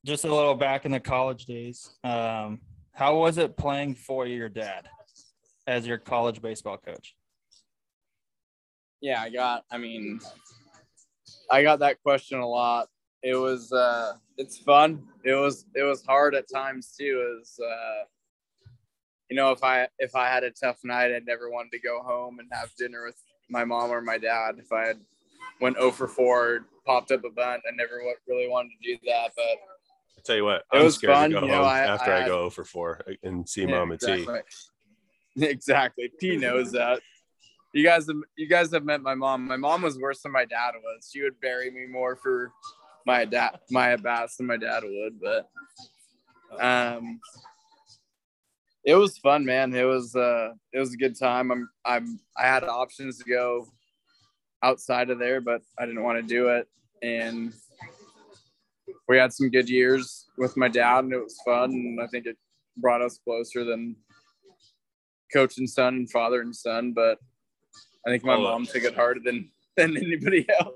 Just 0.06 0.24
a 0.24 0.34
little 0.34 0.54
back 0.54 0.86
in 0.86 0.92
the 0.92 1.00
college 1.00 1.44
days. 1.44 1.90
Um, 2.02 2.60
how 3.00 3.16
was 3.16 3.38
it 3.38 3.56
playing 3.56 3.94
for 3.94 4.26
your 4.26 4.50
dad 4.50 4.86
as 5.66 5.86
your 5.86 5.96
college 5.96 6.42
baseball 6.42 6.76
coach? 6.76 7.16
Yeah, 9.00 9.22
I 9.22 9.30
got. 9.30 9.64
I 9.72 9.78
mean, 9.78 10.20
I 11.50 11.62
got 11.62 11.78
that 11.78 12.02
question 12.02 12.40
a 12.40 12.46
lot. 12.46 12.88
It 13.22 13.36
was. 13.36 13.72
uh 13.72 14.12
It's 14.36 14.58
fun. 14.58 15.02
It 15.24 15.32
was. 15.32 15.64
It 15.74 15.82
was 15.82 16.04
hard 16.04 16.34
at 16.34 16.44
times 16.52 16.94
too. 16.94 17.36
Was. 17.38 17.58
uh 17.58 18.04
You 19.30 19.36
know, 19.36 19.50
if 19.52 19.64
I 19.64 19.88
if 19.98 20.14
I 20.14 20.28
had 20.28 20.44
a 20.44 20.50
tough 20.50 20.80
night, 20.84 21.10
I'd 21.10 21.24
never 21.24 21.50
wanted 21.50 21.72
to 21.72 21.80
go 21.80 22.02
home 22.02 22.38
and 22.38 22.48
have 22.52 22.74
dinner 22.76 23.06
with 23.06 23.16
my 23.48 23.64
mom 23.64 23.90
or 23.90 24.02
my 24.02 24.18
dad. 24.18 24.56
If 24.58 24.72
I 24.72 24.88
had 24.88 25.00
went 25.58 25.78
0 25.78 25.90
for 25.92 26.06
4, 26.06 26.66
popped 26.84 27.12
up 27.12 27.24
a 27.24 27.30
bunt, 27.30 27.62
I 27.66 27.74
never 27.74 28.02
really 28.28 28.48
wanted 28.48 28.72
to 28.76 28.92
do 28.92 28.98
that. 29.06 29.32
But 29.34 29.56
I'll 30.20 30.24
tell 30.24 30.36
you 30.36 30.44
what, 30.44 30.64
It 30.70 30.78
I'm 30.78 30.84
was 30.84 30.96
scared 30.96 31.16
fun, 31.16 31.30
to 31.30 31.36
go 31.40 31.46
you 31.46 31.52
know, 31.52 31.62
I- 31.62 31.78
after 31.80 32.12
I 32.12 32.24
I, 32.24 32.26
go 32.26 32.40
0 32.40 32.50
for 32.50 32.64
4 32.64 33.00
and 33.22 33.48
see 33.48 33.62
Yeah, 33.62 33.68
Mama 33.68 33.96
T. 33.96 34.06
exactly. 34.12 34.40
Exactly. 35.48 36.10
P 36.20 36.36
knows 36.36 36.72
that. 36.72 37.00
You 37.72 37.82
guys 37.84 38.06
have 38.08 38.16
you 38.36 38.46
guys 38.48 38.70
have 38.72 38.84
met 38.84 39.00
my 39.00 39.14
mom. 39.14 39.46
My 39.46 39.56
mom 39.56 39.80
was 39.80 39.96
worse 39.98 40.20
than 40.22 40.32
my 40.32 40.44
dad 40.44 40.72
was. 40.82 41.08
She 41.10 41.22
would 41.22 41.40
bury 41.40 41.70
me 41.70 41.86
more 41.86 42.16
for 42.16 42.52
my 43.06 43.24
dad 43.24 43.60
my 43.70 43.92
at 43.92 44.02
bats 44.02 44.36
than 44.36 44.46
my 44.48 44.58
dad 44.58 44.82
would, 44.84 45.20
but 45.22 45.48
um 46.62 47.20
it 48.84 48.96
was 48.96 49.16
fun, 49.18 49.44
man. 49.46 49.72
It 49.74 49.84
was 49.84 50.14
uh 50.16 50.50
it 50.72 50.80
was 50.80 50.92
a 50.92 50.98
good 50.98 51.18
time. 51.18 51.50
I'm 51.52 51.70
I'm 51.84 52.20
I 52.36 52.42
had 52.46 52.64
options 52.64 53.16
to 53.18 53.24
go 53.24 53.68
outside 54.62 55.08
of 55.08 55.18
there, 55.18 55.40
but 55.40 55.62
I 55.78 55.86
didn't 55.86 56.02
want 56.02 56.18
to 56.18 56.22
do 56.26 56.48
it. 56.48 56.68
And 57.02 57.54
we 59.10 59.18
had 59.18 59.32
some 59.32 59.50
good 59.50 59.68
years 59.68 60.28
with 60.38 60.56
my 60.56 60.68
dad 60.68 61.02
and 61.02 61.12
it 61.12 61.20
was 61.22 61.36
fun 61.44 61.72
and 61.72 62.00
I 62.00 62.06
think 62.06 62.26
it 62.26 62.36
brought 62.76 63.02
us 63.02 63.18
closer 63.24 63.64
than 63.64 63.96
coach 65.32 65.58
and 65.58 65.68
son 65.68 65.96
and 65.96 66.10
father 66.10 66.42
and 66.42 66.54
son, 66.54 66.92
but 66.92 67.18
I 68.06 68.10
think 68.10 68.24
my 68.24 68.36
Follow 68.36 68.46
up. 68.46 68.52
mom 68.52 68.66
took 68.66 68.84
it 68.84 68.94
harder 68.94 69.18
than 69.24 69.50
than 69.76 69.96
anybody 69.96 70.46
else. 70.60 70.74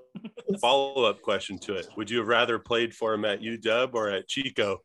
Follow 0.60 1.04
up 1.04 1.22
question 1.22 1.58
to 1.60 1.74
it: 1.74 1.86
Would 1.96 2.10
you 2.10 2.18
have 2.18 2.26
rather 2.26 2.58
played 2.58 2.92
for 2.92 3.14
him 3.14 3.24
at 3.24 3.40
UW 3.40 3.94
or 3.94 4.10
at 4.10 4.26
Chico? 4.26 4.80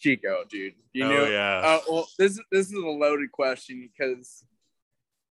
Chico, 0.00 0.44
dude. 0.48 0.72
You 0.94 1.04
oh 1.04 1.08
know, 1.08 1.24
yeah, 1.26 1.60
uh, 1.64 1.80
well, 1.86 2.08
this 2.18 2.40
this 2.50 2.68
is 2.68 2.72
a 2.72 2.78
loaded 2.78 3.30
question 3.30 3.90
because 3.92 4.42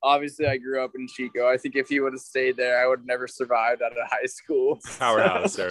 obviously 0.02 0.46
I 0.46 0.58
grew 0.58 0.84
up 0.84 0.92
in 0.94 1.08
Chico. 1.08 1.48
I 1.48 1.56
think 1.56 1.76
if 1.76 1.88
he 1.88 2.00
would 2.00 2.12
have 2.12 2.20
stayed 2.20 2.58
there, 2.58 2.82
I 2.82 2.86
would 2.86 3.00
have 3.00 3.06
never 3.06 3.26
survived 3.26 3.80
out 3.80 3.92
of 3.92 4.06
high 4.06 4.26
school. 4.26 4.78
powerhouse 4.98 5.56
there 5.56 5.70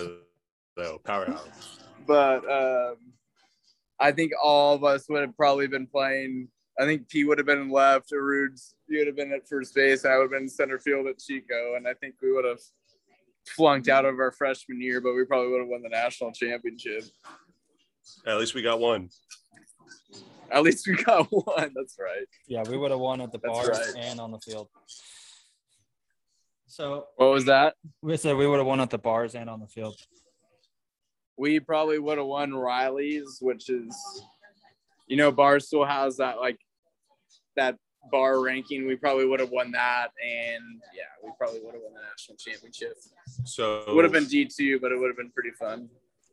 though. 0.75 0.99
Powerhouse. 1.03 1.79
but 2.07 2.39
um, 2.49 2.95
I 3.99 4.11
think 4.11 4.31
all 4.41 4.75
of 4.75 4.83
us 4.83 5.07
would 5.09 5.21
have 5.21 5.35
probably 5.37 5.67
been 5.67 5.87
playing. 5.87 6.47
I 6.79 6.85
think 6.85 7.07
P 7.07 7.23
would 7.23 7.37
have 7.37 7.45
been 7.47 7.69
left, 7.69 8.11
or 8.11 8.23
Rudes, 8.23 8.75
you 8.87 8.97
would 8.99 9.07
have 9.07 9.15
been 9.15 9.31
at 9.31 9.47
first 9.47 9.75
base. 9.75 10.05
I 10.05 10.15
would 10.17 10.23
have 10.23 10.31
been 10.31 10.49
center 10.49 10.79
field 10.79 11.07
at 11.07 11.19
Chico, 11.19 11.75
and 11.75 11.87
I 11.87 11.93
think 11.93 12.15
we 12.21 12.31
would 12.33 12.45
have 12.45 12.59
flunked 13.45 13.89
out 13.89 14.05
of 14.05 14.17
our 14.19 14.31
freshman 14.31 14.81
year, 14.81 14.99
but 14.99 15.13
we 15.13 15.23
probably 15.25 15.51
would 15.51 15.59
have 15.59 15.67
won 15.67 15.83
the 15.83 15.89
national 15.89 16.31
championship. 16.31 17.03
At 18.25 18.37
least 18.37 18.55
we 18.55 18.61
got 18.63 18.79
one. 18.79 19.09
At 20.51 20.63
least 20.63 20.87
we 20.87 20.95
got 20.95 21.27
one. 21.29 21.71
That's 21.75 21.95
right. 21.99 22.25
Yeah, 22.47 22.63
we 22.67 22.77
would 22.77 22.91
have 22.91 22.99
won 22.99 23.21
at 23.21 23.31
the 23.31 23.39
That's 23.39 23.53
bars 23.53 23.93
right. 23.93 24.03
and 24.05 24.19
on 24.19 24.31
the 24.31 24.39
field. 24.39 24.67
So 26.67 27.05
What 27.17 27.29
was 27.31 27.45
that? 27.45 27.75
we 28.01 28.17
said 28.17 28.35
we 28.35 28.47
would 28.47 28.57
have 28.57 28.65
won 28.65 28.79
at 28.79 28.89
the 28.89 28.97
bars 28.97 29.35
and 29.35 29.47
on 29.49 29.59
the 29.59 29.67
field. 29.67 29.95
We 31.37 31.59
probably 31.59 31.99
would 31.99 32.17
have 32.17 32.27
won 32.27 32.53
Riley's, 32.53 33.37
which 33.41 33.69
is, 33.69 33.95
you 35.07 35.17
know, 35.17 35.31
Barstool 35.31 35.87
has 35.87 36.17
that 36.17 36.37
like 36.39 36.59
that 37.55 37.77
bar 38.11 38.41
ranking. 38.41 38.87
We 38.87 38.95
probably 38.95 39.25
would 39.25 39.39
have 39.39 39.51
won 39.51 39.71
that, 39.71 40.09
and 40.23 40.81
yeah, 40.95 41.03
we 41.23 41.31
probably 41.37 41.61
would 41.63 41.73
have 41.73 41.83
won 41.83 41.93
the 41.93 42.01
national 42.01 42.37
championship. 42.37 42.95
So 43.45 43.83
It 43.87 43.95
would 43.95 44.03
have 44.03 44.13
been 44.13 44.25
D 44.25 44.45
two, 44.45 44.79
but 44.79 44.91
it 44.91 44.99
would 44.99 45.07
have 45.07 45.17
been 45.17 45.31
pretty 45.31 45.51
fun. 45.51 45.89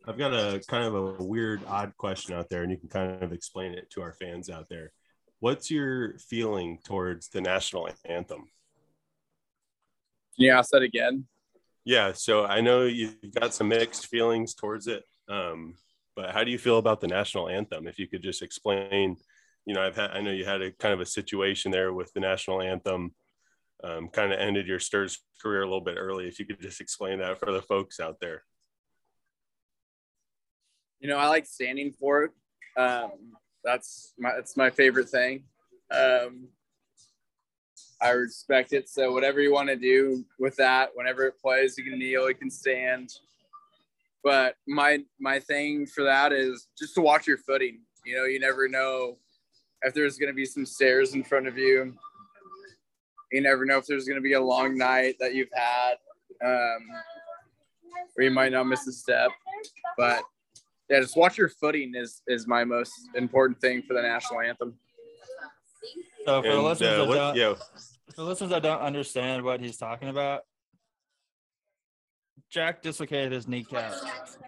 I've 0.07 0.17
got 0.17 0.33
a 0.33 0.59
kind 0.67 0.83
of 0.83 0.95
a 0.95 1.23
weird, 1.23 1.61
odd 1.67 1.95
question 1.97 2.33
out 2.35 2.49
there, 2.49 2.63
and 2.63 2.71
you 2.71 2.77
can 2.77 2.89
kind 2.89 3.21
of 3.21 3.31
explain 3.31 3.73
it 3.73 3.89
to 3.91 4.01
our 4.01 4.13
fans 4.13 4.49
out 4.49 4.67
there. 4.67 4.91
What's 5.39 5.69
your 5.69 6.17
feeling 6.17 6.79
towards 6.83 7.29
the 7.29 7.41
national 7.41 7.89
anthem? 8.05 8.49
Can 10.35 10.45
you 10.45 10.51
ask 10.51 10.71
that 10.71 10.81
again? 10.81 11.25
Yeah, 11.83 12.13
so 12.13 12.45
I 12.45 12.61
know 12.61 12.83
you've 12.83 13.17
got 13.33 13.53
some 13.53 13.69
mixed 13.69 14.07
feelings 14.07 14.53
towards 14.53 14.87
it, 14.87 15.03
um, 15.27 15.75
but 16.15 16.31
how 16.31 16.43
do 16.43 16.51
you 16.51 16.59
feel 16.59 16.77
about 16.77 17.01
the 17.01 17.07
national 17.07 17.49
anthem? 17.49 17.87
If 17.87 17.97
you 17.97 18.07
could 18.07 18.21
just 18.21 18.43
explain, 18.43 19.17
you 19.65 19.73
know, 19.73 19.81
I've 19.81 19.95
had, 19.95 20.11
I 20.11 20.21
know 20.21 20.31
you 20.31 20.45
had 20.45 20.61
a 20.61 20.71
kind 20.71 20.93
of 20.93 20.99
a 20.99 21.05
situation 21.05 21.71
there 21.71 21.91
with 21.91 22.13
the 22.13 22.19
national 22.19 22.61
anthem, 22.61 23.15
um, 23.83 24.09
kind 24.09 24.31
of 24.31 24.39
ended 24.39 24.67
your 24.67 24.79
Stirs 24.79 25.19
career 25.41 25.63
a 25.63 25.65
little 25.65 25.81
bit 25.81 25.97
early. 25.97 26.27
If 26.27 26.39
you 26.39 26.45
could 26.45 26.61
just 26.61 26.81
explain 26.81 27.19
that 27.19 27.39
for 27.39 27.51
the 27.51 27.63
folks 27.63 27.99
out 27.99 28.19
there. 28.19 28.43
You 30.99 31.09
know, 31.09 31.17
I 31.17 31.27
like 31.27 31.47
standing 31.47 31.91
for 31.93 32.25
it. 32.25 32.31
Um, 32.77 33.33
that's 33.63 34.13
my 34.19 34.33
that's 34.35 34.55
my 34.55 34.69
favorite 34.69 35.09
thing. 35.09 35.45
Um, 35.89 36.49
I 38.01 38.09
respect 38.11 38.73
it. 38.73 38.89
So 38.89 39.11
whatever 39.13 39.41
you 39.41 39.53
want 39.53 39.69
to 39.69 39.75
do 39.75 40.25
with 40.39 40.55
that, 40.55 40.89
whenever 40.95 41.23
it 41.25 41.39
plays, 41.39 41.77
you 41.77 41.83
can 41.83 41.99
kneel, 41.99 42.27
you 42.27 42.35
can 42.35 42.49
stand. 42.49 43.11
But 44.23 44.55
my 44.67 44.99
my 45.19 45.39
thing 45.39 45.85
for 45.85 46.03
that 46.03 46.31
is 46.31 46.67
just 46.77 46.95
to 46.95 47.01
watch 47.01 47.27
your 47.27 47.37
footing. 47.37 47.81
You 48.05 48.17
know, 48.17 48.25
you 48.25 48.39
never 48.39 48.67
know 48.67 49.17
if 49.83 49.93
there's 49.93 50.17
going 50.17 50.29
to 50.29 50.35
be 50.35 50.45
some 50.45 50.65
stairs 50.65 51.13
in 51.13 51.23
front 51.23 51.47
of 51.47 51.57
you. 51.57 51.93
You 53.31 53.41
never 53.41 53.65
know 53.65 53.77
if 53.77 53.85
there's 53.87 54.05
going 54.05 54.17
to 54.17 54.21
be 54.21 54.33
a 54.33 54.41
long 54.41 54.77
night 54.77 55.15
that 55.19 55.33
you've 55.33 55.49
had, 55.53 55.93
um, 56.43 56.87
or 58.17 58.23
you 58.23 58.31
might 58.31 58.51
not 58.51 58.65
miss 58.65 58.85
a 58.87 58.91
step. 58.91 59.31
But 59.97 60.23
yeah, 60.89 60.99
just 60.99 61.15
watch 61.15 61.37
your 61.37 61.49
footing 61.49 61.93
is 61.95 62.21
is 62.27 62.47
my 62.47 62.63
most 62.63 62.93
important 63.15 63.61
thing 63.61 63.83
for 63.83 63.93
the 63.93 64.01
national 64.01 64.41
anthem. 64.41 64.75
So 66.25 66.41
for 66.41 66.47
the 66.47 66.53
And, 66.53 66.63
listeners 66.63 66.99
uh, 66.99 67.05
what, 67.05 67.15
don't, 67.15 67.35
yeah, 67.35 67.53
for 68.15 68.23
listeners 68.23 68.49
that 68.51 68.63
don't 68.63 68.81
understand 68.81 69.43
what 69.43 69.59
he's 69.61 69.77
talking 69.77 70.09
about, 70.09 70.41
Jack 72.49 72.81
dislocated 72.81 73.31
his 73.31 73.47
kneecap 73.47 73.93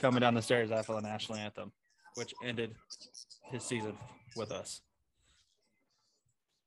coming 0.02 0.22
down 0.22 0.34
the 0.34 0.42
stairs 0.42 0.72
after 0.72 0.94
the 0.94 1.02
national 1.02 1.38
anthem, 1.38 1.72
which 2.16 2.34
ended 2.44 2.76
his 3.52 3.64
season 3.64 3.98
with 4.36 4.52
us. 4.52 4.82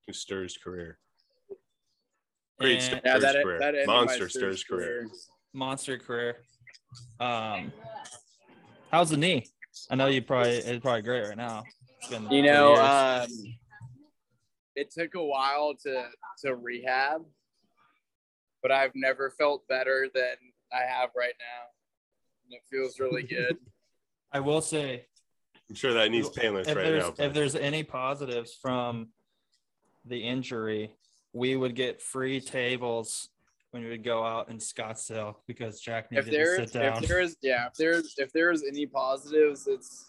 who 0.06 0.12
Stirs 0.12 0.56
career. 0.62 0.98
Great 2.58 2.74
And 2.74 2.82
Stirs 2.82 3.00
Yeah, 3.04 3.18
that 3.18 3.42
career. 3.42 3.58
that 3.58 3.74
Monster 3.86 4.28
Stirs 4.28 4.64
career. 4.64 5.06
monster 5.52 5.98
career. 5.98 6.36
Um, 7.20 7.72
how's 8.90 9.10
the 9.10 9.16
knee? 9.18 9.46
I 9.90 9.94
know 9.94 10.06
you 10.06 10.22
probably 10.22 10.52
it's 10.52 10.80
probably 10.82 11.02
great 11.02 11.26
right 11.28 11.36
now. 11.36 11.64
It's 11.98 12.08
been 12.08 12.30
You 12.30 12.42
know, 12.42 12.76
um, 12.76 13.26
it 14.76 14.90
took 14.90 15.14
a 15.14 15.24
while 15.24 15.74
to 15.82 16.04
to 16.44 16.54
rehab, 16.54 17.22
but 18.62 18.70
I've 18.70 18.92
never 18.94 19.30
felt 19.30 19.66
better 19.68 20.08
than 20.14 20.36
I 20.72 20.82
have 20.88 21.10
right 21.16 21.34
now. 21.38 21.64
And 22.44 22.54
it 22.54 22.62
feels 22.70 23.00
really 23.00 23.24
good. 23.24 23.56
I 24.32 24.40
will 24.40 24.60
say 24.60 25.06
I'm 25.68 25.74
sure 25.74 25.94
that 25.94 26.10
needs 26.10 26.28
painless 26.28 26.68
if 26.68 26.76
right 26.76 26.84
there's 26.84 27.18
now. 27.18 27.24
if 27.24 27.32
there's 27.32 27.56
any 27.56 27.82
positives 27.82 28.56
from 28.60 29.08
the 30.04 30.18
injury, 30.18 30.92
we 31.32 31.56
would 31.56 31.74
get 31.74 32.00
free 32.00 32.40
tables 32.40 33.30
when 33.70 33.82
we 33.82 33.90
would 33.90 34.04
go 34.04 34.24
out 34.24 34.48
in 34.48 34.58
Scottsdale 34.58 35.36
because 35.46 35.80
Jack 35.80 36.06
if 36.10 36.26
needed 36.26 36.30
to 36.30 36.30
there's 36.30 36.70
sit 36.72 36.80
down. 36.80 37.02
if 37.02 37.08
there's 37.08 37.36
yeah 37.42 37.66
if 37.66 37.74
there's 37.74 38.14
if 38.18 38.32
there's 38.32 38.62
any 38.62 38.86
positives 38.86 39.66
it's 39.66 40.06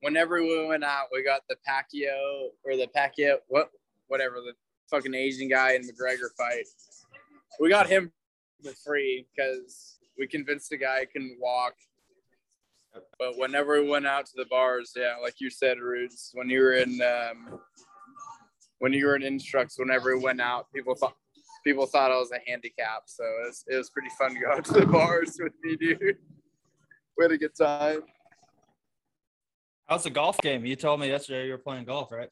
whenever 0.00 0.40
we 0.40 0.66
went 0.66 0.84
out 0.84 1.06
we 1.12 1.22
got 1.22 1.42
the 1.48 1.56
Pacquiao 1.68 2.48
or 2.64 2.76
the 2.76 2.88
Pacquiao 2.96 3.36
what 3.48 3.70
whatever 4.12 4.36
the 4.36 4.52
fucking 4.90 5.14
Asian 5.14 5.48
guy 5.48 5.72
in 5.72 5.82
McGregor 5.82 6.28
fight 6.36 6.66
we 7.60 7.68
got 7.68 7.88
him 7.88 8.12
for 8.62 8.72
free 8.84 9.26
because 9.34 9.98
we 10.18 10.26
convinced 10.26 10.70
the 10.70 10.76
guy 10.76 11.06
couldn't 11.12 11.38
walk. 11.40 11.74
But 13.18 13.38
whenever 13.38 13.80
we 13.80 13.88
went 13.88 14.06
out 14.06 14.26
to 14.26 14.32
the 14.36 14.44
bars, 14.46 14.92
yeah, 14.94 15.14
like 15.22 15.36
you 15.38 15.48
said, 15.48 15.78
Rudes, 15.78 16.30
when 16.34 16.50
you 16.50 16.60
were 16.60 16.74
in 16.74 17.00
um, 17.00 17.58
when 18.80 18.92
you 18.92 19.06
were 19.06 19.16
in 19.16 19.22
instructs, 19.22 19.78
whenever 19.78 20.14
we 20.14 20.22
went 20.22 20.40
out, 20.40 20.66
people 20.74 20.94
thought 20.94 21.16
people 21.64 21.86
thought 21.86 22.10
I 22.10 22.18
was 22.18 22.32
a 22.32 22.40
handicap. 22.46 23.04
So 23.06 23.24
it 23.24 23.46
was, 23.46 23.64
it 23.68 23.76
was 23.76 23.90
pretty 23.90 24.10
fun 24.18 24.34
to 24.34 24.40
go 24.40 24.50
out 24.52 24.64
to 24.66 24.72
the 24.74 24.86
bars 24.86 25.38
with 25.42 25.52
me, 25.62 25.76
dude. 25.76 26.18
We 27.16 27.24
had 27.24 27.32
a 27.32 27.38
good 27.38 27.54
time. 27.54 28.02
How's 29.86 30.04
the 30.04 30.10
golf 30.10 30.38
game? 30.38 30.66
You 30.66 30.76
told 30.76 31.00
me 31.00 31.08
yesterday 31.08 31.46
you 31.46 31.52
were 31.52 31.58
playing 31.58 31.84
golf, 31.84 32.12
right? 32.12 32.28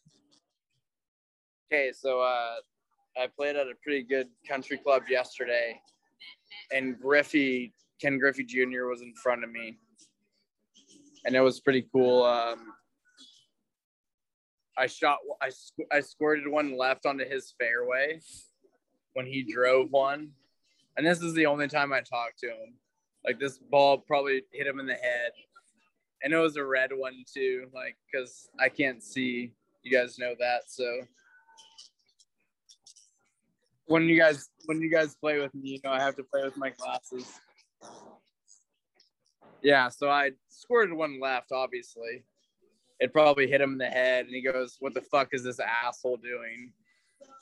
Okay, 1.73 1.93
so 1.93 2.21
uh, 2.21 2.55
I 3.17 3.29
played 3.29 3.55
at 3.55 3.69
a 3.69 3.75
pretty 3.81 4.03
good 4.03 4.27
country 4.49 4.77
club 4.77 5.03
yesterday, 5.09 5.81
and 6.73 6.99
Griffey, 6.99 7.73
Ken 8.03 8.19
Griffey 8.19 8.43
Jr. 8.43 8.87
was 8.87 9.03
in 9.03 9.15
front 9.15 9.45
of 9.45 9.53
me, 9.53 9.79
and 11.25 11.37
it 11.37 11.41
was 11.41 11.61
pretty 11.61 11.87
cool. 11.93 12.25
Um, 12.25 12.73
I 14.77 14.89
shot, 14.89 15.19
I, 15.41 15.51
I 15.93 16.01
squirted 16.01 16.49
one 16.49 16.77
left 16.77 17.07
onto 17.07 17.25
his 17.25 17.55
fairway 17.57 18.21
when 19.13 19.27
he 19.27 19.45
drove 19.45 19.93
one, 19.93 20.31
and 20.97 21.07
this 21.07 21.23
is 21.23 21.35
the 21.35 21.47
only 21.47 21.69
time 21.69 21.93
I 21.93 22.01
talked 22.01 22.41
to 22.41 22.49
him. 22.49 22.75
Like 23.25 23.39
this 23.39 23.59
ball 23.59 23.99
probably 23.99 24.43
hit 24.53 24.67
him 24.67 24.81
in 24.81 24.87
the 24.87 24.95
head, 24.95 25.31
and 26.25 26.33
it 26.33 26.39
was 26.39 26.57
a 26.57 26.65
red 26.65 26.91
one 26.93 27.23
too. 27.33 27.69
Like 27.73 27.97
because 28.11 28.49
I 28.59 28.69
can't 28.69 29.05
see, 29.05 29.53
you 29.85 29.97
guys 29.97 30.19
know 30.19 30.35
that, 30.41 30.63
so 30.67 31.03
when 33.91 34.05
you 34.05 34.17
guys 34.17 34.49
when 34.67 34.81
you 34.81 34.89
guys 34.89 35.17
play 35.17 35.41
with 35.41 35.53
me, 35.53 35.71
you 35.71 35.81
know 35.83 35.91
I 35.91 36.01
have 36.01 36.15
to 36.17 36.23
play 36.23 36.45
with 36.45 36.57
my 36.57 36.71
glasses. 36.71 37.41
Yeah, 39.63 39.89
so 39.89 40.09
I 40.09 40.31
squirted 40.49 40.95
one 40.97 41.19
left, 41.21 41.51
obviously. 41.53 42.25
It 43.01 43.13
probably 43.13 43.49
hit 43.49 43.61
him 43.61 43.73
in 43.73 43.79
the 43.79 43.87
head, 43.87 44.27
and 44.27 44.35
he 44.35 44.43
goes, 44.43 44.77
"What 44.79 44.95
the 44.95 45.01
fuck 45.01 45.31
is 45.33 45.43
this 45.43 45.59
asshole 45.59 46.19
doing?" 46.19 46.73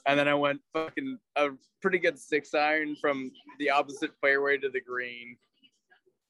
And 0.07 0.18
then 0.18 0.26
I 0.26 0.34
went 0.34 0.62
fucking 0.72 1.18
a 1.36 1.51
pretty 1.82 1.99
good 1.99 2.18
six 2.18 2.55
iron 2.55 2.96
from 2.96 3.30
the 3.59 3.68
opposite 3.68 4.12
fairway 4.22 4.57
to 4.57 4.70
the 4.70 4.80
green. 4.80 5.36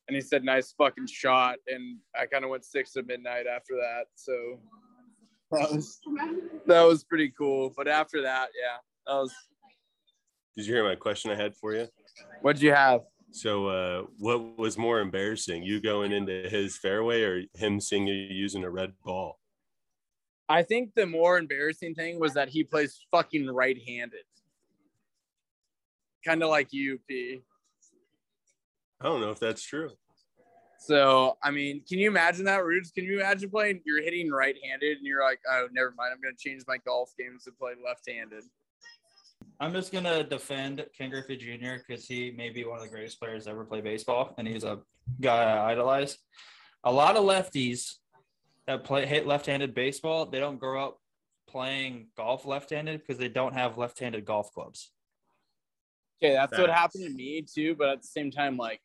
And 0.08 0.16
he 0.16 0.20
said, 0.20 0.42
"Nice 0.42 0.72
fucking 0.72 1.06
shot." 1.06 1.58
And 1.68 1.98
I 2.18 2.26
kind 2.26 2.42
of 2.42 2.50
went 2.50 2.64
six 2.64 2.92
to 2.94 3.04
midnight 3.04 3.46
after 3.46 3.76
that. 3.76 4.06
So 4.16 4.58
that 5.52 5.70
was 5.70 6.00
that 6.66 6.82
was 6.82 7.04
pretty 7.04 7.32
cool. 7.38 7.72
But 7.76 7.86
after 7.86 8.20
that, 8.22 8.48
yeah, 8.60 8.78
that 9.06 9.20
was 9.20 9.32
Did 10.56 10.66
you 10.66 10.74
hear 10.74 10.84
my 10.84 10.96
question 10.96 11.30
I 11.30 11.36
had 11.36 11.54
for 11.56 11.74
you? 11.74 11.88
What'd 12.42 12.62
you 12.62 12.72
have? 12.72 13.02
So, 13.30 13.66
uh, 13.66 14.02
what 14.18 14.58
was 14.58 14.78
more 14.78 15.00
embarrassing, 15.00 15.62
you 15.62 15.80
going 15.80 16.12
into 16.12 16.48
his 16.48 16.76
fairway 16.76 17.22
or 17.22 17.42
him 17.54 17.80
seeing 17.80 18.06
you 18.06 18.14
using 18.14 18.64
a 18.64 18.70
red 18.70 18.94
ball? 19.04 19.38
I 20.48 20.62
think 20.62 20.94
the 20.94 21.06
more 21.06 21.38
embarrassing 21.38 21.94
thing 21.94 22.18
was 22.18 22.34
that 22.34 22.48
he 22.48 22.64
plays 22.64 23.06
fucking 23.10 23.46
right-handed, 23.48 24.24
kind 26.24 26.42
of 26.42 26.48
like 26.48 26.72
you, 26.72 26.98
P. 27.06 27.42
I 29.00 29.04
don't 29.04 29.20
know 29.20 29.30
if 29.30 29.38
that's 29.38 29.62
true. 29.62 29.90
So, 30.80 31.36
I 31.42 31.50
mean, 31.50 31.82
can 31.86 31.98
you 31.98 32.08
imagine 32.08 32.46
that, 32.46 32.64
Roots? 32.64 32.90
Can 32.90 33.04
you 33.04 33.20
imagine 33.20 33.50
playing? 33.50 33.82
You're 33.84 34.02
hitting 34.02 34.30
right-handed, 34.30 34.96
and 34.96 35.06
you're 35.06 35.22
like, 35.22 35.40
"Oh, 35.50 35.68
never 35.70 35.92
mind. 35.96 36.12
I'm 36.14 36.20
going 36.20 36.34
to 36.34 36.42
change 36.42 36.62
my 36.66 36.78
golf 36.78 37.12
games 37.18 37.44
to 37.44 37.52
play 37.52 37.72
left-handed." 37.84 38.44
I'm 39.60 39.72
just 39.72 39.92
gonna 39.92 40.22
defend 40.22 40.84
Ken 40.96 41.10
Griffey 41.10 41.36
Jr. 41.36 41.82
because 41.86 42.06
he 42.06 42.30
may 42.30 42.50
be 42.50 42.64
one 42.64 42.78
of 42.78 42.84
the 42.84 42.90
greatest 42.90 43.18
players 43.18 43.44
to 43.44 43.50
ever 43.50 43.64
play 43.64 43.80
baseball, 43.80 44.34
and 44.38 44.46
he's 44.46 44.62
a 44.64 44.78
guy 45.20 45.42
I 45.42 45.72
idolize. 45.72 46.16
A 46.84 46.92
lot 46.92 47.16
of 47.16 47.24
lefties 47.24 47.94
that 48.66 48.84
play 48.84 49.04
hit 49.04 49.26
left-handed 49.26 49.74
baseball, 49.74 50.26
they 50.26 50.38
don't 50.38 50.58
grow 50.58 50.84
up 50.84 51.00
playing 51.48 52.08
golf 52.16 52.46
left-handed 52.46 53.00
because 53.00 53.18
they 53.18 53.28
don't 53.28 53.54
have 53.54 53.78
left-handed 53.78 54.24
golf 54.24 54.52
clubs. 54.52 54.92
Okay, 56.22 56.34
that's 56.34 56.56
what 56.56 56.70
happened 56.70 57.04
to 57.04 57.10
me 57.10 57.42
too. 57.42 57.74
But 57.74 57.88
at 57.88 58.02
the 58.02 58.08
same 58.08 58.30
time, 58.30 58.56
like, 58.56 58.80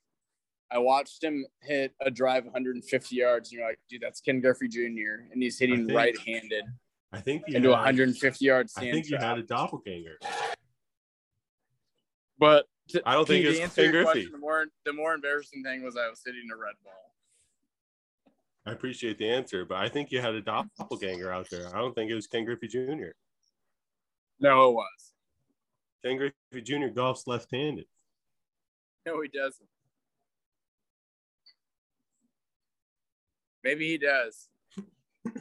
I 0.72 0.80
watched 0.80 1.24
him 1.24 1.46
hit 1.62 1.94
a 2.02 2.10
drive 2.10 2.46
150 2.46 3.16
yards, 3.16 3.52
and 3.52 3.60
you're 3.60 3.68
like, 3.68 3.80
"Dude, 3.90 4.02
that's 4.02 4.22
Ken 4.22 4.40
Griffey 4.40 4.68
Jr. 4.68 5.30
and 5.32 5.42
he's 5.44 5.60
hitting 5.60 5.86
think- 5.86 5.96
right-handed 5.98 6.64
I 7.12 7.22
think 7.22 7.44
you 7.48 7.58
into 7.58 7.74
a 7.74 7.76
had- 7.76 7.82
150 7.86 8.46
yards. 8.46 8.74
I 8.76 8.82
think 8.90 9.06
you 9.06 9.18
trap." 9.18 9.22
had 9.22 9.38
a 9.38 9.44
doppelganger. 9.44 10.18
But 12.44 12.66
to, 12.90 13.02
I 13.06 13.14
don't 13.14 13.26
think 13.26 13.46
to 13.46 13.52
it's 13.52 13.74
Ken 13.74 13.90
Griffey. 13.92 14.04
question, 14.04 14.32
the 14.34 14.38
more 14.38 14.66
the 14.84 14.92
more 14.92 15.14
embarrassing 15.14 15.64
thing 15.64 15.82
was 15.82 15.96
I 15.96 16.10
was 16.10 16.22
hitting 16.26 16.50
a 16.54 16.58
red 16.58 16.74
ball. 16.84 18.34
I 18.66 18.74
appreciate 18.74 19.18
the 19.18 19.30
answer, 19.30 19.64
but 19.64 19.78
I 19.78 19.88
think 19.88 20.12
you 20.12 20.20
had 20.20 20.36
a 20.36 20.42
doppelganger 20.42 21.32
out 21.32 21.50
there. 21.50 21.74
I 21.74 21.80
don't 21.80 21.96
think 21.96 22.12
it 22.12 22.16
was 22.16 22.28
Ken 22.28 22.44
Griffey 22.44 22.68
Jr. 22.68 23.12
No, 24.42 24.70
it 24.70 24.74
was. 24.74 25.14
Ken 26.04 26.18
Griffey 26.18 26.62
Jr. 26.62 26.88
golfs 26.94 27.28
left-handed. 27.28 27.86
No, 29.06 29.22
he 29.22 29.30
doesn't. 29.30 29.70
Maybe 33.64 33.88
he 33.88 33.98
does. 33.98 34.50
Bro, 35.26 35.34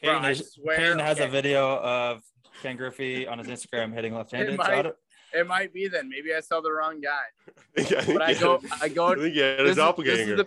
Peyton, 0.00 0.24
I 0.24 0.32
swear, 0.34 0.76
Peyton 0.76 0.98
has 1.00 1.18
a 1.18 1.26
video 1.26 1.78
of 1.80 2.22
Ken 2.62 2.76
Griffey 2.76 3.26
on 3.26 3.38
his 3.40 3.48
Instagram 3.48 3.92
hitting 3.92 4.14
left-handed. 4.14 4.54
It 4.54 4.56
So 4.58 4.62
I 4.62 4.68
might- 4.76 4.82
don't- 4.82 4.96
It 5.34 5.46
might 5.46 5.72
be 5.72 5.88
then. 5.88 6.08
Maybe 6.08 6.34
I 6.34 6.40
saw 6.40 6.60
the 6.60 6.72
wrong 6.72 7.00
guy. 7.00 7.24
I 7.78 7.82
think 7.82 8.06
But 8.18 8.22
I 8.22 8.34
go, 8.34 8.58
had- 8.58 8.70
I 8.82 8.88
go. 8.88 9.06
I 9.08 9.14
think 9.16 9.34
you 9.34 9.42
had 9.42 9.60
a 9.60 9.74
this, 9.74 9.78
is, 9.78 9.96
this, 10.04 10.18
is 10.20 10.36
the, 10.36 10.46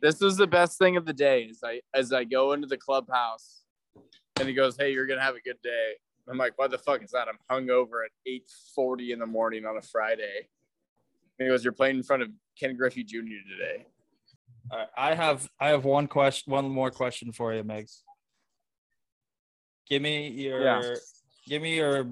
this 0.00 0.22
is 0.22 0.36
the 0.36 0.46
best 0.46 0.78
thing 0.78 0.96
of 0.96 1.06
the 1.06 1.12
day. 1.12 1.42
Is 1.44 1.60
I 1.64 1.80
as 1.94 2.12
I 2.12 2.24
go 2.24 2.52
into 2.52 2.66
the 2.66 2.76
clubhouse, 2.76 3.62
and 4.38 4.48
he 4.48 4.54
goes, 4.54 4.76
"Hey, 4.76 4.92
you're 4.92 5.06
gonna 5.06 5.22
have 5.22 5.36
a 5.36 5.40
good 5.40 5.60
day." 5.62 5.92
I'm 6.28 6.38
like, 6.38 6.56
"What 6.58 6.70
the 6.70 6.78
fuck 6.78 7.02
is 7.02 7.10
that?" 7.12 7.26
I'm 7.28 7.38
hungover 7.66 8.04
at 8.04 8.10
8:40 8.76 9.12
in 9.12 9.18
the 9.20 9.26
morning 9.26 9.64
on 9.66 9.76
a 9.76 9.82
Friday. 9.82 10.48
And 11.38 11.46
he 11.46 11.48
goes, 11.48 11.64
"You're 11.64 11.72
playing 11.72 11.96
in 11.96 12.02
front 12.02 12.22
of 12.22 12.28
Ken 12.58 12.76
Griffey 12.76 13.02
Jr. 13.04 13.18
today." 13.48 13.86
All 14.70 14.78
right, 14.78 14.88
I 14.96 15.14
have 15.14 15.48
I 15.58 15.68
have 15.68 15.84
one 15.84 16.06
question, 16.06 16.52
one 16.52 16.68
more 16.68 16.90
question 16.90 17.32
for 17.32 17.54
you, 17.54 17.64
Meggs. 17.64 18.02
Give 19.88 20.02
me 20.02 20.28
your 20.28 20.62
Yeah. 20.62 20.94
give 21.46 21.62
me 21.62 21.76
your 21.76 22.06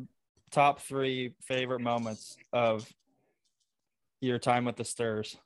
top 0.50 0.80
three 0.80 1.34
favorite 1.42 1.80
moments 1.80 2.36
of 2.52 2.88
your 4.20 4.38
time 4.38 4.64
with 4.64 4.76
the 4.76 4.84
Stirs. 4.84 5.36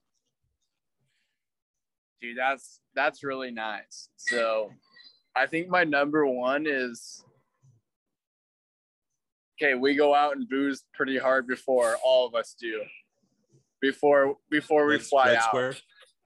dude 2.20 2.36
that's 2.38 2.80
that's 2.94 3.24
really 3.24 3.50
nice 3.50 4.08
so 4.16 4.70
i 5.34 5.46
think 5.46 5.68
my 5.68 5.82
number 5.84 6.24
one 6.26 6.66
is 6.68 7.24
okay 9.60 9.74
we 9.74 9.94
go 9.94 10.14
out 10.14 10.36
and 10.36 10.48
booze 10.48 10.84
pretty 10.94 11.18
hard 11.18 11.46
before 11.46 11.96
all 12.04 12.26
of 12.26 12.34
us 12.34 12.54
do 12.60 12.82
before 13.80 14.36
before 14.50 14.86
we 14.86 14.98
fly 14.98 15.26
Red 15.28 15.36
out 15.36 15.42
Square. 15.44 15.74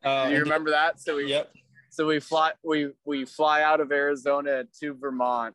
Uh, 0.04 0.28
do 0.28 0.34
you 0.34 0.40
remember 0.40 0.70
that 0.70 1.00
so 1.00 1.16
we 1.16 1.30
Yep. 1.30 1.50
so 1.90 2.06
we 2.06 2.20
fly 2.20 2.52
we 2.62 2.90
we 3.06 3.24
fly 3.24 3.62
out 3.62 3.80
of 3.80 3.90
arizona 3.90 4.64
to 4.80 4.92
vermont 4.94 5.54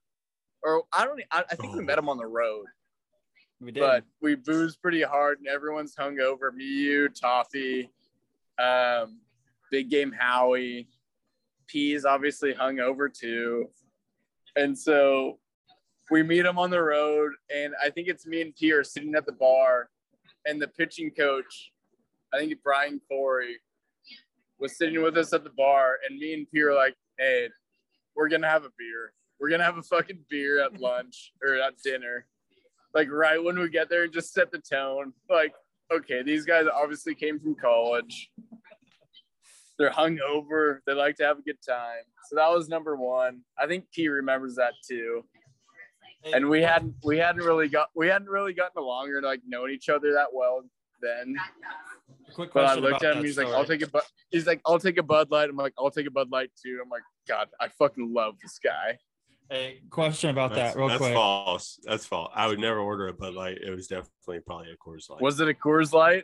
or 0.63 0.83
i 0.91 1.05
don't 1.05 1.21
I 1.31 1.43
think 1.55 1.73
we 1.73 1.79
Oh. 1.79 1.83
met 1.83 1.97
him 1.99 2.09
on 2.09 2.17
the 2.17 2.25
road 2.27 2.65
We 3.61 3.71
did. 3.71 3.81
but 3.81 4.03
we 4.21 4.35
booze 4.35 4.75
pretty 4.75 5.03
hard 5.03 5.37
and 5.37 5.47
everyone's 5.47 5.95
hungover. 5.95 6.51
Me, 6.53 6.65
you, 6.65 7.09
Toffee, 7.09 7.91
um, 8.57 9.19
Big 9.69 9.89
Game 9.89 10.11
Howie, 10.11 10.87
P's 11.67 12.03
obviously 12.03 12.53
hungover 12.53 13.13
too, 13.13 13.69
and 14.55 14.77
so 14.77 15.37
we 16.09 16.23
meet 16.23 16.45
him 16.45 16.57
on 16.57 16.71
the 16.71 16.81
road, 16.81 17.33
and 17.55 17.73
I 17.81 17.89
think 17.89 18.07
it's 18.07 18.25
me 18.25 18.41
and 18.41 18.55
P 18.55 18.73
are 18.73 18.83
sitting 18.83 19.13
at 19.15 19.25
the 19.25 19.31
bar, 19.31 19.89
and 20.45 20.61
the 20.61 20.67
pitching 20.67 21.11
coach, 21.11 21.71
I 22.33 22.39
think 22.39 22.53
Brian 22.63 22.99
Corey, 23.07 23.57
was 24.59 24.77
sitting 24.77 25.01
with 25.03 25.17
us 25.17 25.33
at 25.33 25.43
the 25.43 25.51
bar, 25.51 25.99
and 26.07 26.17
me 26.17 26.33
and 26.33 26.51
P 26.51 26.61
are 26.61 26.73
like, 26.73 26.95
"Hey, 27.17 27.49
we're 28.15 28.27
gonna 28.27 28.49
have 28.49 28.65
a 28.65 28.71
beer. 28.77 29.13
We're 29.39 29.49
gonna 29.49 29.63
have 29.63 29.77
a 29.77 29.83
fucking 29.83 30.25
beer 30.29 30.63
at 30.63 30.73
lunch 30.79 31.31
or 31.43 31.55
at 31.55 31.77
dinner." 31.83 32.25
Like 32.93 33.09
right 33.11 33.41
when 33.41 33.57
we 33.57 33.69
get 33.69 33.89
there 33.89 34.07
just 34.07 34.33
set 34.33 34.51
the 34.51 34.59
tone. 34.59 35.13
Like 35.29 35.53
okay 35.91 36.23
these 36.23 36.45
guys 36.45 36.65
obviously 36.73 37.15
came 37.15 37.39
from 37.39 37.55
college. 37.55 38.31
They're 39.77 39.89
hungover. 39.89 40.79
They 40.85 40.93
like 40.93 41.15
to 41.17 41.23
have 41.23 41.39
a 41.39 41.41
good 41.41 41.57
time. 41.67 42.03
So 42.29 42.35
that 42.35 42.49
was 42.49 42.69
number 42.69 42.95
one. 42.95 43.41
I 43.57 43.67
think 43.67 43.85
p 43.91 44.07
remembers 44.07 44.55
that 44.55 44.73
too. 44.87 45.23
And 46.33 46.49
we 46.49 46.61
hadn't 46.61 46.95
we 47.03 47.17
hadn't 47.17 47.43
really 47.43 47.67
got 47.67 47.89
we 47.95 48.07
hadn't 48.07 48.29
really 48.29 48.53
gotten 48.53 48.81
along 48.81 49.09
or 49.09 49.21
like 49.21 49.41
known 49.47 49.71
each 49.71 49.89
other 49.89 50.13
that 50.13 50.27
well 50.33 50.63
then. 51.01 51.35
Quick 52.35 52.53
but 52.53 52.65
i 52.65 52.75
looked 52.75 53.03
at 53.03 53.17
him 53.17 53.23
he's 53.23 53.37
like 53.37 53.47
i'll 53.47 53.65
take 53.65 53.81
a 53.81 53.87
but 53.87 54.05
he's 54.29 54.47
like 54.47 54.61
i'll 54.65 54.79
take 54.79 54.97
a 54.97 55.03
bud 55.03 55.31
light. 55.31 55.49
I'm 55.49 55.55
like 55.55 55.73
i'll 55.77 55.91
take 55.91 56.07
a 56.07 56.11
bud 56.11 56.31
light 56.31 56.51
too. 56.63 56.79
I'm 56.81 56.89
like 56.89 57.01
god 57.27 57.49
i 57.59 57.67
fucking 57.67 58.13
love 58.13 58.35
this 58.41 58.59
guy 58.63 58.97
Hey, 59.51 59.81
question 59.89 60.29
about 60.29 60.53
That's, 60.53 60.75
that, 60.75 60.79
real 60.79 60.87
that's 60.87 61.01
quick. 61.01 61.13
false. 61.13 61.77
That's 61.83 62.05
false. 62.05 62.31
I 62.33 62.47
would 62.47 62.57
never 62.57 62.79
order 62.79 63.09
a 63.09 63.13
Bud 63.13 63.33
Light. 63.33 63.57
It 63.61 63.69
was 63.69 63.85
definitely 63.85 64.39
probably 64.47 64.67
a 64.71 64.77
Coors 64.77 65.09
Light. 65.09 65.21
was 65.21 65.41
it 65.41 65.49
a 65.49 65.53
coors 65.53 65.91
light 65.91 66.23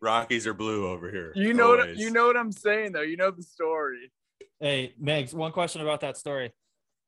Rockies 0.00 0.46
are 0.46 0.54
blue 0.54 0.86
over 0.86 1.10
here. 1.10 1.32
You 1.34 1.52
know 1.52 1.70
what 1.70 1.96
you 1.96 2.10
know 2.10 2.26
what 2.26 2.36
I'm 2.36 2.52
saying 2.52 2.92
though. 2.92 3.02
You 3.02 3.16
know 3.16 3.32
the 3.32 3.42
story. 3.42 4.12
Hey, 4.60 4.94
Meggs, 4.98 5.34
one 5.34 5.50
question 5.50 5.82
about 5.82 6.00
that 6.02 6.16
story. 6.16 6.52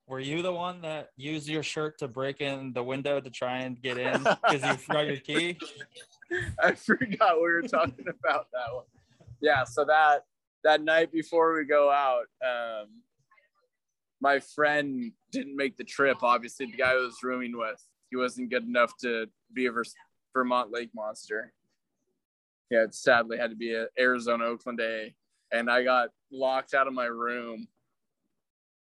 Were 0.09 0.19
you 0.19 0.43
the 0.43 0.53
one 0.53 0.83
that 0.83 1.11
used 1.17 1.49
your 1.49 1.63
shirt 1.63 1.99
to 2.01 2.09
break 2.09 2.41
in 2.41 2.73
the 2.73 2.83
window 2.83 3.21
to 3.21 3.31
try 3.31 3.59
and 3.59 3.81
get 3.81 3.99
in 3.99 4.25
because 4.25 4.63
you 4.65 4.75
forgot 4.75 5.07
your 5.07 5.17
key? 5.19 5.57
I 6.63 6.73
forgot 6.73 7.37
we 7.37 7.43
were 7.43 7.63
talking 7.63 8.07
about 8.25 8.49
that 8.53 8.75
one. 8.75 8.85
Yeah, 9.41 9.63
so 9.65 9.85
that 9.85 10.25
that 10.65 10.83
night 10.83 11.13
before 11.13 11.55
we 11.55 11.65
go 11.65 11.91
out, 11.91 12.25
um, 12.45 12.89
my 14.23 14.39
friend 14.39 15.11
didn't 15.33 15.57
make 15.57 15.77
the 15.77 15.85
trip. 15.85 16.19
Obviously, 16.23 16.67
the 16.67 16.77
guy 16.77 16.93
I 16.93 16.95
was 16.95 17.19
rooming 17.25 17.59
with, 17.59 17.85
he 18.09 18.17
wasn't 18.17 18.51
good 18.51 18.63
enough 18.63 18.97
to 18.99 19.27
be 19.53 19.67
a 19.67 19.73
Vermont 20.33 20.71
Lake 20.71 20.91
Monster. 20.95 21.53
Yeah, 22.71 22.85
it 22.85 22.95
sadly 22.95 23.37
had 23.37 23.51
to 23.51 23.57
be 23.57 23.75
a 23.75 23.89
Arizona 23.99 24.45
Oakland 24.45 24.81
A, 24.81 25.13
and 25.51 25.69
I 25.69 25.83
got 25.83 26.11
locked 26.31 26.73
out 26.73 26.87
of 26.87 26.95
my 26.95 27.07
room. 27.07 27.67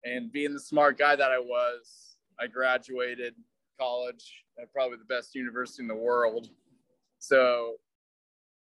And 0.03 0.31
being 0.31 0.53
the 0.53 0.59
smart 0.59 0.97
guy 0.97 1.15
that 1.15 1.31
I 1.31 1.39
was, 1.39 2.17
I 2.39 2.47
graduated 2.47 3.33
college 3.79 4.43
at 4.61 4.71
probably 4.73 4.97
the 4.97 5.05
best 5.05 5.35
university 5.35 5.83
in 5.83 5.87
the 5.87 5.95
world. 5.95 6.49
So 7.19 7.75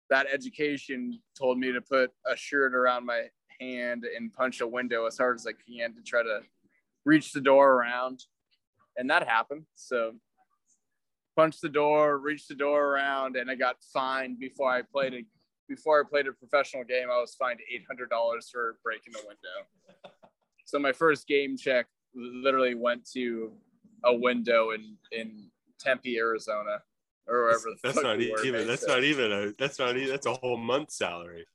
that 0.09 0.27
education 0.31 1.19
told 1.37 1.57
me 1.57 1.73
to 1.73 1.81
put 1.81 2.11
a 2.25 2.35
shirt 2.35 2.73
around 2.73 3.05
my 3.05 3.25
hand 3.59 4.05
and 4.05 4.33
punch 4.33 4.61
a 4.61 4.67
window 4.67 5.05
as 5.05 5.17
hard 5.17 5.35
as 5.35 5.45
I 5.45 5.51
can 5.51 5.93
to 5.93 6.01
try 6.01 6.23
to 6.23 6.41
reach 7.05 7.31
the 7.31 7.41
door 7.41 7.73
around. 7.73 8.23
And 8.97 9.09
that 9.09 9.27
happened. 9.27 9.65
So 9.75 10.13
punched 11.35 11.61
the 11.61 11.69
door, 11.69 12.17
reached 12.17 12.49
the 12.49 12.55
door 12.55 12.93
around, 12.93 13.35
and 13.35 13.49
I 13.49 13.55
got 13.55 13.77
fined 13.93 14.39
before 14.39 14.71
I 14.71 14.81
played 14.81 15.13
a 15.13 15.23
before 15.69 16.01
I 16.01 16.09
played 16.09 16.27
a 16.27 16.33
professional 16.33 16.83
game. 16.83 17.07
I 17.11 17.17
was 17.19 17.35
fined 17.35 17.59
eight 17.73 17.83
hundred 17.87 18.09
dollars 18.09 18.49
for 18.51 18.77
breaking 18.83 19.13
the 19.13 19.19
window. 19.19 20.13
So 20.65 20.79
my 20.79 20.91
first 20.91 21.27
game 21.27 21.57
check 21.57 21.87
literally 22.13 22.75
went 22.75 23.09
to 23.13 23.51
a 24.03 24.13
window 24.13 24.71
in 24.71 24.97
in 25.11 25.49
Tempe, 25.79 26.17
Arizona, 26.17 26.81
or 27.27 27.43
wherever. 27.43 27.63
the 27.63 27.77
That's 27.83 28.01
not 28.01 28.19
even. 28.19 28.67
That's 28.67 28.83
at. 28.83 28.89
not 28.89 29.03
even 29.03 29.31
a. 29.31 29.53
That's 29.57 29.79
not. 29.79 29.95
even. 29.95 30.09
That's 30.09 30.25
a 30.27 30.33
whole 30.33 30.57
month 30.57 30.91
salary. 30.91 31.45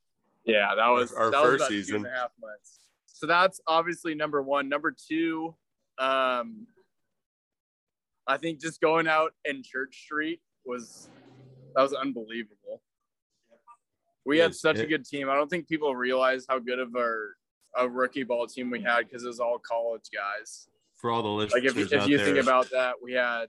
Yeah, 0.45 0.75
that 0.77 0.89
was 0.89 1.13
our 1.13 1.31
that 1.31 1.43
was 1.43 1.51
first 1.51 1.61
about 1.63 1.69
season. 1.71 1.97
and 1.97 2.07
a 2.07 2.11
half 2.11 2.31
months. 2.41 2.79
So 3.17 3.27
that's 3.27 3.63
obviously 3.67 4.15
number 4.15 4.43
one. 4.43 4.69
Number 4.69 4.95
two, 4.95 5.55
um, 5.99 6.67
I 8.27 8.37
think 8.37 8.61
just 8.61 8.79
going 8.79 9.09
out 9.09 9.33
in 9.47 9.63
Church 9.63 10.03
Street 10.05 10.41
was 10.67 11.09
that 11.75 11.81
was 11.81 11.95
unbelievable. 11.95 12.83
We 14.27 14.37
had 14.37 14.55
such 14.55 14.81
a 14.81 14.87
good 14.87 15.07
team. 15.07 15.31
I 15.31 15.35
don't 15.35 15.49
think 15.49 15.67
people 15.67 15.97
realize 15.97 16.45
how 16.47 16.59
good 16.59 16.79
of 16.79 16.95
our 16.95 17.37
a 17.79 17.89
rookie 17.89 18.23
ball 18.23 18.47
team 18.47 18.69
we 18.69 18.83
had 18.83 19.09
because 19.09 19.25
it 19.25 19.29
was 19.29 19.41
all 19.41 19.59
college 19.59 20.11
guys. 20.15 20.69
For 20.97 21.11
all 21.11 21.23
the 21.23 21.29
listeners 21.29 21.65
Like 21.65 21.65
if, 21.65 21.93
if 21.93 22.09
you 22.09 22.19
there, 22.19 22.27
think 22.27 22.39
about 22.39 22.69
that, 22.71 22.97
we 23.03 23.15
had 23.15 23.47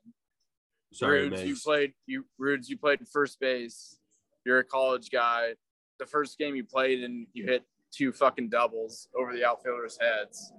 sorry, 0.93 1.27
Rudes, 1.27 1.43
you 1.43 1.57
played 1.61 1.91
you 2.05 2.25
Rudes, 2.37 2.69
you 2.69 2.77
played 2.77 2.99
first 3.11 3.37
base. 3.41 3.99
You're 4.45 4.59
a 4.59 4.63
college 4.63 5.09
guy. 5.11 5.55
The 5.99 6.05
first 6.05 6.37
game 6.37 6.55
you 6.55 6.63
played 6.63 7.03
and 7.03 7.27
you 7.33 7.43
hit 7.43 7.63
two 7.91 8.11
fucking 8.11 8.49
doubles 8.49 9.07
over 9.17 9.33
the 9.33 9.45
outfielders' 9.45 9.97
heads. 9.99 10.51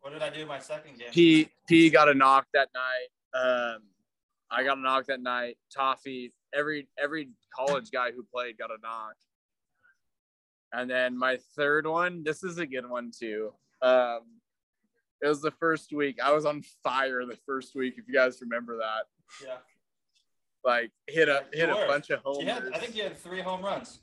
What 0.00 0.12
did 0.12 0.22
I 0.22 0.30
do 0.30 0.46
my 0.46 0.58
second 0.58 0.98
game? 0.98 1.08
P 1.12 1.48
P 1.68 1.90
got 1.90 2.08
a 2.08 2.14
knock 2.14 2.46
that 2.54 2.68
night. 2.74 3.38
Um, 3.38 3.82
I 4.50 4.64
got 4.64 4.78
a 4.78 4.80
knock 4.80 5.06
that 5.06 5.20
night. 5.20 5.58
Toffee, 5.74 6.32
every 6.54 6.88
every 6.98 7.30
college 7.54 7.90
guy 7.90 8.10
who 8.12 8.24
played 8.32 8.58
got 8.58 8.70
a 8.70 8.78
knock. 8.82 9.14
And 10.72 10.88
then 10.88 11.18
my 11.18 11.38
third 11.56 11.86
one, 11.86 12.22
this 12.22 12.44
is 12.44 12.58
a 12.58 12.66
good 12.66 12.88
one 12.88 13.10
too. 13.16 13.52
Um, 13.82 14.20
it 15.22 15.28
was 15.28 15.42
the 15.42 15.50
first 15.50 15.92
week. 15.92 16.18
I 16.22 16.32
was 16.32 16.46
on 16.46 16.62
fire 16.82 17.26
the 17.26 17.36
first 17.44 17.74
week. 17.74 17.94
If 17.98 18.08
you 18.08 18.14
guys 18.14 18.40
remember 18.40 18.78
that, 18.78 19.46
Yeah. 19.46 19.56
like 20.64 20.92
hit 21.08 21.28
a 21.28 21.44
hit 21.52 21.68
a 21.68 21.74
bunch 21.86 22.10
of 22.10 22.20
homers. 22.20 22.44
Had, 22.44 22.72
I 22.72 22.78
think 22.78 22.96
you 22.96 23.02
had 23.02 23.18
three 23.18 23.40
home 23.40 23.62
runs. 23.62 24.00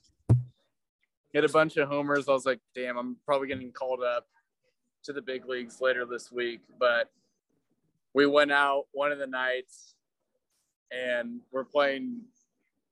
Hit 1.34 1.44
a 1.44 1.50
bunch 1.50 1.78
of 1.78 1.90
homers. 1.90 2.28
I 2.28 2.34
was 2.34 2.46
like, 2.46 2.60
damn, 2.76 2.98
I'm 2.98 3.18
probably 3.26 3.48
getting 3.48 3.72
called 3.72 4.02
up 4.02 4.28
to 5.04 5.14
the 5.14 5.22
big 5.22 5.48
leagues 5.48 5.82
later 5.82 6.06
this 6.06 6.32
week. 6.32 6.62
But 6.80 7.12
we 8.14 8.26
went 8.26 8.52
out 8.52 8.86
one 8.92 9.12
of 9.12 9.20
the 9.20 9.28
nights 9.28 9.96
and 10.92 11.42
we're 11.52 11.66
playing, 11.66 12.22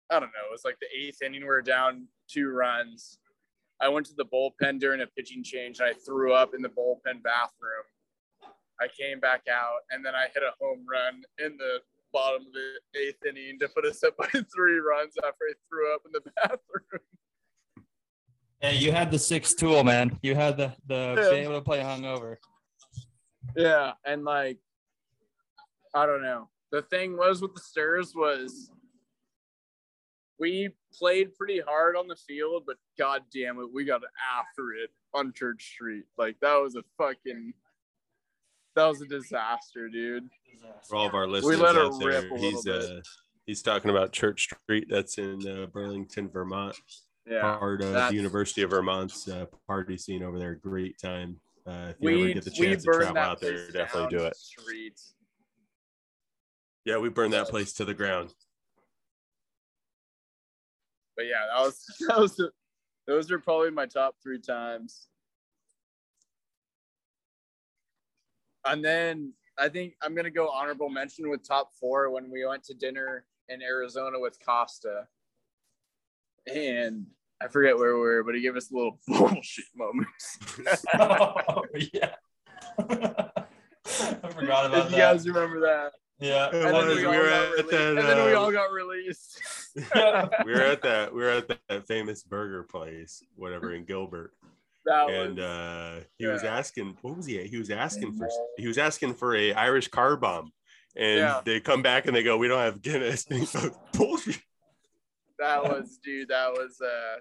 I 0.10 0.20
don't 0.20 0.28
know, 0.28 0.48
it 0.48 0.52
was 0.52 0.66
like 0.66 0.78
the 0.80 0.88
eighth 0.98 1.22
inning. 1.22 1.42
We 1.42 1.48
were 1.48 1.62
down 1.62 2.08
two 2.28 2.50
runs. 2.50 3.20
I 3.82 3.90
went 3.90 4.06
to 4.08 4.16
the 4.16 4.26
bullpen 4.26 4.80
during 4.80 5.02
a 5.02 5.08
pitching 5.08 5.44
change 5.44 5.80
and 5.80 5.90
I 5.90 5.94
threw 5.94 6.34
up 6.34 6.54
in 6.54 6.62
the 6.62 6.70
bullpen 6.70 7.24
bathroom. 7.24 7.86
I 8.80 8.88
came 8.88 9.20
back 9.20 9.44
out 9.50 9.80
and 9.92 10.06
then 10.06 10.16
I 10.16 10.28
hit 10.34 10.44
a 10.44 10.54
home 10.64 10.86
run 10.90 11.24
in 11.44 11.58
the 11.58 11.80
bottom 12.14 12.44
of 12.48 12.54
the 12.54 13.00
eighth 13.00 13.26
inning 13.28 13.60
to 13.60 13.68
put 13.70 13.86
us 13.86 14.04
up 14.04 14.16
by 14.18 14.28
three 14.56 14.80
runs 14.80 15.14
after 15.18 15.46
I 15.50 15.54
threw 15.70 15.94
up 15.94 16.02
in 16.06 16.12
the 16.12 16.22
bathroom. 16.36 17.02
Hey, 18.62 18.78
you 18.78 18.92
had 18.92 19.12
the 19.12 19.20
six 19.20 19.54
tool, 19.54 19.84
man. 19.84 20.18
You 20.22 20.36
had 20.36 20.58
the 20.58 20.74
the 20.88 21.16
Yeah. 21.18 21.30
being 21.32 21.44
able 21.44 21.56
to 21.60 21.62
play 21.62 21.80
hungover. 21.80 22.38
Yeah, 23.56 23.94
and 24.06 24.24
like 24.24 24.60
I 25.94 26.06
don't 26.06 26.22
know. 26.22 26.50
The 26.72 26.82
thing 26.84 27.16
was 27.18 27.42
with 27.42 27.54
the 27.54 27.62
Stirs 27.62 28.14
was 28.16 28.70
we 30.40 30.70
played 30.94 31.34
pretty 31.36 31.62
hard 31.62 31.96
on 31.96 32.08
the 32.08 32.16
field, 32.16 32.64
but 32.66 32.78
god 32.98 33.22
damn 33.34 33.60
it, 33.60 33.72
we 33.72 33.86
got 33.86 34.02
after 34.38 34.74
it 34.74 34.90
on 35.14 35.32
Church 35.34 35.64
Street. 35.64 36.04
Like 36.18 36.38
that 36.42 36.56
was 36.56 36.76
a 36.76 36.84
fucking 36.98 37.54
that 38.76 38.86
was 38.88 39.02
a 39.02 39.06
disaster, 39.06 39.88
dude. 39.90 40.30
For 40.90 40.96
all 40.98 41.08
of 41.08 41.14
our 41.14 41.28
listeners 41.28 41.60
let 41.60 41.78
out 41.78 41.98
there, 42.00 42.10
rip 42.10 42.32
a 42.32 42.38
he's 42.38 42.68
uh, 42.68 43.02
he's 43.46 43.62
talking 43.62 43.90
about 43.92 44.12
Church 44.12 44.50
Street. 44.64 44.88
That's 44.90 45.18
in 45.18 45.48
uh, 45.48 45.68
Burlington, 45.68 46.30
Vermont. 46.30 46.76
Yeah. 47.28 47.42
Part 47.42 47.82
of 47.82 47.94
the 47.94 48.16
University 48.16 48.62
of 48.62 48.70
Vermont's 48.70 49.28
uh, 49.28 49.46
party 49.68 49.98
scene 49.98 50.22
over 50.22 50.38
there. 50.38 50.56
Great 50.56 51.00
time. 51.00 51.40
Uh, 51.66 51.88
if 51.90 51.96
you 52.00 52.10
ever 52.10 52.34
get 52.34 52.44
the 52.44 52.52
chance 52.52 52.84
to 52.84 52.92
travel 52.92 53.18
out 53.18 53.42
there, 53.42 53.72
definitely 53.72 54.16
do 54.16 54.24
it. 54.24 54.36
Street. 54.36 55.00
Yeah, 56.86 56.98
we 57.00 57.10
burned 57.10 57.34
that 57.34 57.48
place 57.48 57.74
to 57.74 57.86
the 57.86 57.96
ground. 57.96 58.32
But 61.18 61.26
yeah, 61.26 61.46
that 61.52 61.62
was 61.62 61.84
that 62.08 62.20
was 62.20 62.40
those 63.08 63.32
are 63.32 63.40
probably 63.40 63.72
my 63.72 63.88
top 63.88 64.16
three 64.22 64.40
times. 64.40 65.08
And 68.66 68.84
then 68.84 69.34
I 69.58 69.70
think 69.70 69.96
I'm 70.04 70.14
gonna 70.14 70.30
go 70.30 70.50
honorable 70.50 70.90
mention 70.90 71.30
with 71.30 71.48
top 71.48 71.72
four 71.80 72.12
when 72.12 72.30
we 72.30 72.46
went 72.46 72.64
to 72.66 72.76
dinner 72.76 73.26
in 73.50 73.64
Arizona 73.64 74.20
with 74.20 74.38
Costa. 74.46 75.08
And 76.54 77.06
I 77.42 77.48
forget 77.48 77.78
where 77.78 77.94
we 77.96 78.00
were, 78.00 78.24
but 78.24 78.36
he 78.36 78.42
gave 78.42 78.56
us 78.56 78.72
a 78.72 78.76
little 78.76 79.00
bullshit 79.08 79.66
moment. 79.76 80.08
oh, 81.00 81.64
yeah. 81.94 82.16
I 82.80 84.30
forgot 84.32 84.66
about 84.68 84.86
if 84.88 84.92
you 84.92 84.98
guys 84.98 85.28
remember 85.28 85.60
that. 85.62 85.92
yeah. 86.20 86.48
And 86.52 86.76
then, 86.76 86.88
we 86.88 86.96
We 86.96 87.06
all 87.06 87.12
were 87.18 87.30
got 87.30 87.44
at 87.44 87.52
released. 87.52 87.72
that, 87.72 87.88
and 87.90 87.98
then 87.98 88.26
we 88.26 88.34
all 88.34 88.52
got 88.52 88.72
released. 88.72 89.42
we 90.46 90.54
were 90.54 90.62
at 90.62 90.82
that 90.84 91.14
we 91.14 91.22
were 91.22 91.30
at 91.30 91.48
that 91.70 91.86
famous 91.88 92.24
burger 92.24 92.64
place, 92.64 93.22
whatever 93.36 93.74
in 93.74 93.84
Gilbert. 93.86 94.32
that 94.86 95.10
and 95.10 95.36
was 95.38 95.46
uh, 95.46 96.00
he 96.18 96.26
was 96.28 96.44
asking 96.44 96.98
what 97.02 97.18
was 97.18 97.26
he 97.26 97.44
he 97.48 97.58
was 97.58 97.70
asking 97.70 98.14
for 98.14 98.30
he 98.58 98.68
was 98.68 98.78
asking 98.78 99.14
for 99.16 99.36
a 99.36 99.52
irish 99.54 99.88
car 99.90 100.16
bomb 100.16 100.52
and 100.96 101.20
Yeah. 101.20 101.42
they 101.44 101.60
come 101.60 101.82
back 101.82 102.06
and 102.08 102.16
they 102.16 102.24
go 102.24 102.38
we 102.38 102.48
don't 102.48 102.60
have 102.60 102.82
guinness 102.82 103.26
and 103.30 103.40
he 103.40 103.46
goes 103.46 103.72
bullshit 103.94 104.40
that 105.40 105.64
was 105.64 106.00
dude 106.04 106.30
that 106.30 106.52
was 106.54 106.80
uh 106.82 107.20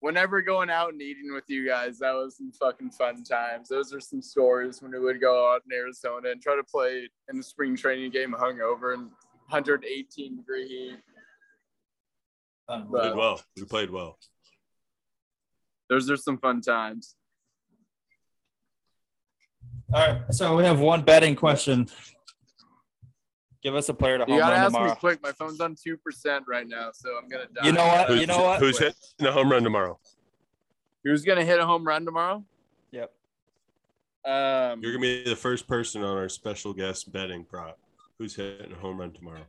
whenever 0.00 0.40
going 0.42 0.70
out 0.70 0.92
and 0.92 1.02
eating 1.02 1.32
with 1.32 1.44
you 1.48 1.66
guys 1.68 1.98
that 1.98 2.12
was 2.14 2.36
some 2.38 2.50
fucking 2.52 2.90
fun 2.90 3.22
times. 3.22 3.68
Those 3.68 3.92
are 3.92 4.00
some 4.00 4.22
stories 4.22 4.80
when 4.82 4.92
we 4.92 4.98
would 4.98 5.20
go 5.20 5.52
out 5.52 5.62
in 5.70 5.76
arizona 5.76 6.30
and 6.30 6.40
try 6.42 6.56
to 6.56 6.64
play 6.64 7.08
in 7.28 7.36
the 7.36 7.42
spring 7.42 7.76
training 7.76 8.10
game 8.10 8.32
hungover 8.38 8.94
and 8.94 9.10
118 9.48 10.36
degree 10.36 10.68
heat. 10.68 10.96
We 12.68 12.76
But- 12.76 12.88
played 13.02 13.14
well. 13.16 13.42
We 13.56 13.64
played 13.64 13.90
well. 13.90 14.18
Those 15.88 16.08
are 16.08 16.16
some 16.16 16.38
fun 16.38 16.60
times. 16.60 17.16
All 19.92 20.06
right. 20.06 20.22
So 20.32 20.56
we 20.56 20.62
have 20.64 20.78
one 20.78 21.02
betting 21.02 21.34
question. 21.34 21.88
Give 23.62 23.74
us 23.74 23.88
a 23.90 23.94
player 23.94 24.16
to 24.18 24.24
you 24.26 24.38
gotta 24.38 24.52
run 24.54 24.60
ask 24.62 24.72
tomorrow. 24.72 24.90
me 24.90 24.96
quick 24.98 25.22
my 25.22 25.32
phone's 25.32 25.60
on 25.60 25.74
2% 25.74 26.40
right 26.48 26.66
now 26.66 26.90
so 26.92 27.10
i'm 27.22 27.28
gonna 27.28 27.44
die 27.54 27.66
You 27.66 27.72
know 27.72 27.86
what? 27.86 28.08
who's, 28.08 28.20
You 28.20 28.26
know 28.26 28.42
what? 28.42 28.58
who's 28.60 28.78
hitting 28.78 28.94
the 29.18 29.30
home 29.32 29.50
run 29.50 29.62
tomorrow 29.62 29.98
who's 31.04 31.24
gonna 31.24 31.44
hit 31.44 31.58
a 31.60 31.66
home 31.66 31.86
run 31.86 32.04
tomorrow 32.06 32.42
Yep. 32.92 33.12
um 34.24 34.80
you're 34.82 34.92
gonna 34.92 35.00
be 35.02 35.24
the 35.24 35.36
first 35.36 35.66
person 35.68 36.02
on 36.02 36.16
our 36.16 36.28
special 36.30 36.72
guest 36.72 37.12
betting 37.12 37.44
prop 37.44 37.78
who's 38.18 38.34
hitting 38.34 38.72
a 38.72 38.76
home 38.76 38.98
run 38.98 39.12
tomorrow 39.12 39.44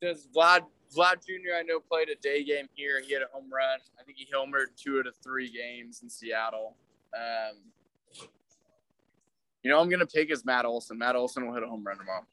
does 0.00 0.26
vlad 0.34 0.60
Vlad 0.96 1.24
Jr. 1.24 1.54
I 1.56 1.62
know 1.62 1.78
played 1.78 2.08
a 2.08 2.16
day 2.16 2.42
game 2.42 2.68
here. 2.74 3.00
He 3.00 3.12
had 3.12 3.22
a 3.22 3.28
home 3.32 3.48
run. 3.48 3.78
I 4.00 4.02
think 4.02 4.18
he 4.18 4.26
homered 4.34 4.74
two 4.76 4.98
out 4.98 5.06
of 5.06 5.14
three 5.22 5.48
games 5.48 6.00
in 6.02 6.10
Seattle. 6.10 6.74
Um, 7.14 7.58
you 9.62 9.70
know, 9.70 9.80
I'm 9.80 9.88
gonna 9.88 10.06
pick 10.06 10.30
is 10.30 10.44
Matt 10.44 10.64
Olson. 10.64 10.98
Matt 10.98 11.16
Olson 11.16 11.46
will 11.46 11.54
hit 11.54 11.62
a 11.62 11.66
home 11.68 11.84
run 11.84 11.98
tomorrow. 11.98 12.24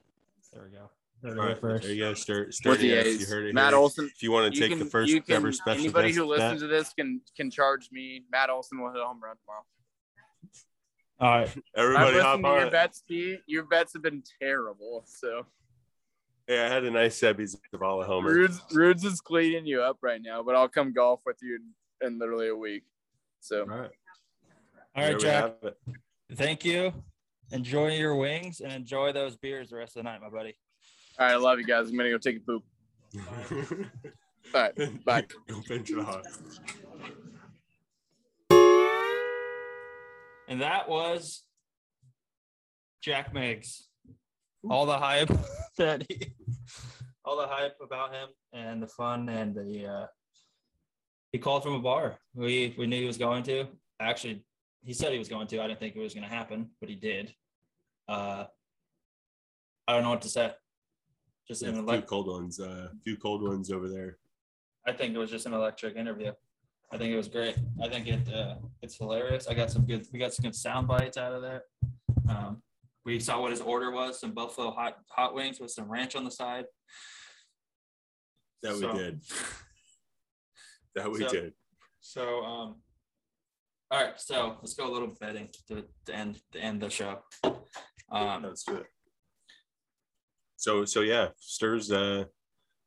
There 0.53 0.63
we 0.63 0.77
go. 0.77 0.89
All 1.25 1.33
right, 1.47 1.59
there 1.59 1.91
you 1.91 1.99
go. 1.99 2.13
Start, 2.13 2.53
With 2.63 2.79
the 2.79 2.87
You 2.87 3.25
heard 3.25 3.45
it 3.47 3.53
Matt 3.53 3.69
here. 3.69 3.77
Olson. 3.79 4.05
If 4.13 4.21
you 4.21 4.31
want 4.31 4.53
to 4.53 4.55
You 4.55 4.61
take 4.67 4.77
can- 4.77 4.79
the 4.79 4.85
first 4.89 5.11
you 5.11 5.21
can- 5.21 5.35
ever 5.35 5.51
special 5.51 5.81
Anybody 5.81 6.13
who 6.13 6.25
listens 6.25 6.61
bet, 6.61 6.69
to 6.69 6.75
this 6.75 6.93
can 6.93 7.21
can 7.35 7.49
charge 7.49 7.89
me. 7.91 8.23
Matt 8.31 8.49
Olson 8.49 8.79
will 8.81 8.91
hit 8.91 9.01
a 9.01 9.05
home 9.05 9.21
run 9.21 9.35
tomorrow. 9.37 9.65
All 11.19 11.39
right. 11.39 11.57
Everybody 11.75 12.19
hop 12.19 12.39
listened 12.39 12.43
to 12.45 12.61
your 12.61 12.71
bets, 12.71 13.03
Pete. 13.07 13.39
Your 13.47 13.63
bets 13.63 13.93
have 13.93 14.03
been 14.03 14.21
terrible. 14.39 15.03
So 15.07 15.47
Yeah, 16.47 16.65
I 16.65 16.69
had 16.69 16.85
a 16.85 16.91
nice 16.91 17.19
Seby 17.19 17.57
Zavala 17.73 18.05
homer. 18.05 18.31
Rudes, 18.31 18.61
Rudes 18.71 19.03
is 19.03 19.19
cleaning 19.19 19.65
you 19.65 19.81
up 19.81 19.97
right 20.01 20.21
now, 20.21 20.43
but 20.43 20.55
I'll 20.55 20.69
come 20.69 20.93
golf 20.93 21.21
with 21.25 21.37
you 21.41 21.59
in, 22.01 22.07
in 22.07 22.19
literally 22.19 22.47
a 22.49 22.55
week. 22.55 22.83
So 23.41 23.61
All 23.61 23.67
right, 23.67 23.91
All 24.95 25.03
there 25.03 25.05
right, 25.07 25.15
we 25.15 25.21
Jack. 25.23 25.55
Thank 26.35 26.63
you. 26.63 26.93
Enjoy 27.51 27.93
your 27.93 28.15
wings 28.15 28.59
and 28.59 28.73
enjoy 28.73 29.13
those 29.13 29.37
beers 29.37 29.69
the 29.69 29.77
rest 29.77 29.95
of 29.95 30.03
the 30.03 30.09
night, 30.09 30.21
my 30.21 30.29
buddy. 30.29 30.55
all 31.19 31.25
right, 31.27 31.33
I 31.33 31.37
love 31.37 31.59
you 31.59 31.65
guys. 31.65 31.89
I'm 31.89 31.97
gonna 31.97 32.09
go 32.09 32.17
take 32.17 32.37
a 32.37 32.39
poop. 32.41 32.63
All 34.53 34.61
right, 34.61 35.05
bye. 35.05 35.25
Go 35.47 35.61
pinch 35.67 35.91
it 35.91 35.99
off. 35.99 36.23
And 40.47 40.61
that 40.61 40.87
was 40.87 41.43
Jack 43.01 43.33
Meggs. 43.33 43.89
All 44.69 44.85
the 44.85 44.97
hype 44.97 45.29
that 45.77 46.05
he, 46.07 46.33
all 47.25 47.37
the 47.37 47.47
hype 47.47 47.75
about 47.81 48.13
him 48.13 48.29
and 48.53 48.81
the 48.81 48.87
fun 48.87 49.27
and 49.27 49.53
the 49.53 49.85
uh 49.85 50.07
he 51.31 51.39
called 51.39 51.63
from 51.63 51.75
a 51.75 51.79
bar. 51.79 52.17
We 52.33 52.73
we 52.77 52.87
knew 52.87 53.01
he 53.01 53.07
was 53.07 53.17
going 53.17 53.43
to. 53.43 53.67
Actually, 53.99 54.43
he 54.83 54.93
said 54.93 55.11
he 55.11 55.19
was 55.19 55.27
going 55.29 55.47
to. 55.47 55.61
I 55.61 55.67
didn't 55.67 55.79
think 55.79 55.95
it 55.95 55.99
was 55.99 56.13
gonna 56.13 56.27
happen, 56.27 56.69
but 56.79 56.89
he 56.89 56.95
did. 56.95 57.33
Uh 58.07 58.45
I 59.87 59.93
don't 59.93 60.03
know 60.03 60.09
what 60.11 60.21
to 60.23 60.29
say. 60.29 60.51
Just 61.47 61.61
Yeah, 61.61 61.69
an 61.69 61.87
a 61.87 61.93
few 61.93 62.01
cold 62.01 62.27
ones. 62.27 62.59
Uh, 62.59 62.89
a 62.93 62.99
few 63.03 63.15
cold 63.17 63.41
ones 63.41 63.71
over 63.71 63.87
there. 63.87 64.17
I 64.85 64.91
think 64.91 65.15
it 65.15 65.17
was 65.17 65.29
just 65.31 65.45
an 65.45 65.53
electric 65.53 65.95
interview. 65.95 66.33
I 66.91 66.97
think 66.97 67.11
it 67.13 67.17
was 67.17 67.27
great. 67.29 67.55
I 67.81 67.87
think 67.89 68.07
it 68.07 68.33
uh, 68.33 68.55
it's 68.81 68.97
hilarious. 68.97 69.47
I 69.47 69.53
got 69.53 69.71
some 69.71 69.85
good. 69.85 70.05
We 70.11 70.19
got 70.19 70.33
some 70.33 70.43
good 70.43 70.55
sound 70.55 70.87
bites 70.87 71.17
out 71.17 71.33
of 71.33 71.41
that. 71.41 71.61
Um, 72.29 72.61
we 73.05 73.19
saw 73.19 73.41
what 73.41 73.51
his 73.51 73.61
order 73.61 73.91
was: 73.91 74.19
some 74.19 74.33
buffalo 74.33 74.71
hot 74.71 74.97
hot 75.09 75.33
wings 75.33 75.59
with 75.59 75.71
some 75.71 75.89
ranch 75.89 76.15
on 76.15 76.23
the 76.25 76.31
side. 76.31 76.65
That 78.63 78.73
we 78.73 78.79
So- 78.81 78.93
did. 78.93 79.21
That 80.95 81.11
we 81.11 81.19
So- 81.19 81.27
did. 81.29 81.53
So, 81.99 82.43
um, 82.43 82.81
all 83.91 84.03
right. 84.03 84.19
So 84.19 84.57
let's 84.61 84.73
go 84.73 84.89
a 84.89 84.93
little 84.93 85.13
betting 85.19 85.49
to, 85.67 85.83
to 86.05 86.15
end 86.15 86.39
to 86.51 86.59
end 86.59 86.81
the 86.81 86.89
show. 86.89 87.19
Um, 88.11 88.43
Let's 88.43 88.63
do 88.63 88.75
it. 88.75 88.85
So 90.57 90.85
so 90.85 91.01
yeah, 91.01 91.29
stirs 91.39 91.91
uh 91.91 92.25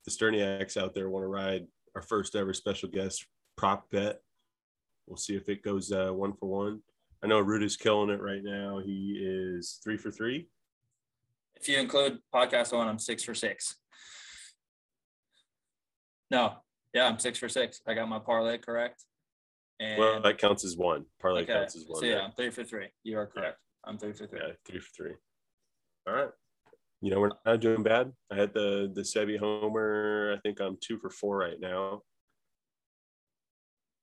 the 0.05 0.11
Sterniacs 0.11 0.77
out 0.77 0.95
there 0.95 1.11
want 1.11 1.25
to 1.25 1.29
ride 1.29 1.67
our 1.95 2.03
first 2.03 2.35
ever 2.35 2.53
special 2.55 2.89
guest 2.89 3.27
prop 3.57 3.91
bet. 3.91 4.21
We'll 5.07 5.17
see 5.17 5.37
if 5.37 5.49
it 5.49 5.63
goes 5.63 5.93
uh 5.93 6.11
one 6.11 6.33
for 6.35 6.49
one. 6.49 6.81
I 7.23 7.27
know 7.27 7.41
Root 7.41 7.63
is 7.63 7.77
killing 7.77 8.11
it 8.11 8.23
right 8.23 8.43
now. 8.43 8.81
He 8.85 9.19
is 9.21 9.79
three 9.85 9.99
for 9.99 10.11
three. 10.11 10.49
if 11.57 11.69
you 11.69 11.79
include 11.79 12.19
podcast 12.35 12.73
one, 12.73 12.89
I'm 12.89 12.99
six 12.99 13.23
for 13.23 13.35
six. 13.35 13.77
No, 16.31 16.55
yeah, 16.95 17.07
I'm 17.07 17.19
six 17.19 17.39
for 17.39 17.49
six. 17.49 17.81
I 17.87 17.95
got 17.95 18.09
my 18.09 18.19
parlay 18.21 18.57
correct. 18.59 19.05
And 19.81 19.99
Well, 19.99 20.21
that 20.21 20.39
counts 20.39 20.65
as 20.65 20.77
one. 20.77 21.07
Parlay 21.21 21.43
Okay, 21.43 21.55
counts 21.55 21.75
as 21.75 21.85
one. 21.89 22.01
so 22.01 22.07
yeah, 22.07 22.17
right? 22.17 22.25
I'm 22.25 22.33
three 22.33 22.51
for 22.51 22.63
three. 22.65 22.89
You 23.03 23.19
are 23.19 23.27
correct. 23.27 23.59
I'm 23.85 23.99
three 23.99 24.13
for 24.13 24.27
three. 24.27 24.39
Yeah, 24.41 24.53
three 24.67 24.79
for 24.79 24.91
three. 24.95 25.13
All 26.07 26.15
right. 26.15 26.29
You 27.01 27.11
know, 27.11 27.21
we're 27.21 27.31
not 27.47 27.61
doing 27.61 27.83
bad. 27.83 28.13
I 28.31 28.37
had 28.37 28.53
the 28.53 28.93
the 28.95 29.01
Seby 29.01 29.39
Homer. 29.39 30.35
I 30.37 30.41
think 30.41 30.61
I'm 30.61 30.77
two 30.83 30.99
for 30.99 31.09
four 31.09 31.39
right 31.39 31.59
now. 31.59 32.03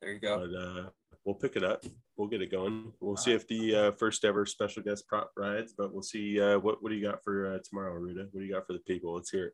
There 0.01 0.11
you 0.13 0.19
go. 0.19 0.39
But 0.39 0.59
uh 0.59 0.89
we'll 1.25 1.35
pick 1.35 1.55
it 1.55 1.63
up. 1.63 1.83
We'll 2.15 2.27
get 2.27 2.41
it 2.41 2.49
going. 2.51 2.91
We'll 2.99 3.17
see 3.17 3.33
if 3.33 3.47
the 3.47 3.75
uh, 3.75 3.91
first 3.99 4.25
ever 4.25 4.45
special 4.47 4.81
guest 4.81 5.07
prop 5.07 5.31
rides, 5.37 5.75
but 5.77 5.93
we'll 5.93 6.01
see 6.01 6.41
uh 6.41 6.57
what 6.57 6.81
what 6.81 6.89
do 6.89 6.95
you 6.95 7.05
got 7.05 7.23
for 7.23 7.53
uh, 7.53 7.59
tomorrow, 7.69 7.93
Ruta? 7.93 8.27
What 8.31 8.41
do 8.41 8.45
you 8.47 8.53
got 8.53 8.65
for 8.65 8.73
the 8.73 8.79
people? 8.79 9.13
Let's 9.13 9.29
hear 9.29 9.45
it. 9.47 9.53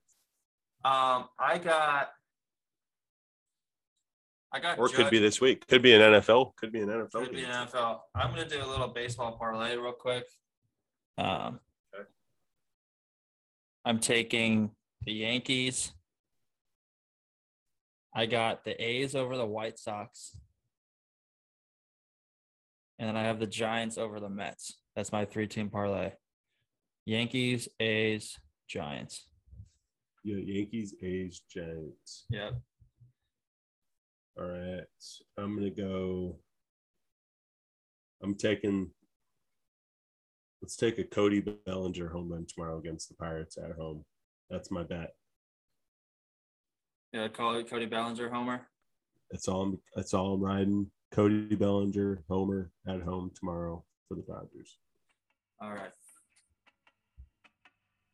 Um, 0.86 1.30
I 1.40 1.60
got, 1.64 2.10
I 4.54 4.60
got. 4.60 4.78
Or 4.78 4.86
it 4.86 4.94
could 4.94 5.10
be 5.10 5.20
this 5.20 5.42
week. 5.42 5.68
Could 5.68 5.82
be 5.82 5.94
an 5.94 6.02
NFL. 6.02 6.56
Could 6.56 6.72
be 6.72 6.82
an 6.82 6.90
NFL. 6.90 7.12
Could 7.12 7.32
be 7.32 7.44
an 7.44 7.50
NFL. 7.50 8.00
I'm 8.14 8.30
gonna 8.30 8.48
do 8.48 8.64
a 8.64 8.68
little 8.68 8.88
baseball 8.88 9.36
parlay 9.38 9.76
real 9.76 9.94
quick. 9.94 10.26
Um, 11.18 11.60
Okay. 11.94 12.04
I'm 13.86 14.00
taking 14.00 14.72
the 15.06 15.14
Yankees. 15.14 15.92
I 18.16 18.28
got 18.28 18.64
the 18.64 18.80
A's 18.82 19.16
over 19.16 19.36
the 19.38 19.46
White 19.46 19.80
Sox. 19.80 20.38
And 23.00 23.10
then 23.10 23.18
I 23.18 23.24
have 23.24 23.40
the 23.40 23.48
Giants 23.48 23.98
over 23.98 24.20
the 24.20 24.30
Mets. 24.30 24.78
That's 24.96 25.12
my 25.12 25.26
three 25.26 25.48
team 25.48 25.70
parlay. 25.70 26.12
Yankees, 27.06 27.68
A's, 27.80 28.38
Giants. 28.68 29.28
Yeah, 30.24 30.38
Yankees, 30.38 30.96
A's, 31.02 31.42
Giants. 31.50 32.26
Yep. 32.30 32.54
All 34.38 34.48
right. 34.48 34.84
I'm 35.38 35.56
gonna 35.56 35.70
go. 35.70 36.38
I'm 38.22 38.36
taking. 38.36 38.90
Let's 40.62 40.76
take 40.76 40.98
a 40.98 41.04
Cody 41.04 41.42
Bellinger 41.66 42.10
home 42.10 42.32
run 42.32 42.46
tomorrow 42.48 42.80
against 42.80 43.10
the 43.10 43.16
Pirates 43.16 43.58
at 43.58 43.76
home. 43.76 44.06
That's 44.50 44.72
my 44.72 44.84
bet. 44.84 45.14
Yeah, 47.12 47.28
call 47.28 47.56
it 47.56 47.70
Cody 47.70 47.86
Bellinger 47.86 48.30
homer. 48.30 48.68
That's 49.30 49.48
all. 49.48 49.62
I'm, 49.64 49.80
that's 49.96 50.14
all 50.14 50.34
I'm 50.34 50.42
riding. 50.42 50.90
Cody 51.12 51.56
Bellinger 51.56 52.24
homer 52.28 52.72
at 52.88 53.02
home 53.02 53.32
tomorrow 53.38 53.84
for 54.08 54.16
the 54.16 54.24
Dodgers. 54.24 54.78
All 55.62 55.72
right. 55.72 55.92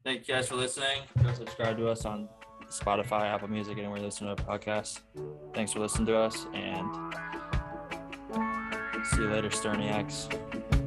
Thank 0.03 0.27
you 0.27 0.33
guys 0.33 0.47
for 0.47 0.55
listening. 0.55 1.01
Go 1.23 1.33
subscribe 1.33 1.77
to 1.77 1.87
us 1.89 2.05
on 2.05 2.27
Spotify, 2.69 3.23
Apple 3.23 3.49
Music, 3.49 3.77
anywhere 3.77 3.97
you 3.97 4.05
listen 4.05 4.27
to 4.27 4.33
a 4.33 4.35
podcast. 4.35 4.99
Thanks 5.53 5.73
for 5.73 5.79
listening 5.79 6.05
to 6.07 6.17
us 6.17 6.45
and 6.53 7.13
see 9.05 9.21
you 9.21 9.29
later, 9.29 9.49
Sterniacs. 9.49 10.78